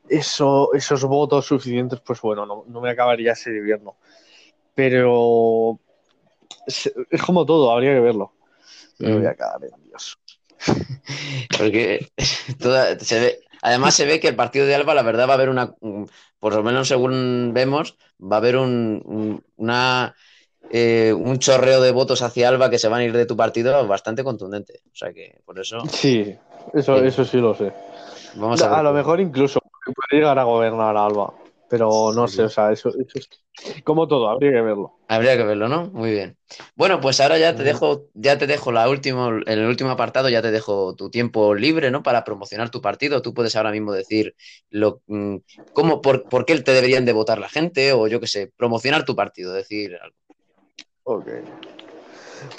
eso, 0.08 0.74
esos 0.74 1.04
votos 1.04 1.46
suficientes, 1.46 2.00
pues 2.00 2.20
bueno, 2.22 2.46
no, 2.46 2.64
no 2.68 2.80
me 2.80 2.90
acabaría 2.90 3.34
sirviendo. 3.34 3.96
Pero 4.74 5.80
es, 6.66 6.92
es 7.10 7.22
como 7.22 7.46
todo, 7.46 7.72
habría 7.72 7.94
que 7.94 8.00
verlo. 8.00 8.34
Me 8.98 9.14
voy 9.16 9.26
a 9.26 9.34
cagar 9.34 9.64
en 9.64 9.84
Dios. 9.84 10.18
Porque 11.58 12.08
toda- 12.60 12.98
se 12.98 13.20
ve, 13.20 13.40
además 13.62 13.94
se 13.94 14.06
ve 14.06 14.20
que 14.20 14.28
el 14.28 14.36
partido 14.36 14.66
de 14.66 14.74
Alba, 14.74 14.94
la 14.94 15.02
verdad, 15.02 15.26
va 15.28 15.32
a 15.32 15.34
haber 15.36 15.48
una, 15.48 15.74
un- 15.80 16.08
por 16.38 16.54
lo 16.54 16.62
menos 16.62 16.88
según 16.88 17.52
vemos, 17.54 17.96
va 18.20 18.36
a 18.36 18.38
haber 18.38 18.56
un, 18.56 19.02
un- 19.04 19.44
una, 19.56 20.14
eh, 20.72 21.12
un 21.12 21.38
chorreo 21.38 21.80
de 21.80 21.92
votos 21.92 22.22
hacia 22.22 22.48
Alba 22.48 22.70
que 22.70 22.78
se 22.78 22.88
van 22.88 23.00
a 23.00 23.04
ir 23.04 23.12
de 23.12 23.26
tu 23.26 23.36
partido 23.36 23.86
bastante 23.86 24.24
contundente. 24.24 24.80
O 24.92 24.96
sea 24.96 25.12
que 25.12 25.38
por 25.44 25.58
eso 25.58 25.82
Sí, 25.90 26.34
eso 26.74 26.98
Sí. 27.00 27.06
eso 27.06 27.24
sí 27.24 27.36
lo 27.38 27.54
sé. 27.54 27.72
vamos 28.34 28.60
a 28.62 28.78
a, 28.78 28.82
lo 28.82 28.92
mejor 28.92 29.20
incluso 29.20 29.60
puede 29.84 30.20
llegar 30.20 30.38
a 30.38 30.44
gobernar 30.44 30.96
Alba. 30.96 31.32
Pero 31.68 32.12
no 32.14 32.28
Sí. 32.28 32.36
sé, 32.36 32.42
o 32.44 32.48
sea, 32.48 32.70
eso, 32.70 32.90
eso 32.90 33.18
es 33.18 33.28
como 33.84 34.08
todo, 34.08 34.28
habría 34.28 34.50
que 34.52 34.60
verlo. 34.60 34.92
Habría 35.08 35.36
que 35.36 35.44
verlo, 35.44 35.68
¿no? 35.68 35.86
Muy 35.86 36.10
bien. 36.10 36.36
Bueno, 36.74 37.00
pues 37.00 37.20
ahora 37.20 37.38
ya 37.38 37.54
te 37.54 37.62
dejo, 37.62 38.06
ya 38.14 38.38
te 38.38 38.46
dejo 38.46 38.72
la 38.72 38.88
última, 38.88 39.28
en 39.28 39.58
el 39.58 39.66
último 39.66 39.90
apartado, 39.90 40.28
ya 40.28 40.42
te 40.42 40.50
dejo 40.50 40.94
tu 40.94 41.10
tiempo 41.10 41.54
libre, 41.54 41.90
¿no? 41.90 42.02
Para 42.02 42.24
promocionar 42.24 42.70
tu 42.70 42.80
partido. 42.80 43.22
Tú 43.22 43.34
puedes 43.34 43.56
ahora 43.56 43.70
mismo 43.70 43.92
decir 43.92 44.34
lo, 44.70 45.02
mm, 45.06 45.36
cómo, 45.72 46.00
por, 46.00 46.28
por 46.28 46.44
qué 46.44 46.58
te 46.60 46.72
deberían 46.72 47.04
de 47.04 47.12
votar 47.12 47.38
la 47.38 47.48
gente, 47.48 47.92
o 47.92 48.06
yo 48.08 48.20
qué 48.20 48.26
sé, 48.26 48.52
promocionar 48.56 49.04
tu 49.04 49.14
partido, 49.14 49.52
decir 49.52 49.96
algo. 50.02 50.16
Ok. 51.04 51.26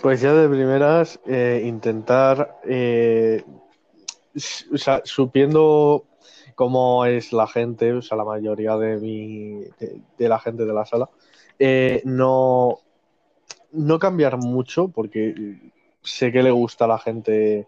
Pues 0.02 0.22
ya 0.22 0.34
de 0.34 0.50
primeras, 0.50 1.20
eh, 1.26 1.64
intentar, 1.66 2.60
eh, 2.66 3.44
o 4.74 4.78
sea, 4.78 5.02
supiendo 5.06 6.06
cómo 6.56 7.06
es 7.06 7.34
la 7.34 7.48
gente, 7.48 7.94
o 7.94 8.02
sea, 8.02 8.18
la 8.18 8.26
mayoría 8.26 8.78
de, 8.78 8.98
mi, 8.98 9.64
de, 10.18 10.30
la 10.30 10.40
gente 10.40 10.66
de 10.66 10.74
la 10.74 10.86
sala, 10.86 11.10
eh, 11.60 12.02
no, 12.06 12.80
no 13.72 14.00
cambiar 14.00 14.38
mucho, 14.38 14.88
porque 14.90 15.58
sé 16.02 16.32
que 16.32 16.44
le 16.44 16.52
gusta 16.52 16.86
a 16.86 16.90
la 16.90 17.00
gente 17.00 17.68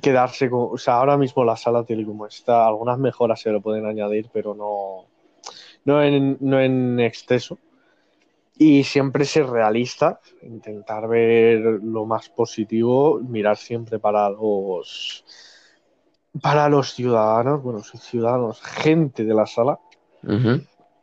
quedarse 0.00 0.50
con, 0.50 0.68
o 0.72 0.78
sea, 0.78 0.96
ahora 0.96 1.16
mismo 1.16 1.44
la 1.44 1.56
sala 1.56 1.84
y 1.86 2.04
como 2.04 2.26
está, 2.26 2.66
algunas 2.66 2.98
mejoras 2.98 3.40
se 3.40 3.52
le 3.52 3.60
pueden 3.60 3.86
añadir, 3.86 4.28
pero 4.32 4.54
no, 4.54 5.06
no 5.84 6.02
en, 6.02 6.36
no 6.40 6.60
en 6.60 7.00
exceso. 7.00 7.58
Y 8.58 8.84
siempre 8.84 9.24
ser 9.24 9.46
realista, 9.46 10.20
intentar 10.42 11.08
ver 11.08 11.58
lo 11.82 12.06
más 12.06 12.28
positivo, 12.28 13.18
mirar 13.20 13.56
siempre 13.56 13.98
para 13.98 14.28
los 14.30 15.24
para 16.42 16.68
los 16.68 16.92
ciudadanos, 16.94 17.62
bueno, 17.62 17.82
ciudadanos, 17.82 18.60
gente 18.60 19.24
de 19.24 19.34
la 19.34 19.46
sala 19.46 19.78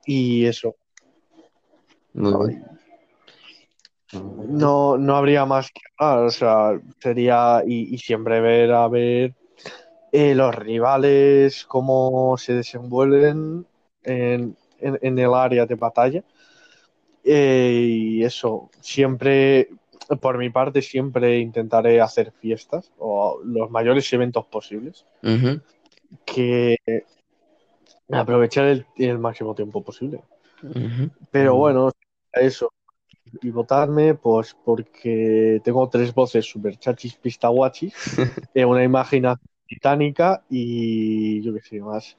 y 0.06 0.46
eso. 0.46 0.76
Muy. 2.14 2.62
No, 4.14 4.98
no 4.98 5.16
habría 5.16 5.46
más 5.46 5.72
que 5.72 5.82
hablar, 5.98 6.26
o 6.26 6.32
sea, 6.32 6.80
sería 7.00 7.64
y, 7.66 7.94
y 7.94 7.98
siempre 7.98 8.42
ver 8.42 8.72
a 8.74 8.88
ver 8.88 9.34
eh, 10.12 10.36
los 10.36 10.54
rivales, 10.56 11.66
cómo 11.66 12.36
se 12.38 12.54
desenvuelven 12.56 13.66
en, 14.04 14.56
en- 14.80 15.00
en 15.02 15.20
el 15.20 15.34
área 15.34 15.66
de 15.66 15.76
batalla. 15.76 16.24
Eh, 17.24 17.86
y 17.88 18.24
eso, 18.24 18.70
siempre, 18.80 19.70
por 20.20 20.38
mi 20.38 20.50
parte, 20.50 20.82
siempre 20.82 21.40
intentaré 21.40 22.02
hacer 22.02 22.32
fiestas 22.32 22.92
o 22.98 23.40
los 23.44 23.70
mayores 23.70 24.12
eventos 24.14 24.46
posibles, 24.46 25.06
que 26.26 26.78
aprovechar 28.12 28.66
el, 28.66 28.86
el 28.98 29.20
máximo 29.20 29.56
tiempo 29.56 29.84
posible. 29.84 30.22
Pero 31.32 31.56
bueno, 31.56 31.92
eso. 32.34 32.72
Y 33.42 33.50
votarme, 33.50 34.16
pues 34.16 34.56
porque 34.66 35.62
tengo 35.64 35.88
tres 35.90 36.14
voces 36.14 36.46
super 36.46 36.78
chachis 36.78 37.16
pistaguachis, 37.16 37.94
eh, 38.54 38.66
una 38.66 38.84
imagen 38.84 39.26
titánica 39.66 40.44
y 40.50 41.42
yo 41.42 41.54
qué 41.54 41.62
sé 41.62 41.80
más. 41.80 42.18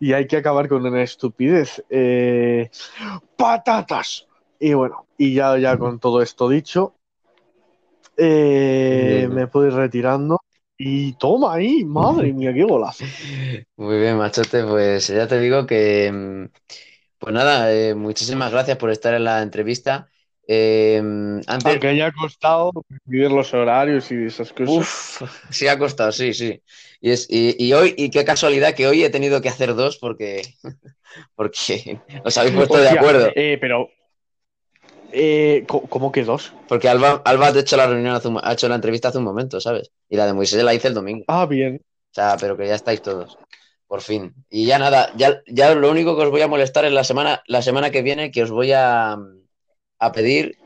Y 0.00 0.14
hay 0.14 0.26
que 0.26 0.38
acabar 0.38 0.68
con 0.68 0.84
una 0.84 1.02
estupidez. 1.02 1.84
Eh, 1.90 2.70
¡Patatas! 3.36 4.26
Y 4.58 4.74
bueno, 4.74 5.06
y 5.16 5.34
ya, 5.34 5.56
ya 5.58 5.78
con 5.78 6.00
todo 6.00 6.22
esto 6.22 6.48
dicho, 6.48 6.94
eh, 8.16 9.28
me 9.30 9.46
puedo 9.46 9.68
ir 9.68 9.74
retirando. 9.74 10.38
Y 10.76 11.12
toma 11.14 11.54
ahí, 11.54 11.84
madre 11.84 12.32
mía, 12.32 12.52
qué 12.52 12.64
golazo. 12.64 13.04
Muy 13.76 13.98
bien, 13.98 14.16
machote, 14.18 14.64
pues 14.64 15.08
ya 15.08 15.26
te 15.26 15.38
digo 15.38 15.66
que, 15.66 16.10
mm, 16.12 16.44
pues 17.18 17.34
nada, 17.34 17.72
eh, 17.72 17.94
muchísimas 17.94 18.52
gracias 18.52 18.78
por 18.78 18.90
estar 18.90 19.14
en 19.14 19.24
la 19.24 19.42
entrevista. 19.42 20.09
Eh, 20.52 20.98
antes, 21.46 21.64
Aunque 21.64 21.86
haya 21.86 22.10
costado 22.10 22.72
vivir 23.04 23.30
los 23.30 23.54
horarios 23.54 24.10
y 24.10 24.24
esas 24.24 24.52
cosas. 24.52 24.68
Uf, 24.68 25.22
sí 25.48 25.68
ha 25.68 25.78
costado, 25.78 26.10
sí, 26.10 26.34
sí. 26.34 26.60
Y, 27.00 27.12
es, 27.12 27.28
y, 27.30 27.54
y 27.56 27.72
hoy, 27.72 27.94
y 27.96 28.10
qué 28.10 28.24
casualidad 28.24 28.74
que 28.74 28.88
hoy 28.88 29.04
he 29.04 29.10
tenido 29.10 29.40
que 29.40 29.48
hacer 29.48 29.76
dos 29.76 29.96
porque, 29.98 30.42
porque 31.36 32.00
os 32.24 32.36
habéis 32.36 32.56
puesto 32.56 32.78
de 32.78 32.88
acuerdo. 32.88 33.30
eh, 33.36 33.58
pero. 33.60 33.90
Eh, 35.12 35.62
¿cómo, 35.68 35.86
cómo 35.88 36.10
que 36.12 36.24
dos? 36.24 36.52
Porque 36.68 36.88
Alba, 36.88 37.22
Alba 37.24 37.46
ha 37.48 37.56
hecho 37.58 37.76
la 37.76 37.86
reunión, 37.86 38.16
hace 38.16 38.26
un- 38.26 38.40
ha 38.42 38.52
hecho 38.52 38.68
la 38.68 38.74
entrevista 38.74 39.08
hace 39.08 39.18
un 39.18 39.24
momento, 39.24 39.60
¿sabes? 39.60 39.92
Y 40.08 40.16
la 40.16 40.26
de 40.26 40.32
Moisés 40.32 40.64
la 40.64 40.74
hice 40.74 40.88
el 40.88 40.94
domingo. 40.94 41.24
Ah, 41.28 41.46
bien. 41.46 41.76
O 42.10 42.12
sea, 42.14 42.36
pero 42.40 42.56
que 42.56 42.66
ya 42.66 42.74
estáis 42.74 43.02
todos. 43.02 43.38
Por 43.86 44.00
fin. 44.00 44.34
Y 44.50 44.66
ya 44.66 44.80
nada, 44.80 45.12
ya, 45.16 45.42
ya 45.46 45.76
lo 45.76 45.92
único 45.92 46.16
que 46.16 46.24
os 46.24 46.30
voy 46.30 46.42
a 46.42 46.48
molestar 46.48 46.84
es 46.86 46.92
la 46.92 47.04
semana, 47.04 47.40
la 47.46 47.62
semana 47.62 47.90
que 47.92 48.02
viene 48.02 48.32
que 48.32 48.42
os 48.42 48.50
voy 48.50 48.72
a, 48.72 49.16
a 50.00 50.10
pedir 50.12 50.58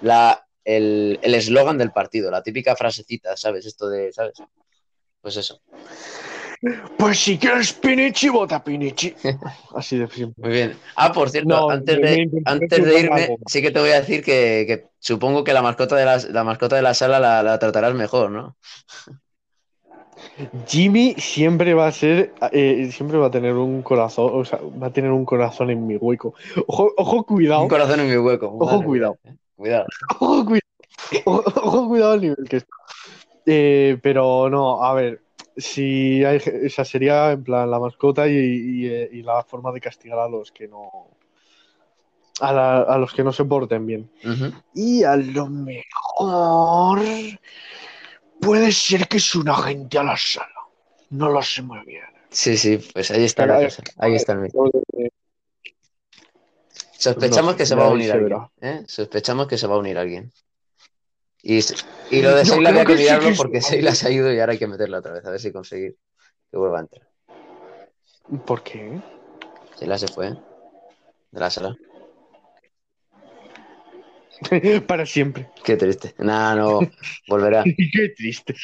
la, 0.00 0.46
el 0.64 1.18
el 1.22 1.34
eslogan 1.34 1.76
del 1.78 1.92
partido, 1.92 2.30
la 2.30 2.42
típica 2.42 2.74
frasecita, 2.76 3.36
¿sabes? 3.36 3.66
Esto 3.66 3.88
de, 3.88 4.12
¿sabes? 4.12 4.34
Pues 5.20 5.36
eso. 5.36 5.60
Pues 6.96 7.18
si 7.18 7.36
quieres 7.38 7.74
Pinichi, 7.74 8.30
vota 8.30 8.64
Pinichi. 8.64 9.14
Así 9.76 9.98
de 9.98 10.08
simple. 10.08 10.42
Muy 10.42 10.52
bien. 10.52 10.78
Ah, 10.96 11.12
por 11.12 11.28
cierto, 11.28 11.48
No, 11.48 11.70
antes, 11.70 12.00
de, 12.00 12.30
antes 12.46 12.84
de 12.84 13.00
irme, 13.00 13.22
algo. 13.24 13.36
sí 13.46 13.60
que 13.60 13.70
te 13.70 13.78
voy 13.78 13.90
a 13.90 14.00
decir 14.00 14.24
que, 14.24 14.64
que 14.66 14.86
supongo 14.98 15.44
que 15.44 15.52
la 15.52 15.60
mascota 15.62 15.96
de 15.96 16.06
la, 16.06 16.16
la 16.30 16.44
mascota 16.44 16.76
de 16.76 16.82
la 16.82 16.94
sala 16.94 17.20
la, 17.20 17.42
la 17.42 17.58
tratarás 17.58 17.94
mejor, 17.94 18.30
¿no? 18.30 18.56
Jimmy 20.66 21.14
siempre 21.18 21.72
va 21.74 21.86
a 21.86 21.92
ser, 21.92 22.34
eh, 22.52 22.90
siempre 22.92 23.16
va 23.18 23.26
a 23.26 23.30
tener 23.30 23.54
un 23.54 23.82
corazón, 23.82 24.30
o 24.34 24.44
sea, 24.44 24.60
va 24.82 24.88
a 24.88 24.92
tener 24.92 25.10
un 25.10 25.24
corazón 25.24 25.70
en 25.70 25.86
mi 25.86 25.96
hueco. 25.96 26.34
Ojo, 26.66 26.92
ojo, 26.96 27.24
cuidado, 27.24 27.62
Un 27.62 27.68
corazón 27.68 28.00
en 28.00 28.10
mi 28.10 28.16
hueco. 28.16 28.46
Ojo, 28.48 28.64
Madre 28.66 28.84
cuidado. 28.86 29.18
eh. 29.24 29.34
Cuidado. 29.56 29.86
ojo, 30.20 30.44
cuidado, 30.44 30.60
ojo, 31.24 31.44
ojo, 31.62 31.88
cuidado 31.88 32.12
al 32.12 32.20
nivel 32.20 32.48
que 32.48 32.56
está. 32.58 32.76
Eh, 33.46 33.98
pero 34.02 34.50
no, 34.50 34.82
a 34.82 34.92
ver, 34.92 35.22
si 35.56 36.22
hay, 36.24 36.40
esa 36.44 36.84
sería 36.84 37.30
en 37.32 37.42
plan 37.44 37.70
la 37.70 37.78
mascota 37.78 38.28
y, 38.28 38.32
y, 38.34 38.86
y 39.18 39.22
la 39.22 39.42
forma 39.44 39.72
de 39.72 39.80
castigar 39.80 40.18
a 40.18 40.28
los 40.28 40.52
que 40.52 40.68
no, 40.68 40.90
a, 42.40 42.52
la- 42.52 42.82
a 42.82 42.98
los 42.98 43.14
que 43.14 43.24
no 43.24 43.32
se 43.32 43.44
porten 43.44 43.86
bien. 43.86 44.10
Y 44.74 45.02
a 45.04 45.16
lo 45.16 45.46
mejor 45.48 46.98
puede 48.40 48.72
ser 48.72 49.08
que 49.08 49.18
es 49.18 49.34
un 49.34 49.48
agente 49.48 49.98
a 49.98 50.02
la 50.02 50.16
sala. 50.16 50.48
No 51.10 51.30
lo 51.30 51.42
sé 51.42 51.62
muy 51.62 51.84
bien. 51.84 52.04
Sí, 52.30 52.56
sí, 52.56 52.78
pues 52.92 53.10
ahí 53.10 53.24
está 53.24 53.46
la 53.46 53.62
cosa. 53.62 53.82
Ahí 53.98 54.14
está 54.14 54.32
el 54.32 54.40
mío. 54.40 54.50
Eh, 54.98 55.10
Sospechamos 56.98 57.54
que 57.54 57.66
se 57.66 57.74
va 57.74 57.86
a 57.86 57.90
unir 57.90 58.12
alguien. 58.12 58.38
¿eh? 58.60 58.84
Sospechamos 58.86 59.46
que 59.46 59.58
se 59.58 59.66
va 59.66 59.76
a 59.76 59.78
unir 59.78 59.96
alguien. 59.98 60.32
Y, 61.42 61.60
y 62.10 62.22
lo 62.22 62.34
de 62.34 62.44
Seila 62.44 62.70
había 62.70 62.84
que 62.84 62.96
mirarlo 62.96 63.30
porque. 63.36 63.60
Seila 63.60 63.94
se 63.94 64.08
ha 64.08 64.10
ido 64.10 64.32
y 64.32 64.40
ahora 64.40 64.52
hay 64.52 64.58
que 64.58 64.66
meterla 64.66 64.98
otra 64.98 65.12
vez, 65.12 65.24
a 65.24 65.30
ver 65.30 65.40
si 65.40 65.52
conseguir 65.52 65.96
que 66.50 66.56
vuelva 66.56 66.78
a 66.78 66.80
entrar. 66.80 67.08
¿Por 68.44 68.62
qué? 68.62 69.00
Seila 69.76 69.96
se 69.96 70.08
fue 70.08 70.30
de 70.30 71.40
la 71.40 71.50
sala. 71.50 71.76
Para 74.86 75.06
siempre. 75.06 75.48
Qué 75.64 75.76
triste. 75.76 76.14
Nah, 76.18 76.54
no, 76.54 76.80
volverá. 77.28 77.64
Qué 77.92 78.08
triste. 78.16 78.54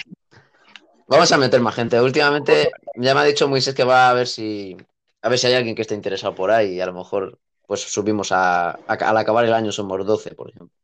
Vamos 1.08 1.30
a 1.32 1.38
meter 1.38 1.60
más 1.60 1.74
gente. 1.74 2.00
Últimamente 2.00 2.70
ya 2.96 3.14
me 3.14 3.20
ha 3.20 3.24
dicho 3.24 3.48
Moisés 3.48 3.74
que 3.74 3.84
va 3.84 4.08
a 4.10 4.14
ver 4.14 4.26
si 4.26 4.76
a 5.22 5.28
ver 5.28 5.38
si 5.38 5.46
hay 5.46 5.54
alguien 5.54 5.74
que 5.74 5.82
esté 5.82 5.94
interesado 5.94 6.34
por 6.34 6.50
ahí 6.50 6.74
y 6.74 6.80
a 6.80 6.86
lo 6.86 6.92
mejor 6.94 7.38
pues 7.66 7.80
subimos 7.80 8.32
a, 8.32 8.70
a- 8.70 8.76
al 8.86 9.16
acabar 9.16 9.44
el 9.44 9.52
año 9.54 9.72
somos 9.72 10.04
12, 10.06 10.34
por 10.34 10.50
ejemplo. 10.50 10.76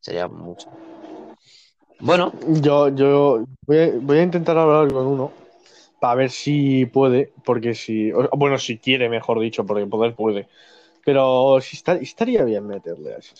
Sería 0.00 0.28
mucho. 0.28 0.68
Bueno, 2.00 2.32
Yo, 2.60 2.88
yo 2.94 3.44
voy, 3.66 3.78
a, 3.78 3.90
voy 4.00 4.18
a 4.18 4.22
intentar 4.22 4.58
hablar 4.58 4.92
con 4.92 5.06
uno 5.06 5.32
para 6.00 6.16
ver 6.16 6.30
si 6.30 6.86
puede, 6.86 7.32
porque 7.44 7.74
si, 7.74 8.10
bueno, 8.12 8.58
si 8.58 8.78
quiere, 8.78 9.08
mejor 9.08 9.40
dicho, 9.40 9.64
porque 9.66 9.86
poder 9.86 10.14
puede. 10.14 10.48
Pero 11.04 11.58
si 11.62 11.76
está, 11.76 11.94
estaría 11.96 12.44
bien 12.44 12.66
meterle 12.66 13.14
a 13.14 13.18
ese. 13.18 13.34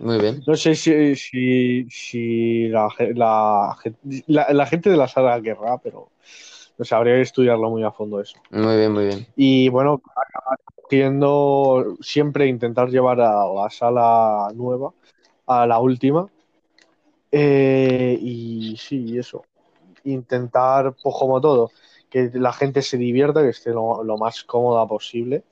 Muy 0.00 0.18
bien. 0.20 0.42
No 0.46 0.54
sé 0.56 0.74
si, 0.74 1.16
si, 1.16 1.86
si 1.90 2.68
la, 2.68 2.88
la, 3.14 3.76
la- 4.26 4.46
la 4.52 4.66
gente 4.66 4.90
de 4.90 4.96
la 4.96 5.08
sala 5.08 5.40
querrá, 5.42 5.78
pero 5.78 6.08
no 6.78 6.84
sé, 6.84 6.94
habría 6.94 7.14
que 7.14 7.22
estudiarlo 7.22 7.70
muy 7.70 7.82
a 7.82 7.90
fondo 7.90 8.20
eso. 8.20 8.38
Muy 8.50 8.76
bien, 8.76 8.92
muy 8.92 9.06
bien. 9.06 9.26
Y 9.34 9.68
bueno, 9.70 10.00
acabar 10.14 10.58
cogiendo 10.74 11.96
siempre 12.00 12.46
intentar 12.46 12.88
llevar 12.90 13.20
a 13.20 13.46
la 13.46 13.68
sala 13.70 14.50
nueva, 14.54 14.92
a 15.46 15.66
la 15.66 15.78
última. 15.80 16.28
Eh, 17.32 18.16
y 18.20 18.76
sí, 18.76 19.18
eso. 19.18 19.42
Intentar, 20.04 20.94
pues 21.02 21.14
como 21.18 21.40
todo, 21.40 21.70
que 22.08 22.30
la 22.34 22.52
gente 22.52 22.82
se 22.82 22.96
divierta, 22.96 23.42
que 23.42 23.48
esté 23.48 23.70
lo, 23.70 24.04
lo 24.04 24.16
más 24.16 24.44
cómoda 24.44 24.86
posible. 24.86 25.42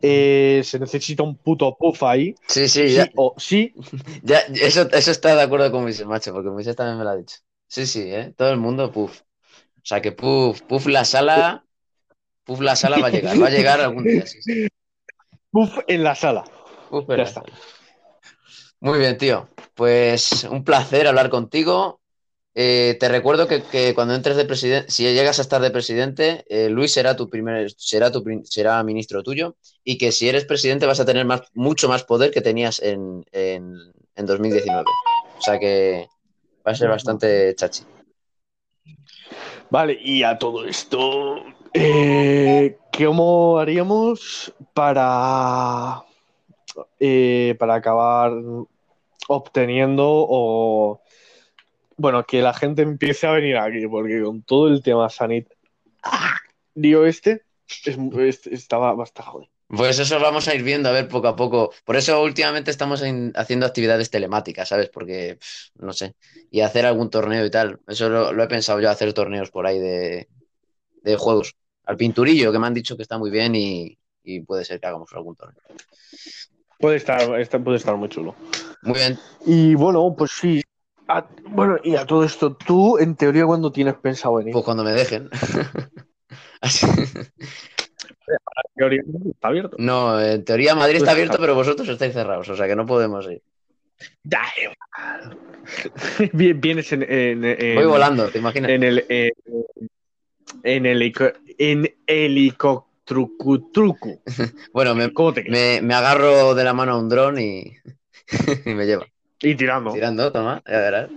Eh, 0.00 0.62
se 0.64 0.78
necesita 0.78 1.22
un 1.22 1.36
puto 1.36 1.76
puff 1.76 2.02
ahí. 2.04 2.34
Sí, 2.48 2.68
sí, 2.68 2.88
Sí 2.88 2.94
ya, 2.94 3.08
o 3.16 3.34
sí. 3.36 3.74
ya 4.22 4.38
eso, 4.40 4.88
eso 4.90 5.10
está 5.10 5.34
de 5.34 5.42
acuerdo 5.42 5.70
con 5.70 5.82
Moisés, 5.82 6.06
macho, 6.06 6.32
porque 6.32 6.50
Moisés 6.50 6.76
también 6.76 6.98
me 6.98 7.04
lo 7.04 7.10
ha 7.10 7.16
dicho. 7.16 7.36
Sí, 7.66 7.86
sí, 7.86 8.02
¿eh? 8.02 8.32
Todo 8.36 8.50
el 8.50 8.58
mundo, 8.58 8.90
puf. 8.90 9.20
O 9.20 9.24
sea 9.84 10.00
que 10.00 10.12
puf, 10.12 10.62
puf 10.62 10.86
la 10.86 11.04
sala, 11.04 11.64
puf 12.44 12.60
la 12.60 12.76
sala 12.76 12.98
va 12.98 13.08
a 13.08 13.10
llegar, 13.10 13.40
va 13.42 13.46
a 13.48 13.50
llegar 13.50 13.80
algún 13.80 14.04
día, 14.04 14.26
sí, 14.26 14.42
sí. 14.42 14.68
Puff 15.50 15.78
en 15.88 16.04
la 16.04 16.14
sala. 16.14 16.44
Puf 16.90 17.10
en 17.10 17.16
Ya 17.18 17.22
la 17.22 17.28
está. 17.28 17.42
sala. 17.42 17.58
Muy 18.80 18.98
bien, 18.98 19.16
tío. 19.18 19.48
Pues 19.74 20.44
un 20.44 20.64
placer 20.64 21.06
hablar 21.06 21.30
contigo. 21.30 21.97
Eh, 22.60 22.96
te 22.98 23.08
recuerdo 23.08 23.46
que, 23.46 23.62
que 23.62 23.94
cuando 23.94 24.16
entres 24.16 24.36
de 24.36 24.44
presidente, 24.44 24.90
si 24.90 25.04
llegas 25.04 25.38
a 25.38 25.42
estar 25.42 25.60
de 25.62 25.70
presidente, 25.70 26.44
eh, 26.48 26.68
Luis 26.68 26.92
será 26.92 27.14
tu 27.14 27.30
primer, 27.30 27.70
será 27.76 28.10
tu 28.10 28.24
será 28.42 28.82
ministro 28.82 29.22
tuyo, 29.22 29.54
y 29.84 29.96
que 29.96 30.10
si 30.10 30.28
eres 30.28 30.44
presidente 30.44 30.84
vas 30.84 30.98
a 30.98 31.04
tener 31.04 31.24
más, 31.24 31.42
mucho 31.54 31.88
más 31.88 32.02
poder 32.02 32.32
que 32.32 32.40
tenías 32.40 32.80
en, 32.80 33.24
en, 33.30 33.76
en 34.16 34.26
2019. 34.26 34.82
O 35.38 35.40
sea 35.40 35.60
que 35.60 36.08
va 36.66 36.72
a 36.72 36.74
ser 36.74 36.88
bastante 36.88 37.54
chachi. 37.54 37.84
Vale, 39.70 39.96
y 40.02 40.24
a 40.24 40.36
todo 40.36 40.64
esto, 40.64 41.36
eh, 41.72 42.76
¿cómo 42.92 43.58
haríamos 43.58 44.52
para, 44.74 46.02
eh, 46.98 47.54
para 47.56 47.76
acabar 47.76 48.32
obteniendo 49.28 50.04
o, 50.08 51.00
bueno, 51.98 52.24
que 52.24 52.40
la 52.40 52.54
gente 52.54 52.82
empiece 52.82 53.26
a 53.26 53.32
venir 53.32 53.56
aquí? 53.58 53.86
Porque 53.86 54.22
con 54.22 54.42
todo 54.42 54.68
el 54.68 54.82
tema 54.82 55.10
sanitario 55.10 55.56
este, 57.06 57.42
es, 57.84 57.98
es- 57.98 58.46
estaba 58.46 58.94
bastante 58.94 59.30
jodido. 59.30 59.50
Pues 59.70 59.98
eso 59.98 60.18
vamos 60.18 60.48
a 60.48 60.54
ir 60.54 60.62
viendo, 60.62 60.88
a 60.88 60.92
ver 60.92 61.08
poco 61.08 61.28
a 61.28 61.36
poco. 61.36 61.72
Por 61.84 61.96
eso 61.96 62.22
últimamente 62.22 62.70
estamos 62.70 63.02
en- 63.02 63.32
haciendo 63.36 63.66
actividades 63.66 64.08
telemáticas, 64.08 64.70
¿sabes? 64.70 64.88
Porque, 64.88 65.36
pff, 65.38 65.68
no 65.82 65.92
sé, 65.92 66.14
y 66.50 66.60
hacer 66.62 66.86
algún 66.86 67.10
torneo 67.10 67.44
y 67.44 67.50
tal. 67.50 67.78
Eso 67.86 68.08
lo, 68.08 68.32
lo 68.32 68.42
he 68.42 68.48
pensado 68.48 68.80
yo, 68.80 68.88
hacer 68.88 69.12
torneos 69.12 69.50
por 69.50 69.66
ahí 69.66 69.78
de, 69.78 70.28
de 71.02 71.16
juegos. 71.16 71.54
Al 71.84 71.98
pinturillo, 71.98 72.50
que 72.50 72.58
me 72.58 72.66
han 72.66 72.72
dicho 72.74 72.96
que 72.96 73.02
está 73.02 73.18
muy 73.18 73.30
bien 73.30 73.54
y, 73.54 73.98
y 74.22 74.40
puede 74.40 74.64
ser 74.64 74.80
que 74.80 74.86
hagamos 74.86 75.12
algún 75.12 75.36
torneo. 75.36 75.62
Puede 76.78 76.96
estar, 76.96 77.26
puede 77.62 77.76
estar 77.76 77.96
muy 77.96 78.08
chulo. 78.08 78.34
Muy 78.82 78.94
bien. 78.98 79.18
Y 79.44 79.74
bueno, 79.74 80.14
pues 80.16 80.30
sí. 80.30 80.62
A- 81.08 81.26
bueno, 81.50 81.76
y 81.82 81.96
a 81.96 82.04
todo 82.06 82.22
esto, 82.24 82.54
tú, 82.54 82.98
en 82.98 83.16
teoría, 83.16 83.44
¿cuándo 83.46 83.72
tienes 83.72 83.94
pensado 83.94 84.34
venir? 84.36 84.52
Pues 84.52 84.64
cuando 84.64 84.84
me 84.84 84.92
dejen. 84.92 85.28
Así- 86.60 86.86
En 86.86 87.26
teoría, 88.76 89.00
está 89.30 89.48
abierto. 89.48 89.76
No, 89.78 90.20
en 90.20 90.44
teoría 90.44 90.74
Madrid 90.74 90.96
está 90.96 91.06
Pues 91.06 91.14
abierto, 91.14 91.32
está. 91.34 91.40
pero 91.42 91.54
vosotros 91.54 91.88
estáis 91.88 92.12
cerrados, 92.12 92.46
o 92.48 92.56
sea 92.56 92.66
que 92.66 92.76
no 92.76 92.84
podemos 92.86 93.24
ir. 93.30 93.40
Da 94.22 94.42
igual. 94.60 95.38
Bien- 96.34 96.60
Vienes 96.60 96.92
en, 96.92 97.02
en, 97.04 97.44
en- 97.44 97.74
Voy 97.76 97.86
volando, 97.86 98.28
¿te 98.28 98.38
imaginas? 98.38 98.70
en 98.70 98.82
el 98.82 99.04
en, 99.08 99.32
en 100.62 100.84
helico- 100.86 101.32
en 101.58 101.94
helicóptero-trucu. 102.06 104.20
Bueno, 104.72 104.94
me, 104.94 105.12
¿Cómo 105.12 105.32
te 105.32 105.44
me, 105.48 105.80
me 105.82 105.94
agarro 105.94 106.54
de 106.54 106.64
la 106.64 106.74
mano 106.74 106.92
a 106.92 106.98
un 106.98 107.08
dron 107.08 107.38
y, 107.40 107.72
y 108.66 108.74
me 108.74 108.84
lleva. 108.86 109.06
Y 109.40 109.54
tirando. 109.54 109.92
Tirando, 109.92 110.32
toma, 110.32 110.62
ya 110.66 110.78
verás. 110.80 111.10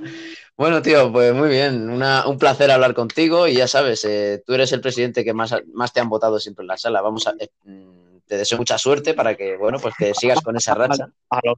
Bueno, 0.57 0.81
tío, 0.81 1.11
pues 1.11 1.33
muy 1.33 1.49
bien. 1.49 1.89
Una- 1.89 2.27
un 2.27 2.37
placer 2.37 2.69
hablar 2.69 2.93
contigo 2.93 3.47
y 3.47 3.55
ya 3.55 3.67
sabes, 3.67 4.05
eh, 4.05 4.43
tú 4.45 4.53
eres 4.53 4.71
el 4.73 4.81
presidente 4.81 5.23
que 5.23 5.33
más, 5.33 5.55
más 5.73 5.91
te 5.91 5.99
han 6.01 6.09
votado 6.09 6.39
siempre 6.39 6.63
en 6.63 6.67
la 6.67 6.77
sala. 6.77 7.01
Vamos 7.01 7.25
a, 7.27 7.33
eh, 7.39 7.49
mm, 7.63 8.17
te 8.27 8.37
deseo 8.37 8.57
mucha 8.59 8.77
suerte 8.77 9.13
para 9.13 9.35
que, 9.35 9.57
bueno, 9.57 9.79
pues 9.79 9.95
que 9.97 10.13
sigas 10.13 10.41
con 10.41 10.55
esa 10.55 10.75
racha. 10.75 11.09
A 11.29 11.39
lo, 11.43 11.55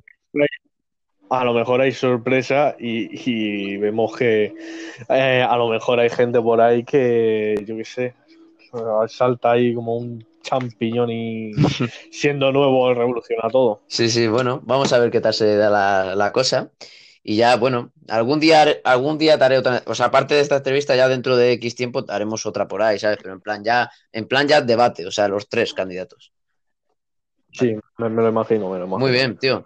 a 1.30 1.44
lo 1.44 1.54
mejor 1.54 1.82
hay 1.82 1.92
sorpresa 1.92 2.76
y, 2.80 3.10
y 3.30 3.78
vemos 3.78 4.16
que 4.16 4.54
eh, 5.10 5.46
a 5.48 5.58
lo 5.58 5.68
mejor 5.68 6.00
hay 6.00 6.10
gente 6.10 6.40
por 6.42 6.62
ahí 6.62 6.84
que, 6.84 7.56
yo 7.66 7.76
qué 7.76 7.86
sé, 7.86 8.14
salta 9.08 9.52
ahí 9.52 9.74
como 9.74 9.98
un 9.98 10.26
champiñón 10.44 11.10
y 11.12 11.52
siendo 12.12 12.52
nuevo 12.52 12.94
revoluciona 12.94 13.50
todo. 13.50 13.82
Sí, 13.88 14.10
sí, 14.10 14.28
bueno, 14.28 14.62
vamos 14.64 14.94
a 14.94 15.00
ver 15.00 15.12
qué 15.12 15.22
tal 15.22 15.34
se 15.34 15.56
da 15.56 15.70
la, 15.70 16.16
la 16.16 16.32
cosa. 16.32 16.72
Y 17.24 17.38
ya, 17.38 17.56
bueno, 17.56 17.94
algún 18.10 18.40
día, 18.40 18.66
algún 18.84 19.18
día 19.18 19.38
te 19.38 19.46
haré 19.46 19.58
otra, 19.58 19.82
o 19.86 19.96
sea, 19.96 20.08
aparte 20.08 20.36
de 20.36 20.42
esta 20.42 20.58
entrevista, 20.58 20.96
ya 20.96 21.08
dentro 21.08 21.38
de 21.38 21.54
X 21.54 21.76
tiempo 21.76 22.04
haremos 22.10 22.46
otra 22.46 22.68
por 22.68 22.82
ahí, 22.82 23.00
¿sabes? 23.00 23.18
Pero 23.22 23.34
en 23.34 23.42
plan 23.42 23.64
ya, 23.64 23.90
en 24.12 24.28
plan 24.28 24.48
ya 24.48 24.62
debate, 24.62 25.06
o 25.08 25.12
sea, 25.12 25.30
los 25.30 25.48
tres 25.48 25.74
candidatos. 25.74 26.34
Sí, 27.54 27.76
me, 27.98 28.10
me 28.10 28.22
lo 28.22 28.30
imagino, 28.30 28.70
me 28.70 28.80
lo 28.80 28.86
imagino. 28.86 29.00
Muy 29.00 29.12
bien, 29.12 29.38
tío. 29.38 29.66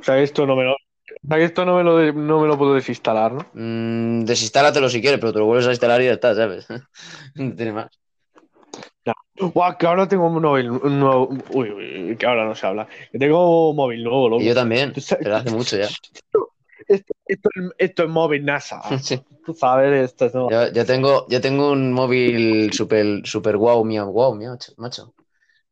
O 0.00 0.02
sea, 0.02 0.18
esto 0.20 0.46
no 0.46 0.56
me 0.56 0.64
lo, 0.64 0.72
o 0.72 1.28
sea, 1.28 1.38
esto 1.38 1.64
no 1.64 1.76
me 1.76 1.84
lo, 1.84 2.12
no 2.12 2.40
me 2.40 2.46
lo 2.48 2.56
puedo 2.58 2.74
desinstalar, 2.74 3.32
¿no? 3.32 3.46
Mm, 3.54 4.24
desinstálatelo 4.24 4.88
si 4.88 5.00
quieres, 5.00 5.20
pero 5.20 5.32
te 5.32 5.38
lo 5.40 5.46
vuelves 5.46 5.66
a 5.66 5.70
instalar 5.70 6.00
y 6.00 6.06
ya 6.06 6.12
está, 6.12 6.34
¿sabes? 6.34 6.66
No 7.34 7.54
tiene 7.54 7.72
más. 7.72 8.03
Guau, 9.36 9.76
que 9.76 9.86
ahora 9.86 10.06
tengo 10.08 10.28
un 10.28 10.40
móvil 10.40 10.70
un 10.70 11.00
nuevo. 11.00 11.28
Uy, 11.50 11.70
uy, 11.70 12.16
que 12.16 12.26
ahora 12.26 12.44
no 12.44 12.54
se 12.54 12.66
habla. 12.66 12.86
Que 13.10 13.18
tengo 13.18 13.70
un 13.70 13.76
móvil 13.76 14.04
nuevo, 14.04 14.28
loco. 14.28 14.42
Y 14.42 14.46
yo 14.46 14.54
también, 14.54 14.92
pero 15.20 15.36
hace 15.36 15.50
mucho 15.50 15.76
ya. 15.76 15.88
Esto, 16.86 17.12
esto, 17.26 17.48
esto 17.78 18.02
es 18.04 18.08
móvil 18.08 18.44
NASA. 18.44 18.80
Sí. 19.02 19.20
Tú 19.44 19.52
sabes, 19.52 20.10
esto 20.10 20.26
es 20.26 20.34
nuevo. 20.34 20.50
Yo, 20.50 20.72
yo 20.72 20.86
tengo, 20.86 21.26
yo 21.28 21.40
tengo 21.40 21.72
un 21.72 21.92
móvil 21.92 22.72
super, 22.72 23.22
super 23.24 23.56
guau, 23.56 23.84
mío, 23.84 24.06
guau, 24.06 24.34
mío, 24.34 24.56
macho. 24.76 25.12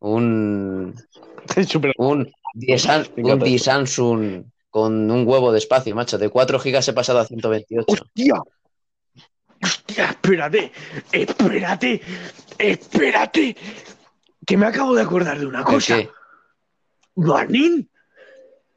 Un, 0.00 0.94
Súper- 1.68 1.94
un, 1.96 2.30
un 3.16 3.42
esto. 3.46 3.64
Samsung 3.64 4.44
con 4.70 5.10
un 5.10 5.26
huevo 5.26 5.52
de 5.52 5.58
espacio, 5.58 5.94
macho. 5.94 6.18
De 6.18 6.28
4 6.28 6.58
gigas 6.58 6.88
he 6.88 6.92
pasado 6.92 7.20
a 7.20 7.24
128. 7.24 7.86
¡Hostia! 7.86 8.34
¡Hostia! 9.62 10.04
Espérate, 10.10 10.72
espérate, 11.12 12.00
espérate. 12.70 13.56
Que 14.46 14.56
me 14.56 14.66
acabo 14.66 14.94
de 14.94 15.02
acordar 15.02 15.38
de 15.38 15.46
una 15.46 15.60
¿El 15.60 15.64
cosa. 15.64 15.96
qué? 15.98 16.10
Manín, 17.14 17.88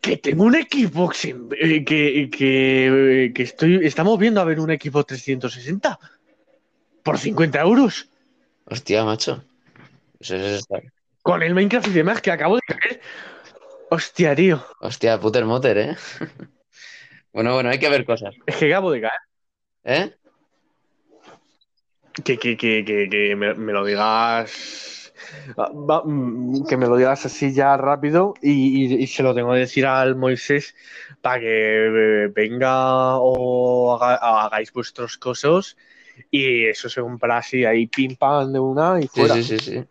que 0.01 0.17
tengo 0.17 0.43
un 0.43 0.53
Xbox 0.53 1.25
en- 1.25 1.49
eh, 1.59 1.83
que, 1.83 2.29
que, 2.29 3.31
que 3.33 3.43
estoy, 3.43 3.85
estamos 3.85 4.19
viendo 4.19 4.41
a 4.41 4.43
ver 4.43 4.59
un 4.59 4.69
equipo 4.71 5.03
360 5.03 5.97
por 7.01 7.17
50 7.17 7.59
euros 7.61 8.09
Hostia, 8.65 9.03
macho. 9.05 9.43
Eso 10.19 10.35
es 10.35 10.59
esta- 10.59 10.81
con 11.21 11.41
el 11.43 11.53
Minecraft 11.55 11.87
y 11.87 11.91
demás 11.91 12.21
que 12.21 12.31
acabo 12.31 12.55
de 12.55 12.61
caer. 12.67 13.01
Hostia, 13.89 14.35
tío, 14.35 14.65
Hostia, 14.81 15.19
puter 15.19 15.45
moter, 15.45 15.77
¿eh? 15.77 15.95
Bueno, 17.33 17.53
bueno, 17.53 17.69
hay 17.69 17.79
que 17.79 17.89
ver 17.89 18.05
cosas. 18.05 18.33
es 18.45 18.55
que 18.55 18.67
acabo 18.73 18.91
de 18.91 19.01
caer. 19.01 19.19
¿Eh? 19.83 20.15
Que, 22.23 22.37
que, 22.39 22.55
que, 22.55 22.83
que, 22.85 23.09
que 23.09 23.35
me, 23.35 23.53
me 23.55 23.73
lo 23.73 23.83
digas. 23.85 25.13
mm, 25.57 26.65
Que 26.67 26.77
me 26.77 26.87
lo 26.87 26.97
digas 26.97 27.25
así 27.25 27.53
ya 27.53 27.75
rápido 27.77 28.33
y, 28.41 28.85
y- 28.95 29.03
y 29.03 29.07
se 29.07 29.23
lo 29.23 29.33
tengo 29.35 29.51
que 29.53 29.59
decir 29.59 29.85
al 29.85 30.15
Moisés 30.15 30.75
para 31.21 31.39
que 31.39 31.45
eh, 32.25 32.27
venga 32.33 33.17
o 33.17 33.97
haga- 34.01 34.45
hagáis 34.45 34.71
vuestros 34.71 35.17
cosas 35.17 35.75
y 36.31 36.65
eso 36.65 36.89
se 36.89 37.01
compra 37.01 37.37
así 37.37 37.65
ahí 37.65 37.87
pim 37.87 38.15
pam 38.15 38.51
de 38.53 38.59
una 38.59 38.99
y 38.99 39.03
Sí, 39.03 39.09
fuera. 39.09 39.35
sí, 39.35 39.43
sí, 39.43 39.59
sí. 39.59 39.83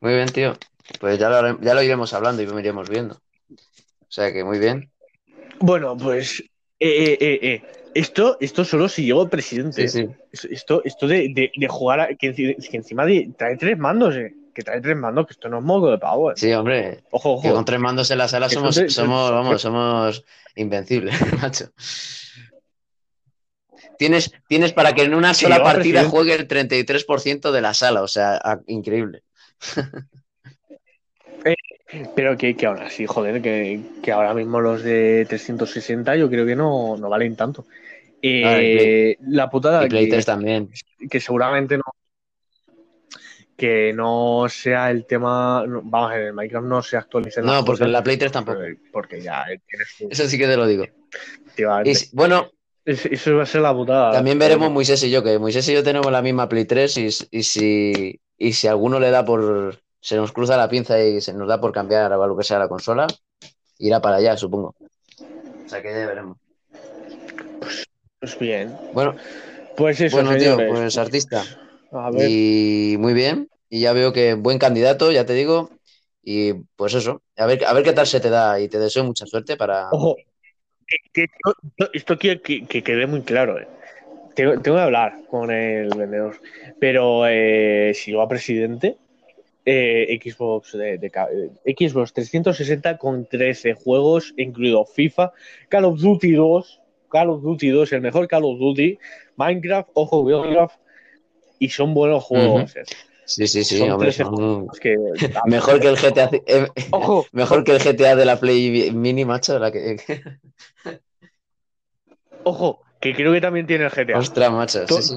Muy 0.00 0.14
bien, 0.14 0.28
tío. 0.32 0.52
Pues 1.00 1.18
ya 1.18 1.28
lo, 1.28 1.60
ya 1.60 1.74
lo 1.74 1.82
iremos 1.82 2.12
hablando 2.14 2.42
y 2.42 2.46
lo 2.46 2.58
iremos 2.60 2.88
viendo. 2.88 3.14
O 3.16 4.08
sea 4.08 4.32
que 4.32 4.44
muy 4.44 4.58
bien. 4.58 4.90
Bueno, 5.60 5.96
pues 5.96 6.40
eh, 6.78 6.88
eh, 6.88 7.18
eh, 7.20 7.38
eh, 7.42 7.62
Esto, 7.98 8.36
esto 8.40 8.64
solo 8.64 8.88
si 8.88 9.04
llego 9.04 9.28
presidente. 9.28 9.88
Sí, 9.88 10.06
sí. 10.32 10.48
Esto, 10.50 10.82
esto 10.84 11.06
de, 11.06 11.28
de- 11.34 11.50
de 11.54 11.68
jugar 11.68 12.00
a- 12.00 12.08
que, 12.14 12.34
enci- 12.34 12.68
que 12.70 12.76
encima 12.76 13.04
de, 13.06 13.30
trae 13.36 13.56
tres 13.56 13.78
mandos, 13.78 14.14
eh. 14.16 14.34
Que 14.54 14.62
trae 14.62 14.80
tres 14.80 14.96
mandos, 14.96 15.26
que 15.26 15.32
esto 15.32 15.48
no 15.48 15.58
es 15.58 15.64
modo 15.64 15.90
de 15.90 15.98
pavo, 15.98 16.30
eh. 16.30 16.34
Sí, 16.36 16.52
hombre. 16.52 17.00
Ojo, 17.10 17.40
Que 17.40 17.48
ojo. 17.48 17.56
con 17.56 17.64
tres 17.64 17.80
mandos 17.80 18.10
en 18.10 18.18
la 18.18 18.28
sala 18.28 18.48
somos, 18.48 18.74
somos, 18.88 19.30
vamos, 19.30 19.60
somos 19.62 20.24
invencibles, 20.56 21.14
macho. 21.42 21.70
Tienes, 23.98 24.30
tienes 24.48 24.72
para 24.72 24.94
que 24.94 25.02
en 25.02 25.14
una 25.14 25.32
sola 25.34 25.62
partida 25.62 26.00
presidente. 26.02 26.08
juegue 26.10 26.34
el 26.34 26.48
33% 26.48 27.50
de 27.52 27.60
la 27.62 27.72
sala, 27.74 28.02
o 28.02 28.08
sea, 28.08 28.36
a- 28.36 28.60
increíble. 28.66 29.22
Pero 32.16 32.36
que, 32.36 32.56
que 32.56 32.66
ahora 32.66 32.90
sí, 32.90 33.06
joder, 33.06 33.40
que, 33.40 33.80
que 34.02 34.10
ahora 34.12 34.34
mismo 34.34 34.60
los 34.60 34.82
de 34.82 35.24
360 35.28 36.16
yo 36.16 36.28
creo 36.28 36.44
que 36.44 36.56
no, 36.56 36.96
no 36.96 37.08
valen 37.08 37.36
tanto. 37.36 37.64
Eh, 38.28 38.44
Ah, 38.44 38.54
Play- 38.56 39.16
la 39.34 39.50
putada 39.50 39.84
Y 39.84 39.88
Play 39.88 40.04
que, 40.06 40.10
3 40.12 40.26
también. 40.26 40.70
que 41.10 41.20
seguramente 41.20 41.76
no 41.76 41.84
que 43.56 43.92
no 43.94 44.46
sea 44.50 44.90
el 44.90 45.06
tema 45.06 45.64
vamos 45.66 46.12
en 46.12 46.20
el 46.20 46.32
Minecraft 46.34 46.66
no 46.66 46.82
se 46.82 46.96
actualicen 46.98 47.46
No, 47.46 47.64
porque 47.64 47.84
en 47.84 47.92
la 47.92 48.02
Play 48.02 48.16
3 48.18 48.30
tampoco. 48.32 48.58
porque- 48.92 49.20
ya 49.22 49.44
tienes 49.46 49.88
Eso 50.10 50.28
sí 50.28 50.36
que 50.36 50.46
te 50.46 50.56
lo 50.56 50.66
digo. 50.66 50.84
Y 51.56 51.94
bueno, 52.12 52.50
Es- 52.84 53.06
eso 53.06 53.34
va 53.36 53.42
a 53.44 53.46
ser 53.46 53.62
la 53.62 53.74
putada 53.74 54.12
también 54.12 54.38
veremos 54.38 54.70
Moisés 54.70 55.02
y 55.04 55.10
yo, 55.10 55.22
que 55.22 55.38
Moisés 55.38 55.66
y 55.68 55.72
yo 55.72 55.82
tenemos 55.82 56.12
la 56.12 56.22
misma 56.22 56.48
Play 56.48 56.66
3 56.66 56.96
y, 56.98 57.06
y 57.30 57.42
si, 57.42 58.20
y 58.36 58.52
si 58.52 58.68
alguno 58.68 59.00
le 59.00 59.10
da 59.10 59.24
por... 59.24 59.78
Se 60.00 60.14
nos 60.16 60.30
cruza 60.30 60.56
la 60.56 60.68
pinza 60.68 61.00
y 61.02 61.20
se 61.20 61.32
nos 61.34 61.48
da 61.48 61.60
por 61.60 61.72
cambiar 61.72 62.12
a 62.12 62.16
lo 62.16 62.36
que 62.36 62.44
sea 62.44 62.58
la 62.60 62.68
consola, 62.68 63.06
irá 63.78 64.00
para 64.00 64.16
allá, 64.16 64.36
supongo. 64.36 64.76
O 65.18 65.68
sea 65.68 65.82
que 65.82 65.88
ya 65.90 66.06
veremos. 66.06 66.36
Pues 68.20 68.38
bien 68.38 68.74
Bueno, 68.92 69.14
pues 69.76 70.00
eso 70.00 70.16
bueno, 70.22 70.36
tío, 70.36 70.56
pues 70.56 70.96
artista. 70.96 71.44
a 71.92 72.10
ver 72.10 72.30
Y 72.30 72.96
muy 72.98 73.14
bien. 73.14 73.48
Y 73.68 73.80
ya 73.80 73.92
veo 73.92 74.12
que 74.12 74.34
buen 74.34 74.58
candidato, 74.58 75.12
ya 75.12 75.26
te 75.26 75.34
digo. 75.34 75.70
Y 76.22 76.54
pues 76.76 76.94
eso, 76.94 77.22
a 77.36 77.46
ver, 77.46 77.64
a 77.64 77.72
ver 77.72 77.84
qué 77.84 77.92
tal 77.92 78.06
se 78.06 78.20
te 78.20 78.30
da. 78.30 78.58
Y 78.60 78.68
te 78.68 78.78
deseo 78.78 79.04
mucha 79.04 79.26
suerte 79.26 79.56
para. 79.56 79.90
Ojo, 79.90 80.16
esto, 81.92 82.18
quiero 82.18 82.40
que, 82.42 82.66
que 82.66 82.82
quede 82.82 83.06
muy 83.06 83.22
claro. 83.22 83.58
eh. 83.60 83.66
Tengo, 84.34 84.60
tengo 84.60 84.76
que 84.76 84.82
hablar 84.82 85.14
con 85.28 85.50
el 85.50 85.88
vendedor. 85.96 86.40
Pero 86.78 87.26
eh, 87.26 87.92
si 87.94 88.12
va 88.12 88.28
presidente, 88.28 88.96
eh, 89.64 90.18
Xbox, 90.22 90.72
de, 90.72 90.98
de 90.98 91.10
Xbox 91.64 92.12
360 92.12 92.98
con 92.98 93.26
13 93.26 93.74
juegos, 93.74 94.32
incluido 94.36 94.84
FIFA, 94.84 95.32
Call 95.68 95.86
of 95.86 96.00
Duty 96.00 96.32
2, 96.32 96.80
Call 97.08 97.30
of 97.30 97.42
Duty 97.42 97.68
2, 97.70 97.92
el 97.92 98.00
mejor 98.00 98.26
Call 98.28 98.44
of 98.44 98.58
Duty, 98.58 98.98
Minecraft, 99.36 99.88
ojo, 99.94 100.24
Minecraft, 100.24 100.76
y 101.58 101.68
son 101.68 101.94
buenos 101.94 102.22
juegos. 102.24 102.76
eh. 102.76 102.82
Sí, 103.24 103.48
sí, 103.48 103.64
sí, 103.64 103.78
Son 103.78 103.90
hombre. 103.90 104.08
13 104.12 104.22
son- 104.24 104.68
Es 104.72 104.78
que- 104.80 104.96
Mejor 105.46 105.80
que 105.80 105.88
el 105.88 105.96
GTA. 105.96 106.30
eh, 106.46 106.68
Ojo, 106.92 107.26
Mejor 107.32 107.64
que 107.64 107.72
el 107.72 107.80
GTA 107.82 108.14
de 108.14 108.24
la 108.24 108.38
Play 108.38 108.92
Mini, 108.92 109.24
macho. 109.24 109.58
La 109.58 109.72
que... 109.72 109.96
ojo, 112.44 112.82
que 113.00 113.14
creo 113.14 113.32
que 113.32 113.40
también 113.40 113.66
tiene 113.66 113.84
el 113.84 113.90
GTA. 113.90 114.18
Ostras, 114.18 114.52
macho. 114.52 114.86
Sí, 114.86 115.02
sí. 115.02 115.14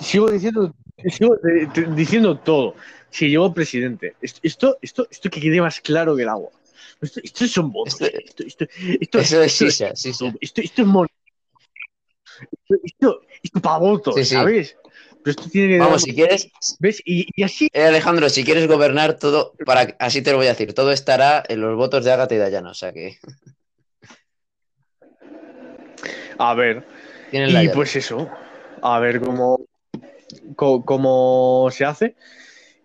sigo 0.00 0.30
diciendo, 0.30 0.74
sigo 1.10 1.34
eh, 1.36 1.68
diciendo 1.94 2.38
todo. 2.38 2.74
si 3.10 3.28
llego 3.28 3.52
presidente, 3.52 4.14
esto, 4.22 4.78
esto, 4.80 5.06
esto, 5.10 5.28
que 5.30 5.40
quede 5.40 5.60
más 5.60 5.80
claro 5.80 6.16
que 6.16 6.22
el 6.22 6.28
agua. 6.30 6.50
Esto, 7.02 7.20
esto 7.22 7.46
son 7.46 7.70
votos. 7.70 8.00
Esto- 8.00 8.06
Esto, 8.06 8.44
esto, 8.44 8.64
esto, 9.00 9.18
Eso 9.18 9.42
es 9.42 9.52
sisa, 9.52 9.94
sisa. 9.94 10.32
esto, 10.40 10.60
esto 10.62 10.82
es 10.82 10.88
mon- 10.88 11.08
Esto, 12.84 13.20
esto, 13.42 13.60
para 13.60 13.78
votos, 13.78 14.14
Sí, 14.16 14.24
sí. 14.24 14.34
¿sabes? 14.34 14.76
Pero 15.22 15.30
esto 15.38 15.48
tiene 15.50 15.68
que 15.74 15.78
Vamos, 15.78 16.02
dar- 16.02 16.10
si 16.10 16.14
quieres, 16.14 16.48
¿Ves? 16.80 17.00
Y, 17.04 17.26
y 17.36 17.42
así. 17.44 17.68
eh, 17.72 17.84
Alejandro, 17.84 18.28
si 18.28 18.44
quieres 18.44 18.66
gobernar 18.66 19.18
todo, 19.18 19.54
para, 19.64 19.94
así 19.98 20.20
te 20.22 20.32
lo 20.32 20.38
voy 20.38 20.46
a 20.46 20.50
decir, 20.50 20.74
todo 20.74 20.90
estará 20.92 21.42
en 21.48 21.60
los 21.60 21.76
votos 21.76 22.04
de 22.04 22.12
Ágata 22.12 22.34
y 22.34 22.38
Dayana, 22.38 22.70
o 22.70 22.74
sea 22.74 22.92
que 22.92 23.18
A 26.38 26.54
ver. 26.54 26.82
Y 27.30 27.38
llave. 27.52 27.68
pues 27.72 27.94
eso. 27.96 28.28
A 28.82 28.98
ver 28.98 29.20
cómo, 29.20 29.60
cómo 30.56 31.68
se 31.70 31.84
hace. 31.84 32.16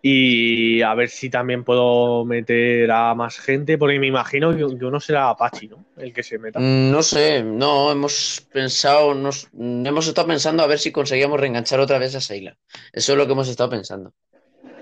Y 0.10 0.82
a 0.84 0.93
ver 0.93 1.10
si 1.10 1.30
también 1.30 1.65
puedo 1.65 2.24
meter 2.24 2.89
a 2.91 3.13
más 3.13 3.38
gente, 3.39 3.78
porque 3.78 4.00
me 4.00 4.08
imagino 4.08 4.56
que, 4.56 4.63
uno 4.63 5.02
será 5.02 5.30
Apache, 5.30 5.67
¿no? 5.67 5.84
El 5.98 6.13
que 6.13 6.24
se 6.24 6.39
meta. 6.39 6.62
Mm, 6.62 6.91
No 6.91 7.04
sé, 7.04 7.43
no, 7.43 7.91
hemos 7.91 8.48
pensado, 8.50 9.13
nos, 9.13 9.50
hemos 9.54 10.08
estado 10.08 10.28
pensando 10.28 10.63
a 10.63 10.67
ver 10.67 10.80
si 10.80 10.93
conseguíamos 10.93 11.38
reenganchar 11.38 11.82
otra 11.82 12.00
vez 12.00 12.15
a 12.15 12.22
Seila. 12.22 12.58
Eso 12.93 13.12
es 13.12 13.17
lo 13.17 13.26
que 13.26 13.34
hemos 13.34 13.50
estado 13.50 13.70
pensando. 13.70 14.13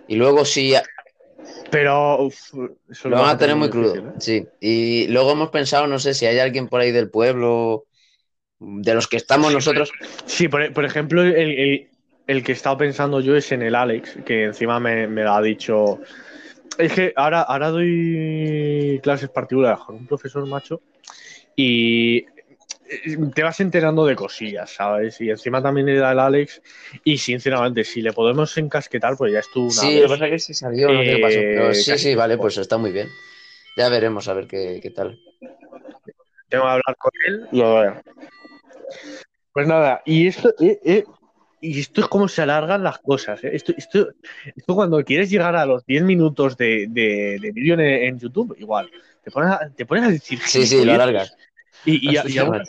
Y 0.07 0.15
luego 0.15 0.45
si 0.45 0.75
Pero 1.71 2.21
uf, 2.21 2.53
eso 2.87 3.09
lo 3.09 3.17
van 3.17 3.29
a 3.29 3.37
tener 3.39 3.55
muy 3.55 3.69
difícil, 3.69 4.01
crudo, 4.01 4.09
¿eh? 4.09 4.13
sí. 4.19 4.47
Y 4.61 5.07
luego 5.07 5.31
hemos 5.31 5.49
pensado, 5.49 5.87
no 5.87 5.97
sé, 5.97 6.13
si 6.13 6.27
hay 6.27 6.37
alguien 6.37 6.67
por 6.67 6.81
ahí 6.81 6.91
del 6.91 7.09
pueblo, 7.09 7.85
de 8.59 8.93
los 8.93 9.07
que 9.07 9.17
estamos 9.17 9.51
nosotros. 9.51 9.91
Sí, 10.27 10.47
por, 10.49 10.71
por 10.71 10.85
ejemplo, 10.85 11.23
el, 11.23 11.35
el- 11.35 11.89
el 12.27 12.43
que 12.43 12.51
he 12.51 12.55
estado 12.55 12.77
pensando 12.77 13.19
yo 13.19 13.35
es 13.35 13.51
en 13.51 13.61
el 13.61 13.75
Alex, 13.75 14.17
que 14.25 14.45
encima 14.45 14.79
me, 14.79 15.07
me 15.07 15.23
lo 15.23 15.33
ha 15.33 15.41
dicho. 15.41 15.99
Es 16.77 16.93
que 16.93 17.13
ahora, 17.15 17.41
ahora 17.41 17.69
doy 17.69 18.99
clases 19.01 19.29
particulares 19.29 19.79
con 19.85 19.95
un 19.95 20.07
profesor 20.07 20.45
macho 20.45 20.81
y 21.55 22.17
eh, 22.17 23.17
te 23.33 23.43
vas 23.43 23.59
enterando 23.61 24.05
de 24.05 24.15
cosillas, 24.15 24.71
¿sabes? 24.71 25.21
Y 25.21 25.29
encima 25.29 25.61
también 25.61 25.87
era 25.87 26.11
el 26.11 26.19
Alex 26.19 26.61
y 27.03 27.17
sinceramente, 27.17 27.83
si 27.83 28.01
le 28.01 28.11
podemos 28.11 28.57
encasquetar, 28.57 29.15
pues 29.17 29.31
ya 29.31 29.39
estuvo 29.39 29.65
una 29.65 29.73
Sí, 29.73 29.95
lo 29.95 30.01
que 30.01 30.07
pasa 30.09 30.25
es 30.25 30.31
que 30.31 30.39
se 30.39 30.53
salió, 30.53 30.91
no 30.91 31.03
sé 31.03 31.15
qué 31.15 31.17
pasó. 31.19 31.39
Pero 31.39 31.69
Eh, 31.71 31.75
sí, 31.75 31.97
sí, 31.97 32.15
vale, 32.15 32.37
pues 32.37 32.57
está 32.57 32.77
muy 32.77 32.91
bien. 32.91 33.07
Ya 33.77 33.89
veremos 33.89 34.27
a 34.27 34.33
ver 34.33 34.47
qué, 34.47 34.79
qué 34.81 34.89
tal. 34.89 35.19
Tengo 36.49 36.63
que 36.63 36.69
hablar 36.69 36.95
con 36.97 37.11
él 37.27 37.47
y 37.51 37.61
a 37.61 37.67
ver. 37.67 38.03
Pues 39.53 39.67
nada, 39.67 40.01
y 40.05 40.27
esto, 40.27 40.53
eh, 40.59 40.79
eh, 40.83 41.03
y 41.61 41.79
esto 41.79 42.01
es 42.01 42.07
como 42.07 42.27
se 42.27 42.41
alargan 42.41 42.83
las 42.83 42.99
cosas. 42.99 43.43
eh. 43.43 43.51
Esto, 43.53 43.73
esto, 43.77 44.09
esto 44.55 44.75
cuando 44.75 45.03
quieres 45.03 45.29
llegar 45.29 45.55
a 45.55 45.65
los 45.65 45.85
10 45.85 46.03
minutos 46.03 46.57
de, 46.57 46.87
de, 46.89 47.37
de 47.41 47.51
vídeo 47.51 47.73
en, 47.75 47.81
en 47.81 48.19
YouTube, 48.19 48.55
igual. 48.59 48.89
Te 49.23 49.31
pones 49.31 49.51
a, 49.51 49.69
te 49.75 49.85
pones 49.85 50.03
a 50.03 50.09
decir. 50.09 50.39
Sí, 50.45 50.65
sí, 50.67 50.83
lo 50.85 50.93
alargas. 50.93 51.35
Y, 51.85 52.11
y, 52.11 52.13
y 52.13 52.37
aún- 52.37 52.61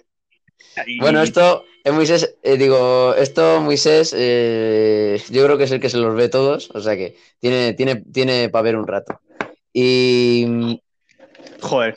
y- 0.86 0.98
Bueno, 1.00 1.22
esto, 1.22 1.64
eh, 1.84 1.90
Moisés, 1.92 2.36
eh, 2.42 2.56
digo, 2.56 3.14
esto 3.14 3.60
Moisés, 3.60 4.14
eh, 4.16 5.20
yo 5.30 5.44
creo 5.44 5.56
que 5.58 5.64
es 5.64 5.70
el 5.72 5.80
que 5.80 5.88
se 5.90 5.96
los 5.98 6.14
ve 6.14 6.28
todos, 6.28 6.70
o 6.74 6.80
sea 6.80 6.96
que 6.96 7.16
tiene, 7.38 7.72
tiene, 7.74 7.96
tiene 8.12 8.48
para 8.50 8.62
ver 8.62 8.76
un 8.76 8.86
rato. 8.86 9.20
Y 9.72 10.80
Joder. 11.60 11.96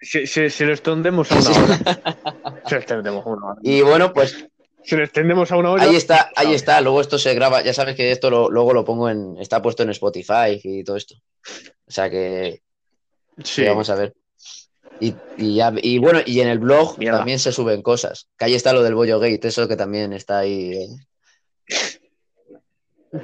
Se, 0.00 0.26
se, 0.26 0.50
se 0.50 0.66
lo 0.66 0.72
extendemos 0.72 1.30
a 1.30 1.36
una 1.38 1.50
hora. 1.64 2.62
Se 2.66 2.74
lo 2.74 2.80
extendemos 2.80 3.24
a 3.24 3.28
una 3.28 3.46
hora. 3.52 3.60
Y 3.62 3.82
bueno, 3.82 4.12
pues 4.12 4.48
Se 4.84 4.96
lo 4.96 5.04
extendemos 5.04 5.50
a 5.52 5.56
una 5.56 5.70
hora. 5.70 5.84
ahí 5.84 5.94
está, 5.96 6.30
ahí 6.36 6.54
está. 6.54 6.80
Luego 6.80 7.00
esto 7.00 7.18
se 7.18 7.34
graba, 7.34 7.62
ya 7.62 7.72
sabes 7.72 7.94
que 7.96 8.10
esto 8.10 8.30
lo- 8.30 8.50
luego 8.50 8.72
lo 8.74 8.84
pongo 8.84 9.08
en, 9.08 9.36
está 9.38 9.62
puesto 9.62 9.82
en 9.82 9.90
Spotify 9.90 10.60
y 10.62 10.82
todo 10.84 10.96
esto. 10.96 11.14
O 11.86 11.90
sea 11.90 12.10
que, 12.10 12.62
Sí. 13.44 13.62
que 13.62 13.68
vamos 13.68 13.88
a 13.90 13.94
ver. 13.94 14.14
Y, 15.00 15.14
y, 15.38 15.56
ya- 15.56 15.72
y 15.82 15.98
bueno, 15.98 16.20
y 16.26 16.40
en 16.40 16.48
el 16.48 16.58
blog 16.58 16.98
Mierda. 16.98 17.18
también 17.18 17.38
se 17.38 17.52
suben 17.52 17.82
cosas. 17.82 18.28
Que 18.38 18.44
ahí 18.46 18.54
está 18.54 18.72
lo 18.72 18.82
del 18.82 18.94
Bollo 18.94 19.18
Gate, 19.20 19.48
eso 19.48 19.66
que 19.68 19.76
también 19.76 20.12
está 20.12 20.38
ahí. 20.40 20.72
eh. 20.74 20.88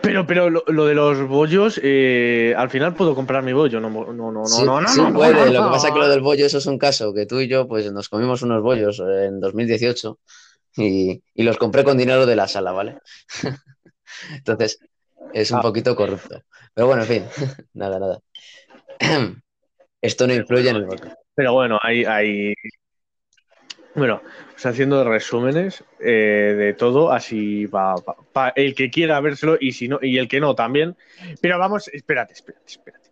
Pero, 0.02 0.26
pero 0.26 0.50
lo, 0.50 0.62
lo 0.66 0.84
de 0.84 0.94
los 0.94 1.26
bollos, 1.26 1.80
eh, 1.82 2.52
al 2.58 2.68
final 2.68 2.94
puedo 2.94 3.14
comprar 3.14 3.42
mi 3.42 3.54
bollo. 3.54 3.80
No, 3.80 3.88
no, 3.88 4.12
no, 4.12 4.30
no, 4.32 4.44
Sí, 4.44 4.62
no, 4.62 4.80
no, 4.82 4.88
sí 4.88 5.00
no, 5.00 5.14
puede. 5.14 5.32
no, 5.32 5.46
Lo 5.46 5.64
que 5.64 5.70
pasa 5.70 5.88
es 5.88 5.94
que 5.94 5.98
lo 5.98 6.08
del 6.08 6.20
bollo, 6.20 6.44
eso 6.44 6.58
es 6.58 6.66
un 6.66 6.78
caso, 6.78 7.14
que 7.14 7.24
tú 7.24 7.40
y 7.40 7.48
yo, 7.48 7.66
pues 7.66 7.90
nos 7.90 8.10
comimos 8.10 8.42
unos 8.42 8.62
bollos 8.62 9.00
en 9.00 9.40
2018 9.40 10.18
y, 10.78 11.22
y 11.34 11.42
los 11.42 11.56
compré 11.58 11.84
con 11.84 11.98
dinero 11.98 12.24
de 12.26 12.36
la 12.36 12.48
sala, 12.48 12.72
¿vale? 12.72 12.98
Entonces, 14.32 14.78
es 15.34 15.50
un 15.50 15.58
Ah. 15.58 15.62
poquito 15.62 15.94
corrupto. 15.94 16.42
Pero 16.74 16.86
bueno, 16.86 17.02
en 17.02 17.08
fin, 17.08 17.24
nada, 17.74 17.98
nada. 17.98 18.20
Esto 20.00 20.26
no 20.26 20.34
influye 20.34 20.70
en 20.70 20.76
el 20.76 20.86
voto. 20.86 21.08
Pero 21.34 21.52
bueno, 21.52 21.78
hay, 21.82 22.04
hay... 22.04 22.54
Bueno, 23.94 24.22
pues 24.52 24.64
haciendo 24.66 25.02
resúmenes 25.02 25.82
eh, 25.98 26.54
de 26.56 26.74
todo, 26.74 27.10
así 27.10 27.66
para 27.66 28.52
el 28.54 28.74
que 28.76 28.90
quiera 28.90 29.18
vérselo 29.20 29.56
y 29.60 29.72
si 29.72 29.88
no, 29.88 29.98
y 30.00 30.18
el 30.18 30.28
que 30.28 30.38
no 30.40 30.54
también. 30.54 30.96
Pero 31.40 31.58
vamos, 31.58 31.88
espérate, 31.88 32.34
espérate, 32.34 32.66
espérate. 32.66 33.10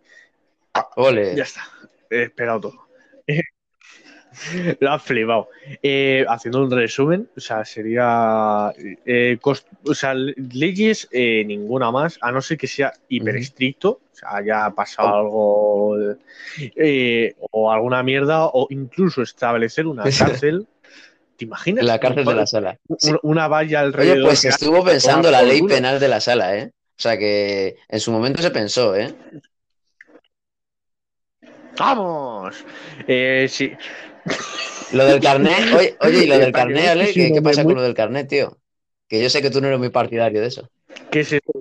Ole. 0.95 1.35
Ya 1.35 1.43
está. 1.43 1.63
He 2.09 2.23
esperado 2.23 2.61
todo. 2.61 2.87
Lo 4.79 4.91
has 4.91 5.01
flipado. 5.03 5.49
Eh, 5.81 6.25
haciendo 6.27 6.63
un 6.63 6.71
resumen, 6.71 7.29
o 7.35 7.39
sea, 7.39 7.65
sería. 7.65 8.71
eh, 9.05 9.37
cost- 9.41 9.67
o 9.85 9.93
sea, 9.93 10.13
leyes 10.13 11.07
eh, 11.11 11.43
ninguna 11.45 11.91
más, 11.91 12.17
a 12.21 12.31
no 12.31 12.41
ser 12.41 12.57
que 12.57 12.67
sea 12.67 12.93
hiper 13.09 13.35
estricto, 13.37 13.89
o 14.11 14.15
sea, 14.15 14.35
haya 14.37 14.69
pasado 14.71 15.15
algo. 15.15 15.97
eh, 16.75 17.35
o 17.51 17.71
alguna 17.71 18.03
mierda, 18.03 18.45
o 18.45 18.67
incluso 18.69 19.21
establecer 19.21 19.87
una 19.87 20.03
cárcel. 20.17 20.67
¿Te 21.37 21.45
imaginas? 21.45 21.85
La 21.85 21.99
cárcel 21.99 22.25
de 22.25 22.35
la 22.35 22.47
sala. 22.47 22.77
Una, 22.87 23.19
una 23.21 23.47
valla 23.47 23.81
alrededor. 23.81 24.17
Oye, 24.17 24.23
pues 24.25 24.45
estuvo 24.45 24.83
pensando 24.83 25.29
la 25.29 25.43
ley 25.43 25.61
penal 25.61 25.99
de 25.99 26.07
la 26.07 26.19
sala, 26.19 26.57
¿eh? 26.57 26.71
O 26.73 26.99
sea 26.99 27.15
que 27.17 27.75
en 27.89 27.99
su 27.99 28.11
momento 28.11 28.41
se 28.41 28.49
pensó, 28.49 28.95
¿eh? 28.95 29.13
¡Vamos! 31.77 32.65
Eh, 33.07 33.45
sí. 33.47 33.71
Lo 34.93 35.05
del 35.05 35.19
carnet, 35.19 35.73
oye, 35.77 35.97
oye, 36.01 36.23
y 36.23 36.27
lo 36.27 36.39
del 36.39 36.51
carnet, 36.51 36.87
Ale, 36.87 37.13
¿qué, 37.13 37.41
pasa 37.41 37.63
con 37.63 37.75
lo 37.75 37.81
del 37.81 37.93
carnet, 37.93 38.27
tío? 38.27 38.57
Que 39.07 39.21
yo 39.21 39.29
sé 39.29 39.41
que 39.41 39.49
tú 39.49 39.61
no 39.61 39.67
eres 39.67 39.79
muy 39.79 39.89
partidario 39.89 40.41
de 40.41 40.47
eso. 40.47 40.69
¿Qué 41.11 41.21
es 41.21 41.33
eso? 41.33 41.51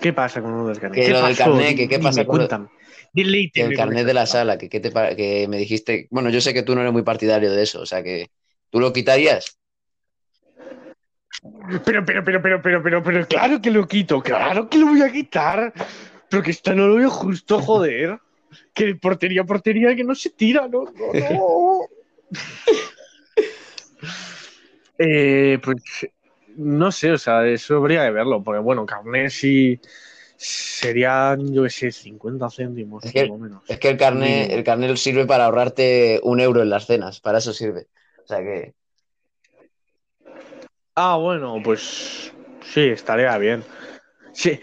¿Qué 0.00 0.12
pasa 0.12 0.40
con 0.40 0.52
uno 0.52 0.68
del 0.68 0.78
carnet? 0.78 1.00
Que 1.00 1.06
¿Qué 1.06 1.12
lo 1.12 1.26
del 1.26 1.36
carnet, 1.36 1.76
que 1.76 1.88
qué 1.88 1.98
Dime, 1.98 2.08
pasa 2.08 2.24
con 2.24 2.38
lo-. 2.38 2.70
Dile 3.12 3.50
Que 3.52 3.62
el 3.62 3.76
carnet 3.76 4.06
de 4.06 4.14
la 4.14 4.26
sala, 4.26 4.58
que, 4.58 4.68
qué 4.68 4.80
te 4.80 4.92
que 5.16 5.46
me 5.48 5.56
dijiste, 5.56 6.06
bueno, 6.10 6.30
yo 6.30 6.40
sé 6.40 6.52
que 6.52 6.62
tú 6.62 6.74
no 6.74 6.82
eres 6.82 6.92
muy 6.92 7.02
partidario 7.02 7.50
de 7.50 7.62
eso, 7.62 7.80
o 7.80 7.86
sea 7.86 8.02
que 8.02 8.30
tú 8.70 8.80
lo 8.80 8.92
quitarías. 8.92 9.58
Pero, 11.84 12.04
pero, 12.04 12.24
pero, 12.24 12.42
pero, 12.42 12.62
pero, 12.62 12.82
pero, 12.82 13.02
pero, 13.02 13.26
claro 13.26 13.60
que 13.60 13.70
lo 13.70 13.86
quito, 13.86 14.20
claro 14.20 14.68
que 14.68 14.78
lo 14.78 14.86
voy 14.86 15.02
a 15.02 15.12
quitar. 15.12 15.72
Pero 16.28 16.42
que 16.42 16.50
esta 16.50 16.74
no 16.74 16.88
lo 16.88 16.96
veo 16.96 17.10
justo, 17.10 17.60
joder. 17.60 18.18
Que 18.74 18.94
portería, 18.94 19.44
portería, 19.44 19.94
que 19.94 20.04
no 20.04 20.14
se 20.14 20.30
tira, 20.30 20.68
no, 20.68 20.84
no, 20.84 21.12
no. 21.14 21.88
Eh, 25.00 25.60
pues 25.62 25.76
no 26.56 26.90
sé, 26.90 27.12
o 27.12 27.18
sea, 27.18 27.46
eso 27.46 27.76
habría 27.76 28.04
que 28.04 28.10
verlo, 28.10 28.42
porque 28.42 28.60
bueno, 28.60 28.84
carnet 28.84 29.30
sí 29.30 29.78
serían, 30.36 31.52
yo 31.52 31.62
qué 31.62 31.70
sé, 31.70 31.92
50 31.92 32.50
céntimos, 32.50 33.04
Es 33.04 33.12
que- 33.12 33.20
por 33.20 33.38
lo 33.38 33.38
menos. 33.38 33.62
Es 33.68 33.78
que 33.78 33.90
el 33.90 33.96
carnet, 33.96 34.50
el 34.50 34.64
carnet 34.64 34.96
sirve 34.96 35.24
para 35.24 35.44
ahorrarte 35.44 36.20
un 36.24 36.40
euro 36.40 36.62
en 36.62 36.70
las 36.70 36.86
cenas, 36.86 37.20
para 37.20 37.38
eso 37.38 37.52
sirve. 37.52 37.86
O 38.24 38.26
sea 38.26 38.38
que, 38.38 38.74
Ah, 40.96 41.16
bueno, 41.16 41.60
pues 41.62 42.32
sí, 42.72 42.80
estaría 42.88 43.38
bien. 43.38 43.62
Sí, 44.38 44.60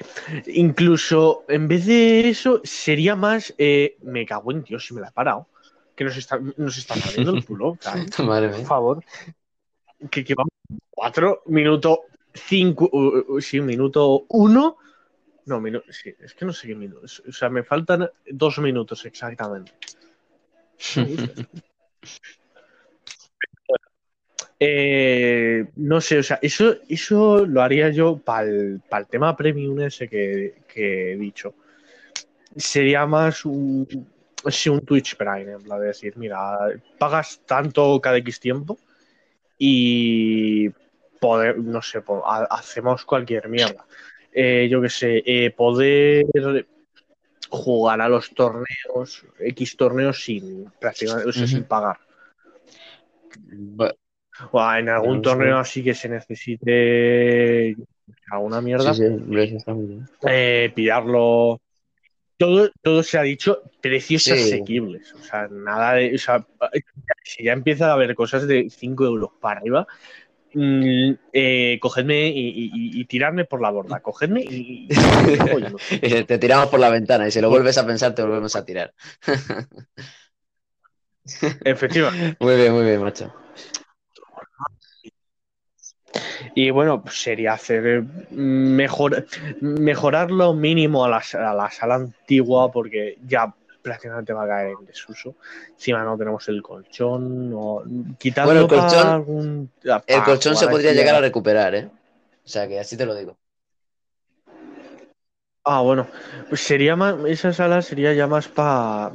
incluso 0.48 1.44
en 1.50 1.68
vez 1.68 1.86
de 1.86 2.30
eso, 2.30 2.62
sería 2.64 3.18
más. 3.18 3.54
eh, 3.58 3.98
me 4.04 4.26
cago 4.26 4.54
en 4.54 4.64
Dios, 4.64 4.88
si 4.88 4.94
me 4.94 5.02
la 5.02 5.10
he 5.10 5.12
parado. 5.12 5.50
Que 5.98 6.06
nos 6.06 6.16
está, 6.16 6.40
nos 6.56 6.78
están 6.78 7.02
abriendo 7.04 7.36
el 7.36 7.44
culo, 7.44 7.78
madre 8.26 8.50
Por 8.52 8.64
favor. 8.66 9.04
Que, 10.10 10.24
que 10.24 10.34
vamos. 10.34 10.54
Cuatro, 10.90 11.44
minuto 11.48 12.04
cinco. 12.34 12.90
uh, 12.90 13.34
uh, 13.34 13.42
sí, 13.42 13.60
minuto 13.60 14.26
uno. 14.30 14.78
No, 15.46 15.60
minuto. 15.60 15.92
Sí, 15.92 16.16
es 16.20 16.34
que 16.34 16.46
no 16.46 16.54
sé 16.54 16.70
qué 16.70 16.76
minutos. 16.76 17.22
O 17.28 17.34
sea, 17.34 17.50
me 17.50 17.64
faltan 17.64 18.10
dos 18.32 18.58
minutos 18.60 19.06
exactamente. 19.06 19.74
Eh, 24.60 25.66
no 25.76 26.00
sé, 26.00 26.20
o 26.20 26.24
sea, 26.24 26.40
eso, 26.42 26.76
eso 26.88 27.46
lo 27.46 27.62
haría 27.62 27.90
yo 27.90 28.18
para 28.18 28.48
el, 28.48 28.82
tema 29.10 29.36
premium 29.36 29.80
ese 29.82 30.08
que, 30.08 30.62
que 30.68 31.14
he 31.14 31.18
dicho. 31.18 31.54
Sería 32.56 33.06
más 33.06 33.44
un, 33.44 33.88
sí, 34.50 34.70
un 34.70 34.82
Twitch 34.82 35.18
Prime, 35.18 35.52
en 35.52 35.62
plan 35.62 35.80
de 35.80 35.88
decir, 35.88 36.14
mira, 36.18 36.58
pagas 36.98 37.42
tanto 37.46 38.00
cada 38.00 38.18
X 38.18 38.40
tiempo 38.40 38.78
y 39.58 40.70
poder, 41.20 41.58
no 41.60 41.82
sé, 41.82 42.02
hacemos 42.50 43.04
cualquier 43.06 43.50
mierda. 43.50 43.86
eh, 44.32 44.68
yo 44.70 44.82
qué 44.82 44.90
sé, 44.90 45.24
eh, 45.26 45.52
poder 45.52 46.26
jugar 47.50 48.02
a 48.02 48.10
los 48.10 48.30
torneos, 48.32 49.26
X 49.40 49.78
torneos 49.78 50.24
sin 50.24 50.72
prácticamente, 50.80 51.30
o 51.30 51.34
sea, 51.34 51.48
sin 51.48 51.64
pagar. 51.64 52.00
O 54.52 54.74
en 54.74 54.90
algún 54.90 55.22
torneo 55.22 55.60
así 55.60 55.84
que 55.84 55.94
se 55.94 56.10
necesite 56.10 57.76
alguna 58.32 58.62
mierda, 58.62 58.94
Sí, 58.94 59.04
eh, 60.28 60.72
pillarlo. 60.76 61.62
Todo, 62.38 62.70
todo 62.82 63.02
se 63.02 63.18
ha 63.18 63.22
dicho 63.22 63.62
precios 63.82 64.24
Sí. 64.24 64.32
asequibles. 64.32 65.14
O 65.14 65.20
sea, 65.20 65.48
nada 65.50 65.94
de. 65.94 66.16
O 66.16 66.18
sea, 66.18 66.46
si 67.24 67.44
ya 67.46 67.54
empieza 67.54 67.90
a 67.90 67.94
haber 67.94 68.14
cosas 68.14 68.46
de 68.46 68.70
5 68.70 69.06
euros 69.06 69.30
para 69.40 69.62
arriba, 69.62 69.88
mm, 70.54 71.12
eh, 71.32 71.80
cogedme 71.80 72.28
y, 72.28 72.72
y- 72.74 73.06
tiradme 73.06 73.46
por 73.46 73.62
la 73.62 73.70
borda. 73.70 74.02
Cogedme 74.02 74.42
y. 74.42 74.88
Y 74.90 74.90
te 76.26 76.38
tiramos 76.38 76.68
por 76.68 76.80
la 76.82 76.90
ventana 76.90 77.28
y 77.28 77.32
si 77.32 77.40
lo 77.40 77.50
vuelves 77.50 77.78
a 77.78 77.86
pensar 77.86 78.14
te 78.14 78.22
volvemos 78.24 78.54
a 78.58 78.66
tirar. 78.66 78.94
Efectivamente. 81.64 82.38
Muy 82.44 82.56
bien, 82.56 82.74
muy 82.74 82.84
bien, 82.84 83.02
macho. 83.02 83.34
Y 86.54 86.70
bueno, 86.70 87.02
pues 87.02 87.22
sería 87.22 87.54
hacer 87.54 87.86
eh, 87.86 88.02
mejor, 88.32 89.26
mejorar 89.60 90.32
lo 90.32 90.54
mínimo 90.54 91.04
a 91.04 91.10
la, 91.10 91.24
a 91.34 91.54
la 91.54 91.70
sala 91.72 91.96
antigua 91.96 92.72
porque 92.72 93.18
ya 93.26 93.54
prácticamente 93.82 94.34
va 94.34 94.44
a 94.44 94.48
caer 94.48 94.76
en 94.80 94.86
desuso. 94.86 95.36
Encima 95.72 96.04
no 96.04 96.18
tenemos 96.18 96.48
el 96.48 96.62
colchón, 96.62 98.16
quitarlo 98.18 98.52
Bueno, 98.54 98.62
el 98.62 98.68
colchón- 98.68 99.08
algún- 99.08 99.72
El 100.08 100.24
colchón 100.24 100.56
se 100.56 100.68
podría 100.68 100.94
llegar 100.94 101.16
a- 101.16 101.22
recuperar, 101.22 101.76
¿eh? 101.76 101.90
O 102.46 102.48
sea 102.48 102.68
que 102.68 102.80
así 102.80 102.96
te 102.96 103.06
lo 103.06 103.16
digo. 103.16 103.38
Ah, 105.64 105.82
bueno, 105.82 106.08
pues 106.48 106.62
sería 106.62 106.96
más, 106.96 107.16
esa 107.26 107.52
sala 107.52 107.82
sería 107.82 108.14
ya 108.14 108.28
más 108.28 108.48
para 108.48 109.14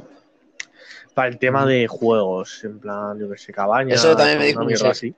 para 1.13 1.27
el 1.27 1.37
tema 1.39 1.65
de 1.65 1.87
juegos, 1.87 2.63
en 2.63 2.79
plan, 2.79 3.19
yo 3.19 3.29
que 3.29 3.37
sé, 3.37 3.51
cabañas, 3.51 3.99
Eso 3.99 4.15
también 4.15 4.39
me 4.39 4.45
o 4.65 4.67
dijo 4.67 4.87
así. 4.87 5.13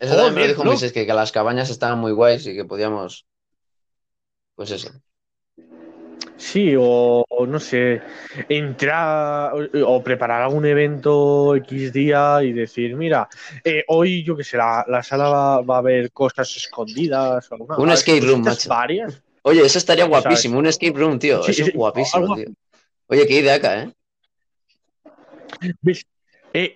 Eso 0.00 0.16
también 0.16 0.34
me 0.34 0.48
dijo. 0.48 0.64
Moisés, 0.64 0.92
que, 0.92 1.06
que 1.06 1.12
las 1.14 1.30
cabañas 1.30 1.70
estaban 1.70 1.98
muy 1.98 2.12
guays 2.12 2.46
y 2.46 2.54
que 2.54 2.64
podíamos. 2.64 3.26
Pues 4.56 4.70
eso. 4.72 4.90
Sí, 6.36 6.74
o, 6.76 7.22
o 7.28 7.46
no 7.46 7.60
sé, 7.60 8.00
entrar 8.48 9.52
o, 9.54 9.68
o 9.86 10.02
preparar 10.02 10.40
algún 10.42 10.64
evento 10.64 11.54
X 11.56 11.92
día 11.92 12.42
y 12.42 12.52
decir, 12.52 12.96
mira, 12.96 13.28
eh, 13.62 13.84
hoy 13.88 14.24
yo 14.24 14.34
que 14.34 14.42
sé, 14.44 14.56
la, 14.56 14.84
la 14.88 15.02
sala 15.02 15.28
va, 15.28 15.60
va 15.60 15.74
a 15.76 15.78
haber 15.78 16.10
cosas 16.12 16.54
escondidas. 16.56 17.50
o 17.50 17.54
alguna- 17.54 17.76
Un 17.76 17.90
escape 17.90 18.20
room, 18.20 18.40
macho. 18.42 18.70
varias. 18.70 19.22
Oye, 19.42 19.64
eso 19.64 19.76
estaría 19.78 20.04
¿Sabes? 20.04 20.22
guapísimo, 20.22 20.58
un 20.58 20.66
escape 20.66 20.98
room, 20.98 21.18
tío. 21.18 21.42
Sí, 21.42 21.50
eso 21.52 21.64
es 21.64 21.74
guapísimo, 21.74 22.22
algo 22.22 22.36
tío. 22.36 22.46
Oye, 23.08 23.26
qué 23.26 23.40
idea 23.40 23.54
acá, 23.56 23.82
¿eh? 23.82 23.92
¿Ves? 25.82 26.06
Eh, 26.52 26.74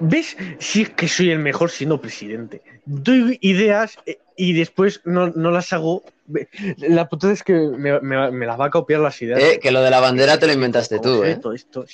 ¿Ves? 0.00 0.36
Si 0.58 0.82
es 0.82 0.90
que 0.90 1.08
soy 1.08 1.30
el 1.30 1.38
mejor 1.38 1.70
siendo 1.70 2.00
presidente. 2.00 2.62
Doy 2.84 3.38
ideas 3.40 3.98
eh, 4.06 4.18
y 4.36 4.52
después 4.52 5.00
no, 5.04 5.28
no 5.28 5.50
las 5.50 5.72
hago. 5.72 6.02
La 6.78 7.08
putada 7.08 7.32
es 7.32 7.42
que 7.42 7.52
me, 7.54 8.00
me- 8.00 8.30
me 8.30 8.46
las 8.46 8.60
va 8.60 8.66
a 8.66 8.70
copiar 8.70 9.00
las 9.00 9.20
ideas. 9.22 9.42
Eh, 9.42 9.58
Que 9.60 9.70
lo 9.70 9.80
de 9.80 9.90
la 9.90 10.00
bandera 10.00 10.38
te 10.38 10.46
lo 10.46 10.52
inventaste 10.52 10.98
tú, 10.98 11.24
¿eh? 11.24 11.38
Esto, 11.54 11.86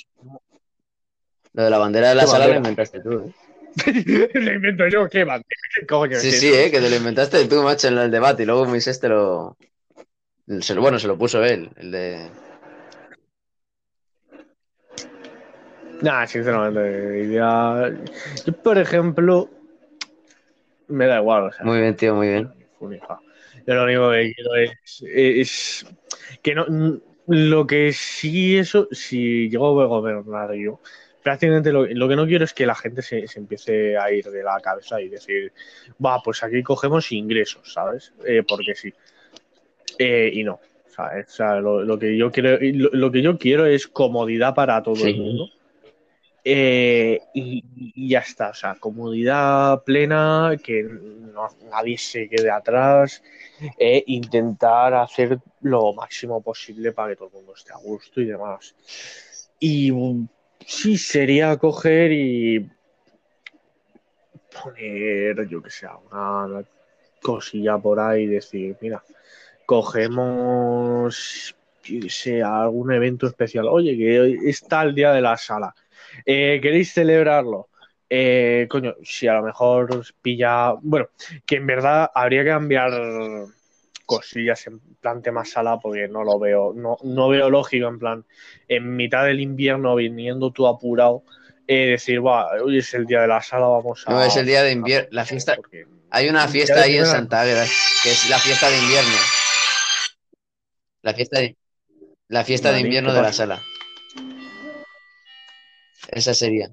Lo 1.53 1.63
de 1.63 1.69
la 1.69 1.77
bandera 1.77 2.09
de 2.09 2.15
la 2.15 2.23
¿Qué 2.23 2.27
sala 2.27 2.47
lo 2.47 2.53
bandera? 2.53 2.69
inventaste 2.69 2.99
tú, 2.99 3.11
¿eh? 3.27 3.33
Lo 4.35 4.53
invento 4.53 4.87
yo, 4.87 5.09
¿qué 5.09 5.23
bandera? 5.23 5.45
¿Qué 5.79 5.85
coño 5.87 6.19
Sí, 6.19 6.31
sí? 6.31 6.53
¿eh? 6.53 6.69
Que 6.69 6.79
te 6.79 6.89
lo 6.89 6.95
inventaste 6.95 7.45
tú, 7.45 7.63
macho, 7.63 7.87
en 7.87 7.97
el 7.97 8.11
debate 8.11 8.43
y 8.43 8.45
luego 8.45 8.65
Moisés 8.65 8.99
te 8.99 9.09
lo... 9.09 9.57
se 10.59 10.75
lo- 10.75 10.81
Bueno, 10.81 10.99
se 10.99 11.07
lo 11.07 11.17
puso 11.17 11.43
él, 11.43 11.71
el 11.77 11.91
de... 11.91 12.29
Nah, 16.01 16.25
sinceramente, 16.27 17.23
idea. 17.23 17.91
Yo, 18.45 18.53
por 18.53 18.77
ejemplo, 18.77 19.49
me 20.87 21.07
da 21.07 21.19
igual, 21.19 21.43
o 21.43 21.51
sea, 21.51 21.65
Muy 21.65 21.79
bien, 21.81 21.95
tío, 21.95 22.15
muy 22.15 22.27
bien. 22.29 22.51
Yo 23.65 23.75
lo 23.75 23.83
único 23.85 24.11
que 24.11 24.33
quiero 24.35 24.55
es, 24.55 25.03
es 25.07 25.85
que 26.41 26.53
no 26.55 26.65
lo 27.27 27.65
que 27.65 27.93
sí 27.93 28.57
eso, 28.57 28.89
si 28.91 29.49
llego 29.49 29.81
a 29.81 29.85
gobernar 29.85 30.53
yo, 30.55 30.81
prácticamente 31.23 31.71
lo, 31.71 31.85
lo 31.85 32.09
que 32.09 32.17
no 32.17 32.25
quiero 32.27 32.43
es 32.43 32.53
que 32.53 32.65
la 32.65 32.75
gente 32.75 33.01
se, 33.01 33.25
se 33.27 33.39
empiece 33.39 33.97
a 33.97 34.11
ir 34.11 34.25
de 34.25 34.43
la 34.43 34.59
cabeza 34.59 34.99
y 35.01 35.07
decir, 35.07 35.53
va, 36.05 36.19
pues 36.21 36.43
aquí 36.43 36.61
cogemos 36.61 37.09
ingresos, 37.13 37.71
¿sabes? 37.71 38.11
Eh, 38.25 38.43
porque 38.45 38.75
sí. 38.75 38.93
Eh, 39.97 40.31
y 40.33 40.43
no. 40.43 40.59
¿sabes? 40.87 41.27
O 41.29 41.31
sea, 41.31 41.55
lo, 41.61 41.81
lo 41.81 41.97
que 41.97 42.17
yo 42.17 42.29
quiero, 42.31 42.57
lo, 42.61 42.89
lo 42.91 43.11
que 43.11 43.21
yo 43.21 43.37
quiero 43.37 43.65
es 43.65 43.87
comodidad 43.87 44.53
para 44.53 44.83
todo 44.83 44.95
Sí. 44.97 45.11
el 45.11 45.17
mundo. 45.17 45.49
Eh, 46.45 47.19
y, 47.33 47.63
ya 48.09 48.19
está, 48.19 48.49
o 48.49 48.53
sea, 48.53 48.75
comodidad 48.75 49.83
plena, 49.83 50.57
que 50.61 50.83
no- 50.83 51.49
nadie 51.71 51.97
se 51.97 52.27
quede 52.27 52.51
atrás, 52.51 53.23
e 53.77 54.03
intentar 54.07 54.93
hacer 54.93 55.39
lo 55.61 55.93
máximo 55.93 56.41
posible 56.41 56.91
para 56.91 57.09
que 57.09 57.15
todo 57.15 57.29
el 57.29 57.33
mundo 57.35 57.53
esté 57.55 57.71
a 57.71 57.77
gusto 57.77 58.19
y 58.21 58.25
demás. 58.25 58.75
Y 59.59 59.91
um, 59.91 60.27
sí, 60.65 60.97
sería 60.97 61.55
coger 61.57 62.11
y 62.11 62.69
poner, 64.61 65.47
yo 65.47 65.61
que 65.61 65.69
sé, 65.69 65.87
una 66.11 66.63
cosilla 67.21 67.77
por 67.77 67.99
ahí 67.99 68.27
decir, 68.27 68.75
mira, 68.81 69.01
cogemos, 69.65 71.55
yo 71.83 72.01
que 72.01 72.09
sé, 72.09 72.43
algún 72.43 72.91
evento 72.91 73.27
especial. 73.27 73.67
Oye, 73.67 73.97
que 73.97 74.19
hoy 74.19 74.39
está 74.45 74.83
el 74.83 74.93
día 74.93 75.11
de 75.13 75.21
la 75.21 75.37
sala. 75.37 75.73
Eh, 76.25 76.59
¿Queréis 76.61 76.93
celebrarlo? 76.93 77.69
Eh, 78.09 78.67
coño, 78.69 78.95
si 79.03 79.27
a 79.27 79.33
lo 79.35 79.43
mejor 79.43 80.05
pilla. 80.21 80.73
Bueno, 80.81 81.07
que 81.45 81.55
en 81.55 81.65
verdad 81.65 82.11
habría 82.13 82.43
que 82.43 82.49
cambiar 82.49 82.91
cosillas 84.05 84.67
en 84.67 84.79
plan 85.01 85.21
tema 85.21 85.45
sala 85.45 85.79
porque 85.79 86.07
no 86.07 86.23
lo 86.23 86.37
veo, 86.37 86.73
no, 86.75 86.97
no 87.03 87.29
veo 87.29 87.49
lógico 87.49 87.87
en 87.87 87.99
plan 87.99 88.25
en 88.67 88.95
mitad 88.95 89.25
del 89.25 89.39
invierno 89.39 89.95
viniendo 89.95 90.51
tú 90.51 90.67
apurado 90.67 91.23
eh, 91.67 91.91
decir, 91.91 92.23
va, 92.23 92.49
hoy 92.61 92.79
es 92.79 92.93
el 92.93 93.05
día 93.05 93.21
de 93.21 93.27
la 93.27 93.41
sala, 93.41 93.67
vamos 93.67 94.03
a... 94.05 94.11
No, 94.11 94.21
es 94.23 94.35
el 94.35 94.45
día 94.45 94.61
de 94.63 94.73
invierno, 94.73 95.07
la 95.11 95.23
fiesta- 95.25 95.55
Porque- 95.55 95.85
Hay 96.11 96.27
una 96.29 96.47
fiesta 96.49 96.81
ahí 96.81 96.97
en 96.97 97.05
Santa 97.05 97.41
Águeda, 97.41 97.63
que 98.03 98.11
es 98.11 98.29
la 98.29 98.37
fiesta 98.37 98.69
de 98.69 98.77
invierno. 98.77 99.17
La 101.01 101.13
fiesta 101.13 101.39
de, 101.39 101.55
la 102.27 102.43
fiesta 102.43 102.71
de 102.73 102.81
invierno 102.81 103.09
¿qué 103.11 103.15
de 103.15 103.21
la 103.21 103.33
sala. 103.33 103.61
Esa 106.09 106.33
sería. 106.33 106.69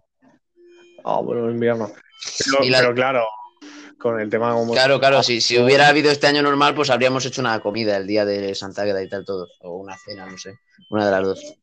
Ah, 1.05 1.21
bueno, 1.21 1.51
invierno. 1.51 1.91
Pero, 2.45 2.65
Y 2.65 2.71
la- 2.71 2.79
pero 2.81 2.95
claro, 2.95 3.25
con 3.99 4.21
el 4.21 4.29
tema 4.29 4.53
como... 4.53 4.73
Claro, 4.73 4.99
claro, 5.01 5.23
si, 5.23 5.41
si 5.41 5.59
hubiera 5.59 5.89
habido 5.89 6.11
este 6.11 6.27
año 6.27 6.43
normal, 6.43 6.75
pues 6.75 6.91
habríamos 6.91 7.25
hecho 7.25 7.41
una 7.41 7.61
comida 7.61 7.97
el 7.97 8.07
día 8.07 8.25
de 8.25 8.55
Santa 8.55 8.83
Águeda 8.83 9.03
y 9.03 9.09
tal, 9.09 9.25
todos. 9.25 9.51
O 9.63 9.77
una 9.77 9.97
cena, 9.97 10.27
no 10.27 10.37
sé. 10.39 10.55
Una 10.91 11.07
de 11.07 11.11
las 11.11 11.23
dos. 11.25 11.55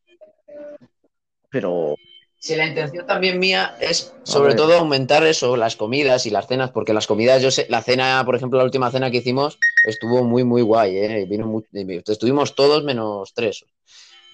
Pero... 1.50 1.94
Si 2.40 2.54
la 2.54 2.66
intención 2.68 3.04
también 3.04 3.40
mía 3.40 3.76
es, 3.80 4.14
sobre 4.22 4.54
todo, 4.54 4.74
aumentar 4.74 5.24
eso, 5.26 5.56
las 5.56 5.74
comidas 5.74 6.24
y 6.24 6.30
las 6.30 6.46
cenas, 6.46 6.70
porque 6.70 6.94
las 6.94 7.08
comidas, 7.08 7.42
yo 7.42 7.50
sé, 7.50 7.66
la 7.68 7.82
cena, 7.82 8.22
por 8.24 8.36
ejemplo, 8.36 8.58
la 8.60 8.64
última 8.64 8.92
cena 8.92 9.10
que 9.10 9.16
hicimos 9.16 9.58
estuvo 9.82 10.22
muy, 10.22 10.44
muy 10.44 10.62
guay, 10.62 10.98
¿eh? 10.98 11.26
Vino 11.28 11.48
muy- 11.48 11.64
estuvimos 12.06 12.54
todos 12.54 12.84
menos 12.84 13.34
tres. 13.34 13.64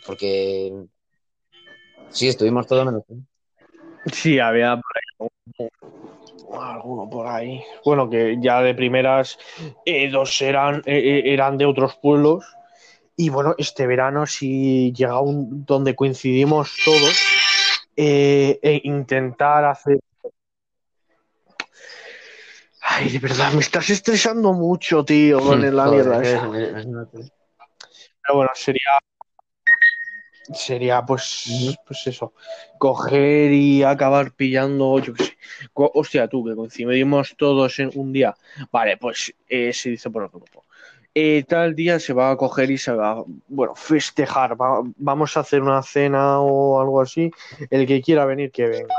Porque. 0.05 0.71
Sí, 2.15 2.29
estuvimos 2.29 2.67
todos 2.69 2.87
menos. 2.87 3.03
Sí, 4.13 4.39
había 4.39 4.77
por 4.77 4.85
ahí 4.95 5.29
alguno- 5.59 6.63
alguno 6.63 7.11
por 7.11 7.27
ahí. 7.27 7.61
Bueno, 7.85 8.09
que 8.09 8.37
ya 8.41 8.61
de 8.63 8.73
primeras 8.75 9.37
eh, 9.85 10.09
dos 10.11 10.41
eran, 10.41 10.77
eh, 10.87 10.97
eh, 10.97 11.23
eran 11.33 11.59
de 11.59 11.67
otros 11.67 11.97
pueblos. 11.97 12.45
Y 13.17 13.31
bueno, 13.31 13.55
este 13.59 13.87
verano 13.87 14.27
si 14.27 14.93
llega 14.93 15.21
un 15.21 15.65
donde 15.65 15.97
coincidimos 15.97 16.73
todos, 16.85 17.17
eh, 17.97 18.59
e 18.63 18.81
intentar 18.85 19.65
hacer... 19.65 19.99
Ay, 22.81 23.11
de 23.11 23.19
verdad, 23.19 23.53
me 23.53 23.61
estás 23.61 23.91
estresando 23.91 24.53
mucho, 24.53 25.05
tío, 25.05 25.41
con 25.41 25.61
la 25.61 25.85
Joder, 25.87 25.91
mierda 25.91 26.23
esa. 26.23 26.49
Pero 28.27 28.37
bueno, 28.37 28.51
sería. 28.55 28.81
Sería 30.53 31.03
pues, 31.03 31.79
pues 31.87 32.07
eso. 32.07 32.35
Coger 32.79 33.51
y 33.53 33.83
acabar 33.83 34.33
pillando, 34.33 34.99
yo 34.99 35.15
qué 35.15 35.25
sé. 35.25 35.39
Hostia, 35.73 36.29
tú, 36.29 36.45
que 36.45 36.55
coincidimos 36.55 37.35
todos 37.39 37.79
en 37.79 37.91
un 37.95 38.13
día. 38.13 38.35
Vale, 38.71 38.97
pues 38.99 39.35
eh, 39.49 39.73
se 39.73 39.91
dice 39.91 40.11
por 40.11 40.23
el 40.25 40.29
grupo. 40.29 40.65
Eh, 41.15 41.45
tal 41.49 41.75
día 41.75 41.99
se 42.01 42.13
va 42.13 42.31
a 42.33 42.37
coger 42.37 42.71
y 42.73 42.77
se 42.79 42.93
va, 42.93 43.25
bueno, 43.49 43.75
festejar. 43.75 44.61
Va- 44.61 44.83
vamos 44.97 45.37
a 45.37 45.41
hacer 45.41 45.63
una 45.63 45.83
cena 45.83 46.41
o 46.41 46.81
algo 46.81 47.01
así. 47.01 47.31
El 47.71 47.87
que 47.87 48.03
quiera 48.03 48.25
venir, 48.27 48.51
que 48.51 48.67
venga. 48.67 48.95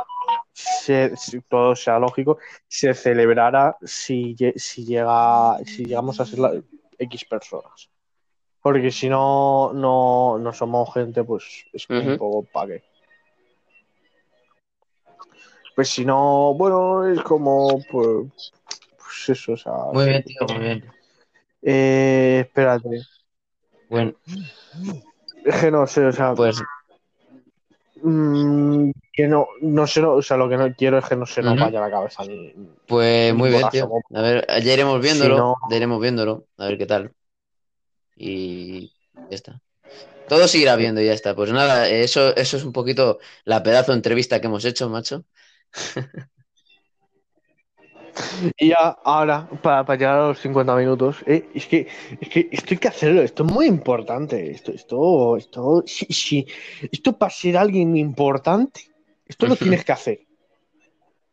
Se- 0.54 1.16
si 1.18 1.42
todo 1.42 1.76
sea 1.76 2.00
lógico, 2.00 2.38
se 2.68 2.94
celebrará 2.94 3.76
si, 3.84 4.36
si 4.56 4.86
llega, 4.86 5.58
si 5.66 5.86
llegamos 5.86 6.20
a 6.20 6.26
ser 6.26 6.40
la- 6.40 6.54
X 6.98 7.26
personas. 7.26 7.90
Porque 8.66 8.90
si 8.90 9.08
no, 9.10 9.74
no, 9.76 10.40
no 10.40 10.52
somos 10.52 10.92
gente, 10.92 11.24
pues 11.24 11.68
es 11.72 11.88
un 11.88 12.18
poco 12.18 12.48
pague. 12.52 12.82
Pues 15.76 15.90
si 15.90 16.04
no, 16.04 16.56
bueno, 16.56 17.06
es 17.08 17.22
como, 17.22 17.80
pues, 17.92 18.52
pues 18.98 19.30
eso, 19.38 19.54
o 19.54 19.58
sea. 19.58 19.72
Muy 19.94 20.06
bien, 20.06 20.24
tío, 20.24 20.48
muy 20.50 20.58
bien. 20.64 20.84
Eh, 21.62 22.40
espérate. 22.48 23.02
Bueno, 23.88 24.14
Es 25.46 25.56
que 25.62 25.70
no 25.70 25.86
sé, 25.86 26.04
o 26.08 26.12
sea, 26.12 26.34
pues 26.34 26.60
mm, 28.02 28.90
que 29.14 29.28
no, 29.28 29.46
no 29.62 29.86
sé, 29.86 30.02
no, 30.02 30.14
o 30.14 30.24
sea, 30.24 30.38
lo 30.38 30.50
que 30.50 30.58
no 30.58 30.74
quiero 30.74 30.98
es 30.98 31.06
que 31.06 31.16
no 31.16 31.28
se 31.28 31.44
nos 31.44 31.56
vaya 31.60 31.82
la 31.82 31.92
cabeza 31.92 32.24
ni. 32.26 32.52
Pues 32.88 33.32
muy 33.36 33.50
bien, 33.52 33.70
tío. 33.70 33.88
como- 33.90 34.02
A 34.20 34.22
ver, 34.24 34.48
ya 34.64 34.74
iremos 34.74 35.00
viéndolo, 35.00 35.36
Si 35.36 35.40
no- 35.40 35.56
ya 35.70 35.76
iremos 35.78 36.02
viéndolo, 36.02 36.46
a 36.58 36.66
ver 36.66 36.80
qué 36.80 36.88
tal. 36.88 37.12
Y 38.16 38.94
ya 39.30 39.36
está. 39.36 39.62
Todo 40.28 40.48
se 40.48 40.58
irá 40.58 40.76
viendo 40.76 41.02
y 41.02 41.06
ya 41.06 41.14
está. 41.14 41.36
Pues 41.36 41.52
nada, 41.52 41.88
eso, 41.90 42.36
eso 42.36 42.58
es 42.58 42.64
un 42.64 42.74
poquito 42.74 43.20
la 43.44 43.62
pedazo 43.62 43.92
de 43.92 43.98
entrevista 43.98 44.40
que 44.42 44.48
hemos 44.48 44.66
hecho, 44.66 44.90
macho. 44.90 45.26
Y 48.58 48.70
ya, 48.70 48.98
ahora, 49.04 49.48
para, 49.62 49.86
para 49.86 49.98
llegar 50.00 50.18
a 50.20 50.28
los 50.30 50.40
50 50.40 50.76
minutos, 50.76 51.18
eh, 51.26 51.50
es, 51.54 51.66
que, 51.68 51.88
es 52.22 52.30
que 52.30 52.48
esto 52.52 52.74
hay 52.74 52.78
que 52.78 52.88
hacerlo, 52.88 53.22
esto 53.22 53.46
es 53.46 53.52
muy 53.52 53.66
importante. 53.66 54.52
Esto, 54.52 54.72
esto, 54.72 55.38
esto, 55.38 55.84
si, 55.86 56.06
si- 56.06 56.48
esto 56.92 57.18
para 57.18 57.30
ser 57.30 57.58
alguien 57.58 57.96
importante, 57.98 58.82
esto 59.28 59.48
lo 59.48 59.56
tienes 59.56 59.84
que 59.84 59.92
hacer. 59.92 60.20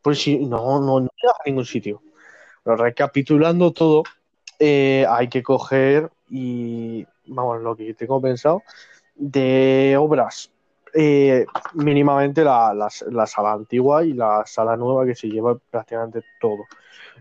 Pues 0.02 0.20
si 0.20 0.38
no, 0.38 0.80
no, 0.80 1.00
no 1.00 1.08
te 1.08 1.26
vas 1.26 1.36
a 1.38 1.48
ningún 1.48 1.64
sitio. 1.66 2.02
Pero 2.64 2.76
recapitulando 2.76 3.72
todo, 3.72 4.02
eh, 4.58 5.06
hay 5.08 5.28
que 5.28 5.42
coger 5.42 6.10
y, 6.32 7.06
vamos, 7.26 7.60
lo 7.60 7.76
que 7.76 7.92
tengo 7.94 8.20
pensado, 8.20 8.62
de 9.14 9.94
obras, 9.98 10.50
eh, 10.94 11.44
mínimamente 11.74 12.42
la, 12.42 12.72
la- 12.74 12.88
la 13.10 13.26
sala 13.26 13.52
antigua 13.52 14.02
y 14.04 14.14
la 14.14 14.42
sala 14.46 14.76
nueva 14.76 15.04
que 15.06 15.14
se 15.14 15.28
lleva 15.28 15.56
prácticamente 15.70 16.22
todo. 16.40 16.64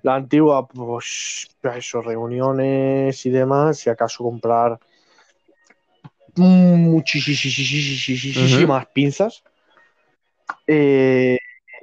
La 0.03 0.15
antigua, 0.15 0.65
pues, 0.67 1.49
eso, 1.75 2.01
reuniones 2.01 3.25
y 3.25 3.29
demás, 3.29 3.77
si 3.79 3.89
acaso 3.89 4.23
comprar 4.23 4.79
muchísimas 8.43 8.85
pinzas 8.87 9.43
eh, 10.67 11.37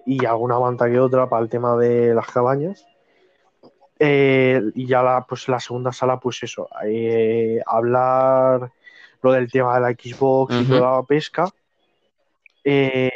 y 0.07 0.25
alguna 0.25 0.59
manta 0.59 0.89
que 0.91 0.99
otra 0.99 1.29
para 1.29 1.43
el 1.43 1.49
tema 1.51 1.77
de 1.77 2.15
las 2.15 2.27
cabañas. 2.27 2.87
Eh, 4.01 4.63
y 4.75 4.87
ya 4.87 5.03
la, 5.03 5.27
pues 5.29 5.49
la 5.49 5.59
segunda 5.59 5.93
sala, 5.93 6.21
pues 6.21 6.43
eso, 6.43 6.69
eh, 6.85 7.61
hablar 7.67 8.71
lo 9.23 9.33
del 9.33 9.51
tema 9.51 9.75
de 9.75 9.81
la 9.81 9.91
Xbox 9.91 10.55
y 10.55 10.65
Ujú. 10.65 10.75
toda 10.77 10.97
la 10.97 11.03
pesca. 11.03 11.49
Eh, 12.63 13.11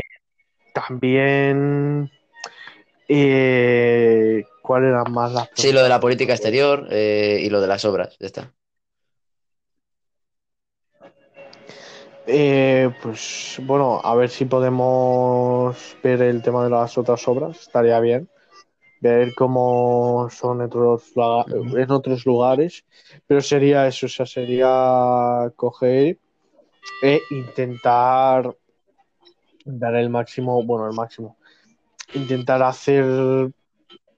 también, 0.73 2.11
eh, 3.09 4.45
¿cuál 4.63 4.85
eran 4.85 5.13
más 5.13 5.33
las 5.33 5.51
Sí, 5.55 5.73
lo 5.73 5.83
de 5.83 5.89
la 5.89 6.01
política 6.01 6.33
exterior 6.33 6.89
eh, 6.91 7.41
y 7.43 7.51
lo 7.51 7.61
de 7.61 7.67
las 7.67 7.85
obras, 7.85 8.17
ya 8.19 8.27
está. 8.27 8.53
Pues 13.03 13.57
bueno, 13.63 14.01
a 14.03 14.15
ver 14.15 14.31
si 14.31 14.45
podemos 14.45 15.97
ver 16.03 16.23
el 16.23 16.41
tema 16.43 16.65
de 16.65 16.71
las 16.71 16.97
otras 16.97 17.27
obras, 17.29 17.61
estaría 17.61 17.99
bien. 18.01 18.29
Ver 19.03 19.35
cómo 19.35 20.29
son 20.31 20.61
en 20.61 20.67
otros, 20.67 21.13
en 21.77 21.91
otros 21.91 22.25
lugares, 22.25 22.85
pero 23.27 23.41
sería 23.41 23.89
eso, 23.89 24.07
o 24.07 24.09
sea, 24.09 24.27
sería 24.27 25.51
coger 25.57 26.19
e 27.03 27.21
intentar 27.31 28.57
dar 29.65 29.97
el 29.97 30.09
máximo, 30.09 30.63
bueno, 30.63 30.87
el 30.87 30.95
máximo, 30.95 31.37
intentar 32.15 32.63
hacer, 32.63 33.51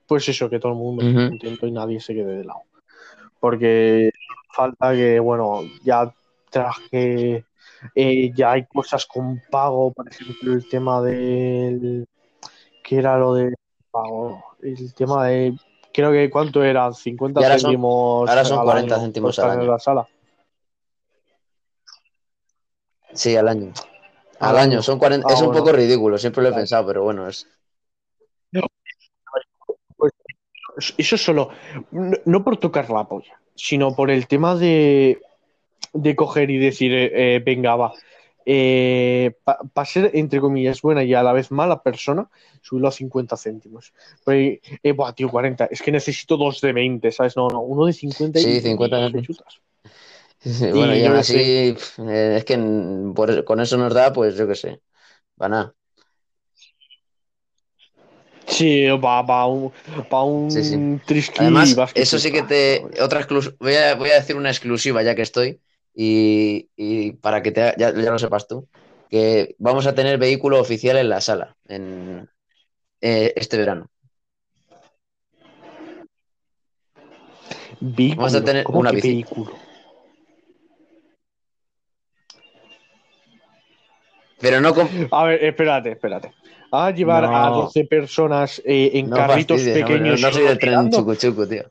pues 0.07 0.29
eso, 0.29 0.51
que 0.51 0.59
todo 0.59 0.73
el 0.73 0.79
mundo 0.79 1.03
esté 1.03 1.19
Ujú. 1.19 1.29
contento 1.31 1.67
y 1.67 1.73
nadie 1.73 1.99
se 1.99 2.13
quede 2.13 2.37
de 2.37 2.45
lado. 2.45 2.61
Porque 3.41 4.11
falta 4.55 4.93
que, 4.93 5.19
bueno, 5.19 5.63
ya 5.83 6.15
traje, 6.51 7.47
eh, 7.95 8.33
ya 8.35 8.53
hay 8.53 8.67
cosas 8.67 9.07
con 9.07 9.41
pago, 9.51 9.95
por 9.95 10.07
ejemplo, 10.11 10.53
el 10.53 10.69
tema 10.69 11.01
del, 11.01 12.07
¿qué 12.83 12.97
era 12.97 13.17
lo 13.17 13.33
de 13.33 13.55
pago? 13.95 14.45
El 14.61 14.93
tema 14.95 15.27
de, 15.29 15.55
creo 15.93 16.11
que, 16.11 16.29
¿cuánto 16.29 16.63
eran? 16.65 16.93
50 16.93 17.41
Y 17.41 17.45
ahora 17.45 17.59
son- 17.59 17.71
céntimos 17.71 18.29
ahora 18.29 18.45
son 18.45 18.59
al 18.59 18.65
40 18.65 18.95
año 18.97 19.05
céntimos 19.05 19.39
al 19.39 19.45
estar 19.45 19.55
en 19.57 19.63
año. 19.63 19.71
la 19.71 19.79
sala. 19.79 20.09
Sí, 23.13 23.37
al 23.37 23.47
año. 23.49 23.73
Al 24.41 24.51
Al 24.51 24.57
año, 24.59 24.73
año. 24.73 24.83
son 24.83 24.99
40, 24.99 25.29
Ah, 25.31 25.35
es 25.35 25.41
un 25.41 25.47
bueno. 25.47 25.61
poco 25.61 25.73
ridículo, 25.73 26.19
siempre 26.19 26.43
lo 26.43 26.49
he 26.49 26.53
pensado, 26.53 26.87
pero 26.87 27.05
bueno, 27.05 27.29
es... 27.29 27.47
Eso 30.99 31.17
solo, 31.17 31.51
no, 31.93 32.17
no 32.25 32.43
por 32.43 32.57
tocar 32.57 32.91
la 32.91 33.05
polla, 33.05 33.41
sino 33.55 33.95
por 33.95 34.11
el 34.11 34.27
tema 34.27 34.57
de, 34.57 35.21
de 35.93 36.17
coger 36.17 36.51
y 36.51 36.59
decir, 36.59 36.93
eh, 36.93 37.37
eh, 37.37 37.39
venga, 37.47 37.77
va, 37.77 37.93
para 38.45 39.87
ser, 39.87 40.11
entre 40.15 40.41
comillas, 40.41 40.83
buena 40.83 41.03
y 41.03 41.15
a 41.15 41.23
la 41.23 41.33
vez 41.33 41.51
mala 41.51 41.83
persona, 41.83 42.29
subirlo 42.61 42.89
a 42.89 42.93
50 42.93 43.37
céntimos. 43.37 43.93
Pero, 44.25 44.59
eh, 44.83 44.93
buah, 44.93 45.13
tío, 45.15 45.31
40, 45.31 45.67
es 45.67 45.81
que 45.83 45.91
necesito 45.93 46.37
dos 46.37 46.61
de 46.61 46.73
20, 46.73 47.11
¿sabes? 47.13 47.37
No, 47.37 47.49
no, 47.49 47.61
uno 47.61 47.87
de 47.87 47.93
50 47.93 48.39
y 48.39 48.43
Sí, 48.43 48.61
50 48.61 48.97
te 48.97 49.03
céntimos. 49.03 49.27
chutas. 49.27 49.61
Bueno, 50.75 50.95
y 50.95 51.05
aún 51.07 51.17
así, 51.17 51.37
eh, 51.37 52.35
es 52.37 52.45
que 52.45 52.59
por- 53.15 53.45
con 53.45 53.61
eso 53.61 53.79
nos 53.79 53.95
da, 53.95 54.13
pues 54.13 54.37
yo 54.37 54.47
qué 54.47 54.55
sé, 54.55 54.81
para 55.39 55.49
nada. 55.49 55.75
Sí, 58.47 58.87
va, 59.03 59.23
va 59.23 59.47
un, 59.47 59.73
pa 60.11 60.23
un 60.23 60.51
Sí, 60.51 60.61
Además, 61.39 61.75
eso 61.95 62.19
sí 62.19 62.31
que 62.31 62.43
te. 62.43 62.85
Otra 63.01 63.21
exclus- 63.21 63.57
voy, 63.59 63.75
a, 63.75 63.95
voy 63.95 64.11
a 64.11 64.17
decir 64.17 64.37
una 64.37 64.51
exclusiva 64.51 65.03
ya 65.03 65.15
que 65.15 65.23
estoy. 65.23 65.61
Y, 65.95 66.69
y 66.77 67.13
para 67.13 67.43
que 67.43 67.53
te, 67.53 67.61
ya, 67.79 67.93
ya 67.95 68.11
lo 68.11 68.19
sepas 68.19 68.49
tú. 68.49 68.69
Que 69.09 69.55
vamos 69.59 69.87
a 69.87 69.95
tener 69.95 70.19
vehículo 70.19 70.61
oficial 70.61 70.97
en 70.97 71.09
la 71.09 71.21
sala. 71.21 71.57
En, 71.69 72.29
eh, 73.01 73.33
este 73.37 73.57
verano. 73.57 73.87
Vehículo, 77.81 78.17
Vamos 78.23 78.35
a 78.35 78.45
tener 78.45 78.65
¿cómo 78.65 78.81
una 78.81 78.91
que 78.91 78.97
bici. 78.97 79.09
vehículo? 79.09 79.53
Pero 84.41 84.61
no 84.61 84.75
con. 84.75 84.89
A 85.11 85.25
ver, 85.25 85.45
espérate, 85.45 85.93
espérate. 85.93 86.33
A 86.73 86.91
llevar 86.91 87.25
a 87.25 87.51
No. 87.51 87.57
12 87.63 87.85
personas 87.85 88.61
eh, 88.65 88.91
en 88.95 89.09
No 89.11 89.17
carritos 89.17 89.61
pequeños. 89.63 90.21
no, 90.21 90.29
no 90.29 90.35
soy 90.35 90.45
del 90.45 90.59
tren 90.59 90.91
chucu 90.91 91.15
chucu, 91.15 91.47
tío. 91.47 91.65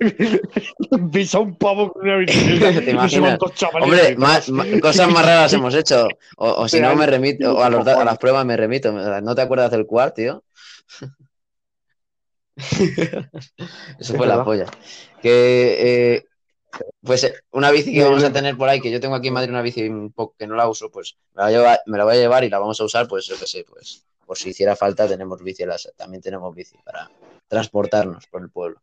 Pisa 1.12 1.38
un 1.38 1.56
pavo 1.56 1.92
con 1.92 2.02
una 2.02 2.16
bicicleta. 2.18 2.72
Hombre, 3.84 4.16
más- 4.16 4.48
más- 4.50 4.66
cosas 4.80 5.08
más 5.08 5.24
raras 5.24 5.52
hemos 5.52 5.74
hecho. 5.74 6.08
O, 6.36 6.48
o 6.62 6.68
si 6.68 6.80
no, 6.80 6.88
me 6.96 7.06
remito. 7.06 7.54
O 7.56 7.62
a, 7.62 7.70
los 7.70 7.86
a 7.86 8.04
las 8.04 8.18
pruebas 8.18 8.44
me 8.46 8.56
remito. 8.56 8.92
¿No 8.92 9.34
te 9.34 9.42
acuerdas 9.42 9.70
del 9.70 9.86
cuar, 9.86 10.12
tío? 10.12 10.42
Eso 13.98 14.14
fue 14.16 14.26
la 14.26 14.44
polla. 14.44 14.66
Que, 15.20 16.14
eh, 16.16 16.24
pues 17.02 17.24
eh, 17.24 17.34
una 17.52 17.70
bici 17.70 17.92
que 17.92 18.02
vamos 18.04 18.24
a 18.24 18.32
tener 18.32 18.56
por 18.56 18.68
ahí, 18.68 18.80
que 18.80 18.90
yo 18.90 19.00
tengo 19.00 19.14
aquí 19.14 19.28
en 19.28 19.34
Madrid 19.34 19.50
una 19.50 19.62
bici 19.62 19.88
un 19.88 20.12
poco 20.12 20.34
que 20.38 20.46
no 20.46 20.54
la 20.54 20.68
uso, 20.68 20.90
pues 20.90 21.16
me 21.34 21.42
la, 21.42 21.50
lleva- 21.50 21.80
me 21.86 21.98
la 21.98 22.04
voy 22.04 22.14
a 22.16 22.18
llevar 22.20 22.44
y 22.44 22.50
la 22.50 22.58
vamos 22.58 22.80
a 22.80 22.84
usar, 22.84 23.06
pues 23.08 23.26
yo 23.26 23.36
qué 23.38 23.46
sé, 23.46 23.64
pues 23.68 24.04
por 24.26 24.36
si 24.38 24.50
hiciera 24.50 24.74
falta 24.76 25.06
tenemos 25.06 25.42
bici, 25.42 25.64
también 25.96 26.22
tenemos 26.22 26.54
bici 26.54 26.76
para 26.84 27.10
transportarnos 27.48 28.26
por 28.28 28.42
el 28.42 28.50
pueblo. 28.50 28.80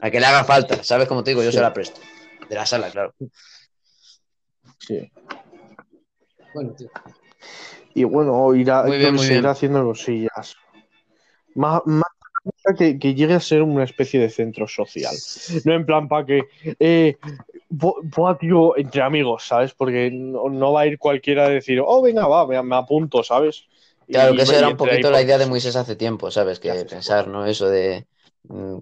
A 0.00 0.10
que 0.10 0.20
le 0.20 0.26
haga 0.26 0.44
falta, 0.44 0.82
¿sabes 0.84 1.08
cómo 1.08 1.24
te 1.24 1.30
digo? 1.32 1.42
Yo 1.42 1.50
Sí. 1.50 1.56
se 1.56 1.62
la 1.62 1.72
presto. 1.72 2.00
De 2.48 2.54
la 2.54 2.64
sala, 2.66 2.90
claro. 2.90 3.14
Sí. 4.78 5.10
Bueno, 6.54 6.72
tío. 6.76 6.88
Y 7.94 8.04
bueno, 8.04 8.54
irá, 8.54 8.82
bien, 8.84 9.44
haciendo 9.46 9.84
cosillas. 9.84 10.54
Más, 11.54 11.82
más 11.84 12.08
que, 12.78 12.98
que 12.98 13.14
llegue 13.14 13.34
a 13.34 13.40
ser 13.40 13.62
una 13.62 13.84
especie 13.84 14.20
de 14.20 14.30
centro 14.30 14.68
social. 14.68 15.14
No 15.64 15.74
en 15.74 15.84
plan 15.84 16.08
para 16.08 16.24
que. 16.24 16.42
Eh, 16.78 17.16
bu- 17.68 18.00
buah, 18.02 18.38
tío, 18.38 18.76
entre 18.76 19.02
amigos, 19.02 19.44
¿sabes? 19.46 19.74
Porque 19.74 20.10
no, 20.12 20.48
no 20.48 20.72
va 20.72 20.82
a 20.82 20.86
ir 20.86 20.98
cualquiera 20.98 21.46
a 21.46 21.48
decir, 21.48 21.82
oh, 21.84 22.00
venga, 22.02 22.26
va, 22.28 22.46
me, 22.46 22.62
me 22.62 22.76
apunto, 22.76 23.22
¿sabes? 23.24 23.64
Claro, 24.08 24.32
Y- 24.32 24.36
que 24.36 24.42
eso 24.44 24.52
y 24.52 24.56
era 24.56 24.68
un 24.68 24.76
poquito 24.76 25.10
la 25.10 25.20
idea 25.20 25.38
de 25.38 25.46
Moisés 25.46 25.74
hace 25.76 25.96
tiempo, 25.96 26.30
¿sabes? 26.30 26.60
Que 26.60 26.72
pensar, 26.88 27.26
¿no? 27.26 27.44
Eso 27.44 27.68
de 27.68 28.06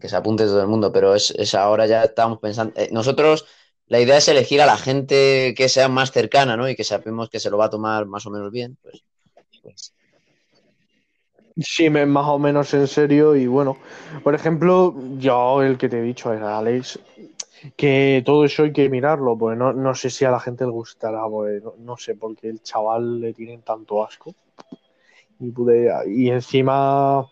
que 0.00 0.08
se 0.08 0.16
apunte 0.16 0.44
todo 0.44 0.60
el 0.62 0.68
mundo, 0.68 0.92
pero 0.92 1.14
es, 1.14 1.54
ahora 1.54 1.86
ya 1.86 2.04
estamos 2.04 2.38
pensando. 2.38 2.72
eh, 2.76 2.88
nosotros, 2.92 3.46
la 3.88 4.00
idea 4.00 4.16
es 4.18 4.28
elegir 4.28 4.60
a 4.62 4.66
la 4.66 4.76
gente 4.76 5.54
que 5.56 5.68
sea 5.68 5.88
más 5.88 6.12
cercana, 6.12 6.56
¿no? 6.56 6.68
Y 6.68 6.76
que 6.76 6.84
sabemos 6.84 7.30
que 7.30 7.40
se 7.40 7.50
lo 7.50 7.58
va 7.58 7.66
a 7.66 7.70
tomar 7.70 8.06
más 8.06 8.26
o 8.26 8.30
menos 8.30 8.50
bien, 8.52 8.76
pues. 8.82 9.04
pues, 9.62 9.94
sí, 11.56 11.88
más 11.90 12.26
o 12.28 12.38
menos 12.38 12.72
en 12.74 12.86
serio. 12.86 13.34
Y 13.36 13.46
bueno, 13.46 13.76
por 14.22 14.34
ejemplo, 14.34 14.94
yo 15.18 15.62
el 15.62 15.78
que 15.78 15.88
te 15.88 15.98
he 15.98 16.02
dicho 16.02 16.32
era 16.32 16.58
Alex, 16.58 16.98
que 17.76 18.22
todo 18.26 18.44
eso 18.44 18.64
hay 18.64 18.72
que 18.72 18.88
mirarlo, 18.90 19.36
pues 19.38 19.56
no, 19.58 19.72
no 19.72 19.94
sé 19.94 20.10
si 20.10 20.24
a 20.24 20.30
la 20.30 20.40
gente 20.40 20.64
le 20.64 20.70
gustará, 20.72 21.22
pues 21.28 21.62
no, 21.62 21.74
no 21.78 21.96
sé, 21.96 22.14
porque 22.16 22.48
el 22.48 22.62
chaval 22.62 23.20
le 23.20 23.32
tienen 23.34 23.62
tanto 23.62 24.04
asco. 24.04 24.34
Y, 25.38 25.50
pude- 25.50 25.90
y 26.08 26.30
encima, 26.30 27.26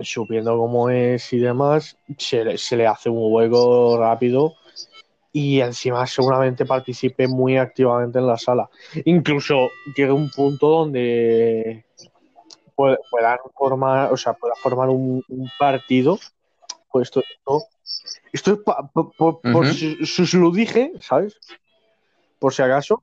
supiendo 0.00 0.56
cómo 0.58 0.90
es 0.90 1.32
y 1.32 1.38
demás, 1.38 1.96
se, 2.18 2.44
le- 2.44 2.58
se 2.58 2.76
le 2.76 2.86
hace 2.86 3.08
un 3.08 3.32
hueco 3.32 3.96
rápido. 3.98 4.54
Y 5.32 5.60
encima 5.60 6.06
seguramente 6.06 6.64
participe 6.64 7.28
muy 7.28 7.58
activamente 7.58 8.18
en 8.18 8.26
la 8.26 8.38
sala. 8.38 8.70
Incluso 9.04 9.68
llegue 9.94 10.10
un 10.12 10.30
punto 10.30 10.68
donde 10.68 11.84
puedan 12.74 13.38
formar, 13.54 14.12
o 14.12 14.16
sea, 14.16 14.32
pueda 14.34 14.54
formar 14.62 14.88
un, 14.88 15.22
un 15.28 15.50
partido. 15.58 16.18
Pues 16.90 17.08
esto, 17.08 17.22
esto, 17.28 17.64
esto 18.32 18.52
es 18.54 18.58
pa- 18.60 18.88
po- 18.92 19.12
po- 19.12 19.40
por, 19.42 19.66
si, 19.66 20.38
lo 20.38 20.50
dije, 20.50 20.92
¿sabes? 21.00 21.36
Por 22.38 22.54
si 22.54 22.62
acaso. 22.62 23.02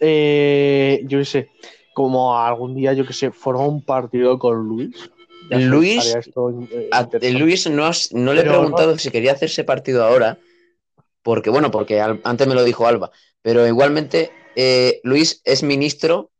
Eh, 0.00 1.02
yo 1.06 1.18
qué 1.18 1.24
sé, 1.24 1.50
como 1.94 2.36
algún 2.36 2.74
día, 2.74 2.92
yo 2.92 3.06
que 3.06 3.12
sé, 3.12 3.30
forma 3.30 3.64
un 3.66 3.82
partido 3.84 4.36
con 4.38 4.56
Luis. 4.66 5.10
Luis, 5.48 6.04
esto, 6.06 6.50
eh, 6.50 6.88
A- 6.90 7.00
interesante. 7.02 7.30
Luis 7.38 7.68
no, 7.70 7.84
has- 7.86 8.12
no 8.12 8.32
le 8.32 8.40
he 8.40 8.44
preguntado 8.44 8.98
si 8.98 9.10
quería 9.10 9.32
hacerse 9.32 9.64
partido 9.64 10.04
ahora, 10.04 10.40
porque 11.22 11.50
bueno, 11.50 11.70
porque 11.70 12.00
al- 12.00 12.20
antes 12.24 12.46
me 12.46 12.54
lo 12.54 12.64
dijo 12.64 12.86
Alba, 12.86 13.10
pero 13.42 13.66
igualmente 13.66 14.30
eh, 14.54 15.00
Luis 15.04 15.40
es 15.44 15.62
ministro, 15.62 16.30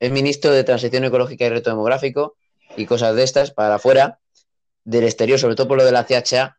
es 0.00 0.10
ministro 0.10 0.50
de 0.52 0.64
Transición 0.64 1.04
Ecológica 1.04 1.44
y 1.44 1.48
Reto 1.50 1.70
Demográfico 1.70 2.36
y 2.76 2.86
cosas 2.86 3.14
de 3.14 3.22
estas 3.24 3.50
para 3.50 3.74
afuera, 3.76 4.18
del 4.84 5.04
exterior, 5.04 5.38
sobre 5.38 5.54
todo 5.54 5.68
por 5.68 5.78
lo 5.78 5.84
de 5.84 5.92
la 5.92 6.06
CHA, 6.06 6.56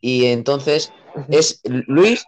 y 0.00 0.26
entonces 0.26 0.90
es 1.30 1.60
Luis, 1.64 2.24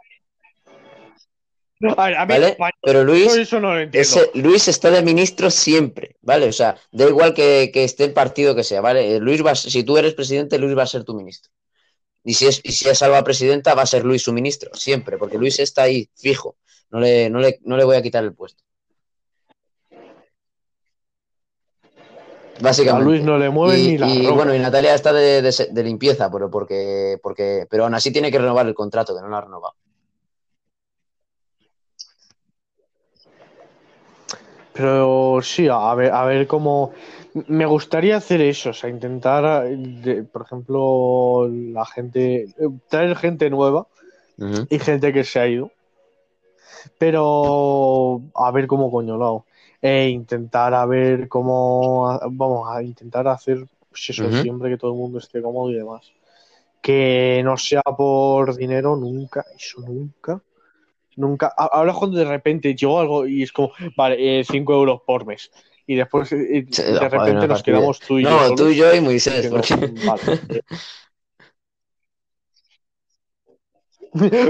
A 1.97 2.07
ver, 2.07 2.17
a 2.17 2.27
mí, 2.27 2.35
¿vale? 2.35 2.59
Pero 2.83 3.05
Luis 3.05 3.27
yo 3.35 3.41
eso 3.41 3.61
no 3.61 3.75
lo 3.75 3.81
entiendo. 3.81 4.09
Ese- 4.09 4.31
Luis 4.35 4.67
está 4.67 4.91
de 4.91 5.03
ministro 5.03 5.51
siempre, 5.51 6.17
¿vale? 6.23 6.47
O 6.49 6.53
sea, 6.53 6.77
da 6.91 7.07
igual 7.09 7.35
que, 7.35 7.71
que 7.73 7.85
esté 7.85 8.05
el 8.05 8.13
partido 8.13 8.55
que 8.57 8.65
sea, 8.65 8.81
¿vale? 8.81 9.17
Eh, 9.17 9.21
Luis 9.21 9.45
va, 9.45 9.53
a- 9.53 9.55
si 9.55 9.85
tú 9.85 9.97
eres 9.97 10.15
presidente, 10.15 10.59
Luis 10.59 10.77
va 10.77 10.83
a 10.83 10.87
ser 10.87 11.05
tu 11.05 11.15
ministro. 11.15 11.53
Y 12.25 12.35
si 12.35 12.47
es, 12.47 12.61
y 12.65 12.73
si 12.73 12.89
es 12.89 13.01
Alba 13.03 13.23
presidenta, 13.23 13.75
va 13.75 13.83
a 13.83 13.87
ser 13.87 14.05
Luis 14.05 14.23
su 14.23 14.33
ministro, 14.33 14.71
siempre, 14.75 15.19
porque 15.19 15.39
Luis 15.39 15.59
está 15.61 15.83
ahí, 15.83 16.09
fijo. 16.17 16.57
No 16.91 16.99
le, 17.01 17.31
no 17.31 17.39
le, 17.39 17.61
no 17.63 17.77
le 17.77 17.85
voy 17.85 17.97
a 17.97 18.03
quitar 18.03 18.25
el 18.25 18.35
puesto. 18.35 18.63
a 22.59 22.63
Básicamente. 22.63 23.05
Luis 23.05 23.23
no 23.23 23.39
le 23.39 23.51
mueve 23.51 23.79
y, 23.79 23.93
ni 23.93 23.99
la 23.99 24.07
y, 24.09 24.27
ropa. 24.27 24.35
bueno, 24.35 24.55
y 24.55 24.59
Natalia 24.59 24.95
está 24.95 25.13
de, 25.13 25.43
de- 25.43 25.69
de 25.71 25.85
limpieza, 25.85 26.31
pero 26.31 26.51
porque, 26.51 27.19
porque, 27.23 27.67
pero 27.71 27.85
aún 27.85 27.95
así 27.95 28.11
tiene 28.13 28.33
que 28.33 28.39
renovar 28.39 28.67
el 28.67 28.75
contrato, 28.75 29.15
que 29.15 29.23
no 29.23 29.29
lo 29.29 29.37
ha 29.37 29.41
renovado. 29.43 29.75
Pero 34.79 35.41
sí, 35.43 35.67
a 35.69 35.93
ver, 35.97 36.13
a 36.13 36.25
ver 36.25 36.47
cómo. 36.47 36.93
Me 37.49 37.67
gustaría 37.67 38.17
hacer 38.17 38.41
eso, 38.41 38.71
o 38.71 38.73
sea, 38.73 38.89
intentar, 38.89 39.69
de- 39.69 40.23
por 40.23 40.43
ejemplo, 40.43 41.49
la 41.51 41.85
gente, 41.85 42.47
traer 42.89 43.17
gente 43.17 43.51
nueva 43.51 43.89
y 44.71 44.79
gente 44.79 45.13
que 45.13 45.25
se 45.25 45.41
ha 45.41 45.49
ido. 45.49 45.73
Pero 46.97 48.23
a 48.35 48.51
ver 48.53 48.69
cómo 48.69 48.89
coño 48.91 49.17
lo 49.17 49.27
hago. 49.27 49.47
E 49.83 50.09
intentar 50.09 50.73
a 50.75 50.87
ver 50.87 51.29
cómo. 51.29 52.19
Vamos 52.31 52.69
a 52.71 52.81
intentar 52.83 53.27
hacer 53.27 53.67
pues 53.89 54.11
eso 54.11 54.31
siempre 54.43 54.71
que 54.71 54.77
todo 54.79 54.93
el 54.93 54.97
mundo 54.97 55.19
esté 55.19 55.43
cómodo 55.43 55.71
y 55.71 55.75
demás. 55.75 56.13
Que 56.81 57.41
no 57.45 57.57
sea 57.57 57.83
por 57.83 58.55
dinero, 58.57 58.97
nunca, 58.97 59.45
eso 59.57 59.81
nunca. 59.81 60.41
Nunca. 61.19 61.49
Ahora 61.57 61.93
cuando 61.93 62.17
de 62.17 62.25
repente 62.25 62.75
llegó 62.75 63.01
algo 63.01 63.27
y 63.27 63.43
es 63.43 63.51
como, 63.53 63.73
vale, 63.97 64.45
5 64.45 64.73
euros 64.73 65.01
por 65.05 65.27
mes. 65.27 65.51
Y 65.85 65.97
después 65.97 66.31
eh, 66.33 66.65
Sí, 66.71 66.83
de 66.83 66.99
repente 67.01 67.33
no 67.33 67.47
nos 67.49 67.63
quedamos 67.63 67.99
tú 68.01 68.19
y 68.19 68.23
yo. 68.23 68.31
No, 68.31 68.55
tú, 68.55 68.71
yo 68.71 68.95
y 68.95 69.01
Moisés, 69.01 69.43
Que 69.43 69.51
no, 69.51 69.61
porque 69.61 69.91
vale. 70.07 70.23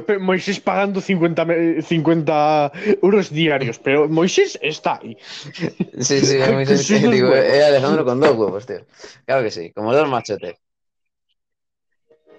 Pero 0.06 0.20
Moisés 0.20 0.60
pagando 0.60 1.00
50, 1.00 1.44
me- 1.44 1.82
50 1.82 2.70
euros 3.02 3.30
diarios, 3.30 3.78
pero 3.78 4.08
Moisés 4.08 4.58
está 4.62 5.00
ahí. 5.02 5.16
Sí, 5.22 6.20
sí, 6.20 6.20
se- 6.20 6.78
sí, 6.88 6.94
digo, 7.08 7.34
eh, 7.34 7.64
Alejandro 7.64 8.04
con 8.04 8.20
dos 8.20 8.36
huevos, 8.36 8.66
tío. 8.66 8.84
Claro 9.24 9.42
que 9.42 9.50
sí, 9.50 9.72
como 9.72 9.92
dos 9.94 10.08
machotes. 10.08 10.56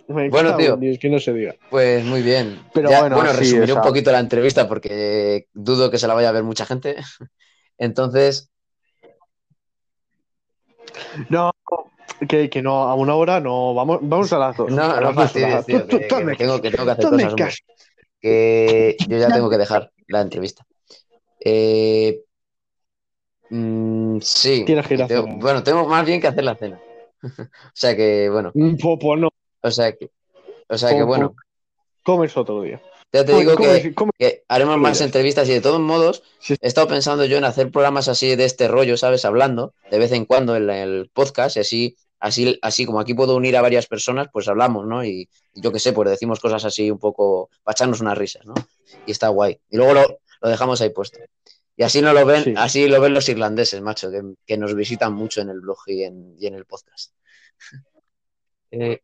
Me 0.10 0.28
Bueno, 0.30 0.58
tío. 0.58 0.76
Dios, 0.76 0.98
que 1.00 1.08
no 1.10 1.20
se 1.20 1.32
diga. 1.34 1.56
Pues 1.70 2.04
muy 2.04 2.24
bien. 2.24 2.60
Pero 2.74 2.90
Ya, 2.90 3.02
bueno, 3.02 3.22
sí, 3.34 3.38
resumiré 3.40 3.74
un 3.74 3.82
poquito 3.82 4.12
la 4.12 4.20
entrevista 4.20 4.68
porque 4.68 5.48
dudo 5.54 5.92
que 5.92 6.00
se 6.00 6.08
la 6.08 6.16
vaya 6.16 6.30
a 6.30 6.32
ver 6.34 6.44
mucha 6.44 6.66
gente. 6.66 6.96
Entonces, 7.78 8.50
No, 11.30 11.52
que, 12.28 12.50
que 12.50 12.62
no, 12.62 12.84
a 12.84 12.96
una 12.96 13.14
hora 13.16 13.40
no, 13.40 13.74
vamos, 13.76 14.00
vamos 14.02 14.34
a 14.34 14.40
las 14.40 14.58
dos. 14.58 14.72
no, 14.72 14.84
a 14.84 15.00
no 15.00 15.14
fastidies, 15.14 15.66
tío, 15.66 15.86
Tú- 15.86 15.98
que, 16.00 16.08
tú 16.08 16.16
que 16.28 16.36
tengo, 16.36 16.62
que 16.62 16.72
tengo 16.72 16.86
que 16.86 16.92
hacer 16.92 17.10
cosas, 17.10 17.36
caso. 17.36 17.58
que 18.20 18.98
yo 19.08 19.18
ya 19.18 19.28
tengo 19.32 19.50
que 19.50 19.58
dejar 19.58 19.92
la 20.08 20.22
entrevista. 20.22 20.66
Eh, 21.40 22.22
mm, 23.50 24.18
sí, 24.22 24.64
Tienes 24.66 24.88
que 24.88 24.96
ir 24.96 25.04
a 25.04 25.08
tengo- 25.08 25.28
bueno, 25.38 25.64
tengo 25.64 25.88
más 25.88 26.06
bien 26.06 26.20
que 26.20 26.28
hacer 26.28 26.44
la 26.44 26.56
cena. 26.56 26.80
O 27.52 27.72
sea 27.74 27.96
que, 27.96 28.30
bueno, 28.30 28.52
Mm, 28.56 28.76
Pues, 28.82 28.98
pues 29.00 29.20
no, 29.20 29.30
o 29.62 29.72
sea 29.72 29.92
que, 29.96 30.10
o 30.68 30.78
sea 30.78 30.90
que, 30.96 31.04
bueno, 31.04 31.36
comes 32.04 32.36
otro 32.38 32.62
día. 32.62 32.82
ya 33.12 33.26
te 33.26 33.34
digo 33.34 33.56
que, 33.56 34.44
haremos 34.48 34.78
más 34.78 35.02
entrevistas 35.02 35.48
y 35.50 35.54
de 35.54 35.62
todos 35.62 35.80
modos 35.80 36.24
Sí. 36.40 36.56
he 36.62 36.68
estado 36.68 36.88
pensando 36.88 37.26
yo 37.26 37.38
en 37.38 37.44
hacer 37.46 37.72
programas 37.72 38.08
así 38.08 38.36
de 38.36 38.46
este 38.46 38.68
rollo, 38.68 38.98
¿sabes? 38.98 39.26
Hablando 39.26 39.74
de 39.92 40.00
vez 40.00 40.12
en 40.12 40.26
cuando 40.26 40.56
en 40.56 40.70
el 40.70 41.10
podcast 41.14 41.58
y 41.58 41.60
así, 41.62 41.98
así, 42.20 42.60
así 42.62 42.86
como 42.86 43.00
aquí 43.00 43.14
puedo 43.14 43.36
unir 43.36 43.58
a 43.58 43.62
varias 43.62 43.88
personas, 43.88 44.28
pues 44.32 44.48
hablamos, 44.48 44.86
¿no? 44.86 45.04
Y, 45.04 45.30
y 45.54 45.62
yo 45.62 45.72
qué 45.72 45.80
sé, 45.80 45.92
pues 45.94 46.10
decimos 46.10 46.40
cosas 46.40 46.64
así 46.66 46.90
un 46.92 47.00
poco 47.00 47.50
para 47.64 47.74
echarnos 47.74 48.00
unas 48.02 48.18
risas, 48.18 48.46
¿no? 48.46 48.54
Y 49.06 49.12
está 49.12 49.28
guay. 49.30 49.60
Y 49.70 49.78
luego 49.78 49.94
lo, 49.94 50.20
lo 50.42 50.50
dejamos 50.50 50.80
ahí 50.82 50.90
puesto. 50.92 51.20
Y 51.76 51.84
así 51.84 52.02
no 52.02 52.12
lo 52.14 52.26
ven, 52.26 52.44
Sí. 52.44 52.54
así 52.58 52.88
lo 52.90 53.00
ven 53.00 53.14
los 53.14 53.30
irlandeses, 53.30 53.82
macho, 53.82 54.12
que, 54.12 54.22
que 54.46 54.58
nos 54.58 54.76
visitan 54.76 55.14
mucho 55.14 55.40
en 55.42 55.50
el 55.50 55.62
blog 55.62 55.78
y 55.88 56.04
en, 56.04 56.36
y 56.38 56.46
en 56.48 56.56
el 56.56 56.66
podcast. 56.66 57.14
Eh, 58.72 59.02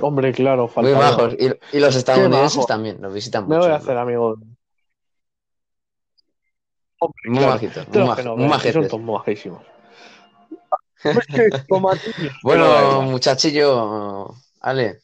Hombre, 0.00 0.32
claro, 0.32 0.70
muy 0.76 0.92
bajos. 0.92 1.34
Y, 1.38 1.46
y 1.76 1.80
los 1.80 1.94
estadounidenses 1.96 2.66
también 2.66 3.00
nos 3.00 3.12
visitan 3.14 3.46
Me 3.46 3.56
mucho. 3.56 3.66
voy 3.66 3.72
a 3.72 3.76
hacer 3.76 3.96
amigo. 3.96 4.36
Hombre, 6.98 7.20
Muy 7.24 7.38
claro. 7.38 7.52
majitos, 7.52 7.88
Te 7.88 7.98
muy, 7.98 8.08
maj- 8.08 8.24
no 8.24 8.36
muy 8.36 8.48
que 8.62 8.72
son 11.68 11.82
da 11.82 11.98
Bueno, 12.42 13.02
muchachillo, 13.02 14.34
Ale, 14.60 15.00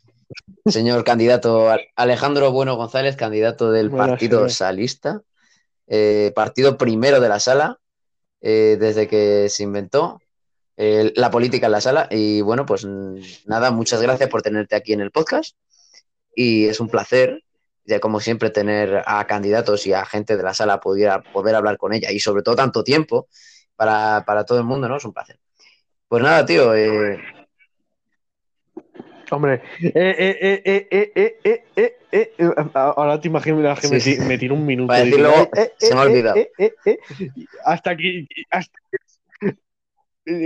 señor 0.66 1.04
candidato 1.04 1.70
Al- 1.70 1.88
Alejandro 1.96 2.52
Bueno 2.52 2.76
González, 2.76 3.16
candidato 3.16 3.70
del 3.72 3.90
Buenas, 3.90 4.08
partido 4.10 4.38
señor. 4.38 4.50
salista, 4.50 5.22
eh, 5.86 6.32
partido 6.34 6.76
primero 6.78 7.20
de 7.20 7.28
la 7.28 7.40
sala, 7.40 7.78
eh, 8.40 8.76
desde 8.78 9.08
que 9.08 9.48
se 9.48 9.62
inventó 9.64 10.20
la 10.78 11.30
política 11.30 11.66
en 11.66 11.72
la 11.72 11.80
sala. 11.80 12.08
Y 12.10 12.40
bueno, 12.40 12.64
pues 12.64 12.86
nada, 13.46 13.70
muchas 13.70 14.00
gracias 14.00 14.28
por 14.28 14.42
tenerte 14.42 14.76
aquí 14.76 14.92
en 14.92 15.00
el 15.00 15.10
podcast. 15.10 15.56
Y 16.34 16.66
es 16.66 16.78
un 16.78 16.88
placer, 16.88 17.42
ya 17.84 17.98
como 17.98 18.20
siempre, 18.20 18.50
tener 18.50 19.02
a 19.04 19.26
candidatos 19.26 19.86
y 19.86 19.92
a 19.92 20.04
gente 20.04 20.36
de 20.36 20.42
la 20.42 20.54
sala 20.54 20.80
pudiera 20.80 21.20
poder 21.20 21.56
hablar 21.56 21.78
con 21.78 21.92
ella. 21.92 22.12
Y 22.12 22.20
sobre 22.20 22.42
todo 22.42 22.54
tanto 22.54 22.84
tiempo 22.84 23.28
para, 23.74 24.24
para 24.24 24.44
todo 24.44 24.58
el 24.58 24.64
mundo, 24.64 24.88
¿no? 24.88 24.96
Es 24.96 25.04
un 25.04 25.12
placer. 25.12 25.38
Pues 26.06 26.22
nada, 26.22 26.46
tío. 26.46 26.74
Eh... 26.74 27.18
Hombre, 29.30 29.60
ahora 32.72 33.20
te 33.20 33.28
imagino 33.28 33.58
que 33.74 33.88
me, 33.88 34.00
sí. 34.00 34.38
tiro 34.38 34.54
un 34.54 34.64
minuto. 34.64 34.96
Y 34.96 35.10
digo, 35.10 35.50
se 35.76 35.94
me 35.94 36.00
ha 36.00 36.04
olvidado. 36.04 36.36
hasta 37.64 37.90
aquí 37.90 38.26
hasta 38.48 38.78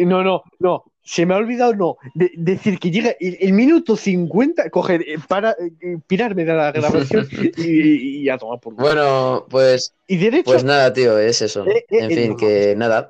no, 0.06 0.22
no, 0.22 0.42
no. 0.58 0.84
Se 1.04 1.26
me 1.26 1.34
ha 1.34 1.38
olvidado, 1.38 1.74
no. 1.74 1.96
de- 2.14 2.30
decir 2.36 2.78
que 2.78 2.90
llega 2.92 3.16
el, 3.18 3.36
el 3.40 3.52
minuto 3.52 3.96
50, 3.96 4.70
coger, 4.70 5.02
eh, 5.02 5.16
para, 5.26 5.50
eh, 5.50 5.98
pirarme 6.06 6.44
de 6.44 6.54
la 6.54 6.70
grabación 6.70 7.26
y, 7.56 8.22
y 8.22 8.28
a 8.28 8.38
tomar 8.38 8.60
por. 8.60 8.74
Bueno, 8.74 9.44
pues, 9.50 9.94
Y 10.06 10.16
derecho, 10.16 10.44
pues 10.44 10.62
nada, 10.62 10.92
tío, 10.92 11.18
es 11.18 11.42
eso. 11.42 11.66
Eh, 11.66 11.84
eh, 11.90 11.98
En 11.98 12.10
eh, 12.10 12.14
fin, 12.14 12.30
no 12.30 12.36
que 12.36 12.74
nada. 12.76 13.08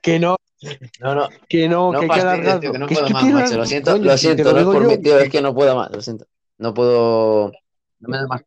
que 0.00 0.18
no, 0.18 0.36
No, 1.00 1.14
no, 1.14 1.28
que 1.48 1.68
no, 1.68 1.92
no 1.92 2.00
que 2.00 2.06
hay 2.06 2.60
que 2.60 2.78
no 2.78 2.86
que 2.86 2.94
puedo 2.94 3.10
más, 3.10 3.24
macho. 3.24 3.56
Lo 3.58 3.66
siento, 3.66 3.98
lo 3.98 4.16
siento, 4.16 4.44
lo 4.44 4.52
no 4.52 4.58
es 4.60 4.64
por 4.64 4.82
yo, 4.84 4.88
mí, 4.88 4.98
tío, 5.02 5.18
que- 5.18 5.24
es 5.24 5.30
que 5.30 5.42
no 5.42 5.54
puedo 5.54 5.76
más, 5.76 5.90
lo 5.90 6.00
siento. 6.00 6.26
No 6.58 6.72
puedo. 6.72 7.52
No 8.00 8.08
me 8.08 8.16
da 8.16 8.26
más. 8.26 8.42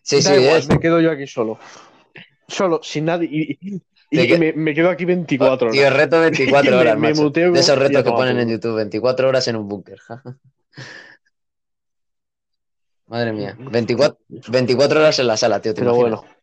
Sí, 0.00 0.16
da 0.22 0.34
sí, 0.34 0.40
igual, 0.40 0.58
es. 0.58 0.68
me 0.68 0.80
quedo 0.80 1.00
yo 1.00 1.10
aquí 1.10 1.26
solo. 1.26 1.58
Solo, 2.48 2.80
sin 2.82 3.04
nadie. 3.04 3.28
y- 3.30 3.82
y- 4.10 4.16
Y 4.16 4.20
¿De 4.20 4.28
qué? 4.28 4.38
me, 4.38 4.52
me 4.52 4.74
quedo 4.74 4.90
aquí 4.90 5.04
24 5.04 5.70
Tío, 5.70 5.86
horas. 5.86 5.98
reto 5.98 6.20
24 6.20 6.70
Me- 6.72 6.76
horas, 6.80 6.98
me 6.98 7.08
macho. 7.08 7.22
muteo 7.22 7.52
De 7.52 7.60
esos 7.60 7.78
retos 7.78 8.02
que 8.02 8.10
ponen 8.10 8.38
en. 8.38 8.48
YouTube, 8.50 8.76
24 8.76 9.28
horas 9.28 9.46
en 9.48 9.56
un 9.56 9.68
búnker. 9.68 9.98
Madre 13.08 13.32
mía, 13.32 13.56
24, 13.58 14.18
24 14.48 14.98
horas 15.00 15.18
en 15.20 15.26
la 15.28 15.36
sala, 15.36 15.60
tío, 15.60 15.72
¿te 15.74 15.80
Pero 15.80 15.94
imaginas? 15.94 16.20
bueno. 16.20 16.36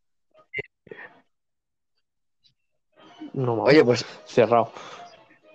No 3.33 3.63
Oye, 3.63 3.83
pues 3.83 4.05
cerrado. 4.25 4.71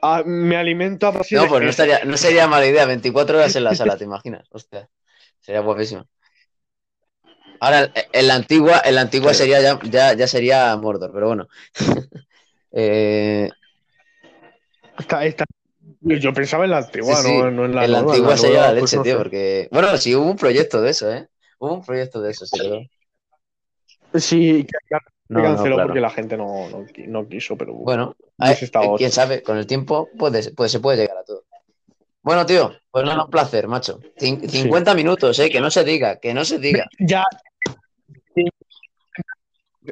Ah, 0.02 0.22
me 0.24 0.56
alimento 0.56 1.06
a 1.08 1.12
no, 1.12 1.20
pues 1.22 1.32
no, 1.32 1.48
que- 1.60 1.68
estaría, 1.68 2.04
no 2.04 2.16
sería 2.16 2.46
mala 2.46 2.66
idea, 2.66 2.84
24 2.86 3.38
horas 3.38 3.56
en 3.56 3.64
la 3.64 3.74
sala, 3.74 3.96
¿te 3.96 4.04
imaginas? 4.04 4.46
Hostia, 4.50 4.88
sería 5.40 5.60
guapísimo. 5.60 6.04
Ahora, 7.60 7.90
en 8.12 8.28
la 8.28 8.34
antigua, 8.34 8.80
en 8.84 8.94
la 8.94 9.00
antigua 9.02 9.32
Sí. 9.34 9.40
sería 9.40 9.60
ya, 9.60 9.78
ya, 9.90 10.12
ya 10.14 10.26
sería 10.26 10.76
Mordor, 10.76 11.10
pero 11.12 11.26
bueno. 11.28 11.48
Eh, 12.70 13.48
Está- 14.98 15.24
está- 15.24 15.46
Yo 16.02 16.34
pensaba 16.34 16.64
en 16.64 16.70
la 16.72 16.78
antigua, 16.78 17.16
sí, 17.16 17.28
sí, 17.28 17.36
no, 17.38 17.50
no 17.50 17.64
en 17.64 17.74
la 17.74 17.84
en 17.86 17.92
la 17.92 17.98
nueva. 18.02 18.12
antigua 18.14 18.36
sería 18.36 18.60
la 18.60 18.72
leche, 18.72 18.80
pues 18.80 18.94
no 18.96 19.02
tío, 19.04 19.12
sé. 19.14 19.18
porque... 19.18 19.68
Bueno, 19.72 19.96
sí, 19.96 20.14
hubo 20.14 20.30
un 20.30 20.36
proyecto 20.36 20.80
de 20.82 20.90
eso, 20.90 21.10
¿eh? 21.10 21.28
Hubo 21.58 21.74
un 21.74 21.84
proyecto 21.84 22.20
de 22.20 22.30
eso, 22.30 22.44
sí. 22.46 22.90
Sí, 24.14 24.64
que 24.66 24.96
canceló 25.34 25.74
claro. 25.76 25.88
porque 25.88 26.00
la 26.00 26.10
gente 26.10 26.36
no, 26.36 26.68
no, 26.68 26.84
qui- 26.86 27.06
no 27.06 27.26
quiso, 27.26 27.56
pero 27.56 27.72
Bueno, 27.74 28.14
eh, 28.42 28.68
quién 28.98 29.12
sabe, 29.12 29.42
con 29.42 29.56
el 29.56 29.66
tiempo 29.66 30.08
puede, 30.18 30.52
puede- 30.52 30.68
se 30.70 30.80
puede 30.80 30.98
llegar 30.98 31.16
a 31.16 31.24
todo. 31.24 31.44
Bueno, 32.22 32.44
tío, 32.44 32.72
pues 32.90 33.04
nada, 33.04 33.24
un 33.24 33.30
placer, 33.30 33.66
macho. 33.66 33.98
Cin- 34.18 34.46
50 34.48 34.94
minutos, 34.94 35.38
¿eh? 35.38 35.48
Que 35.48 35.60
no 35.60 35.70
se 35.70 35.84
diga, 35.84 36.16
que 36.16 36.34
no 36.34 36.44
se 36.44 36.58
diga. 36.58 36.86
Ya. 36.98 37.24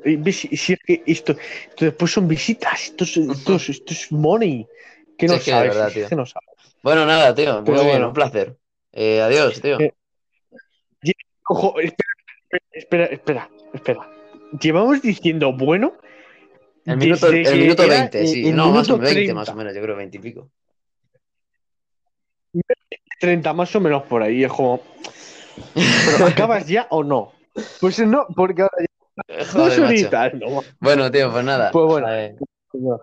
Y 0.05 0.17
ves, 0.17 0.37
si 0.37 0.73
es 0.73 0.79
que 0.85 1.03
esto, 1.07 1.37
esto 1.71 1.85
después 1.85 2.11
son 2.13 2.29
visitas, 2.29 2.85
esto 2.85 3.05
es, 3.05 3.17
esto 3.17 3.57
es, 3.57 3.69
esto 3.69 3.93
es 3.93 4.13
money. 4.13 4.67
Que 5.17 5.27
no 5.27 5.35
es 5.35 5.45
que 5.45 5.51
sabes, 5.51 5.71
verdad, 5.71 5.89
es 5.89 5.95
tío. 5.95 6.09
que 6.09 6.17
no 6.17 6.27
sabes. 6.27 6.49
Bueno, 6.83 7.07
nada, 7.07 7.35
tío, 7.35 7.55
muy 7.57 7.65
Pero 7.65 7.77
bien, 7.81 7.87
bueno. 7.89 8.09
un 8.09 8.15
placer. 8.15 8.57
Eh, 8.93 9.21
adiós, 9.21 9.61
tío. 9.61 9.81
Eh, 9.81 9.93
Ojo, 11.49 11.79
espera, 11.79 12.11
espera, 12.73 13.05
espera, 13.07 13.51
espera. 13.73 14.11
Llevamos 14.61 15.01
diciendo 15.01 15.53
bueno. 15.53 15.95
El 16.85 16.97
minuto, 16.99 17.29
el 17.29 17.59
minuto 17.61 17.83
era 17.83 18.01
20, 18.01 18.27
sí. 18.27 18.49
el 18.49 18.57
no, 18.57 18.71
más 18.71 18.89
o 18.91 18.97
menos 18.97 19.13
20 19.13 19.15
30. 19.15 19.35
más 19.35 19.49
o 19.49 19.55
menos, 19.55 19.75
yo 19.75 19.83
creo 19.83 19.97
20 19.97 20.17
y 20.17 20.21
pico. 20.21 20.51
30 23.21 23.53
más 23.53 23.75
o 23.75 23.81
menos 23.81 24.03
por 24.05 24.23
ahí, 24.23 24.45
es 24.45 24.53
como. 24.53 24.81
¿Pero 25.75 26.27
acabas 26.27 26.67
ya 26.67 26.87
o 26.91 27.03
no? 27.03 27.33
Pues 27.81 27.99
no, 28.01 28.27
porque 28.35 28.63
ahora 28.63 28.86
dos 29.29 29.49
Joder, 29.53 29.81
macho. 29.81 29.85
horitas, 29.85 30.35
¿no? 30.35 30.63
Bueno, 30.81 31.11
tío, 31.11 31.31
pues 31.33 31.45
nada. 31.45 31.71
Pues 31.71 31.87
bueno. 31.87 32.07
No. 32.73 33.01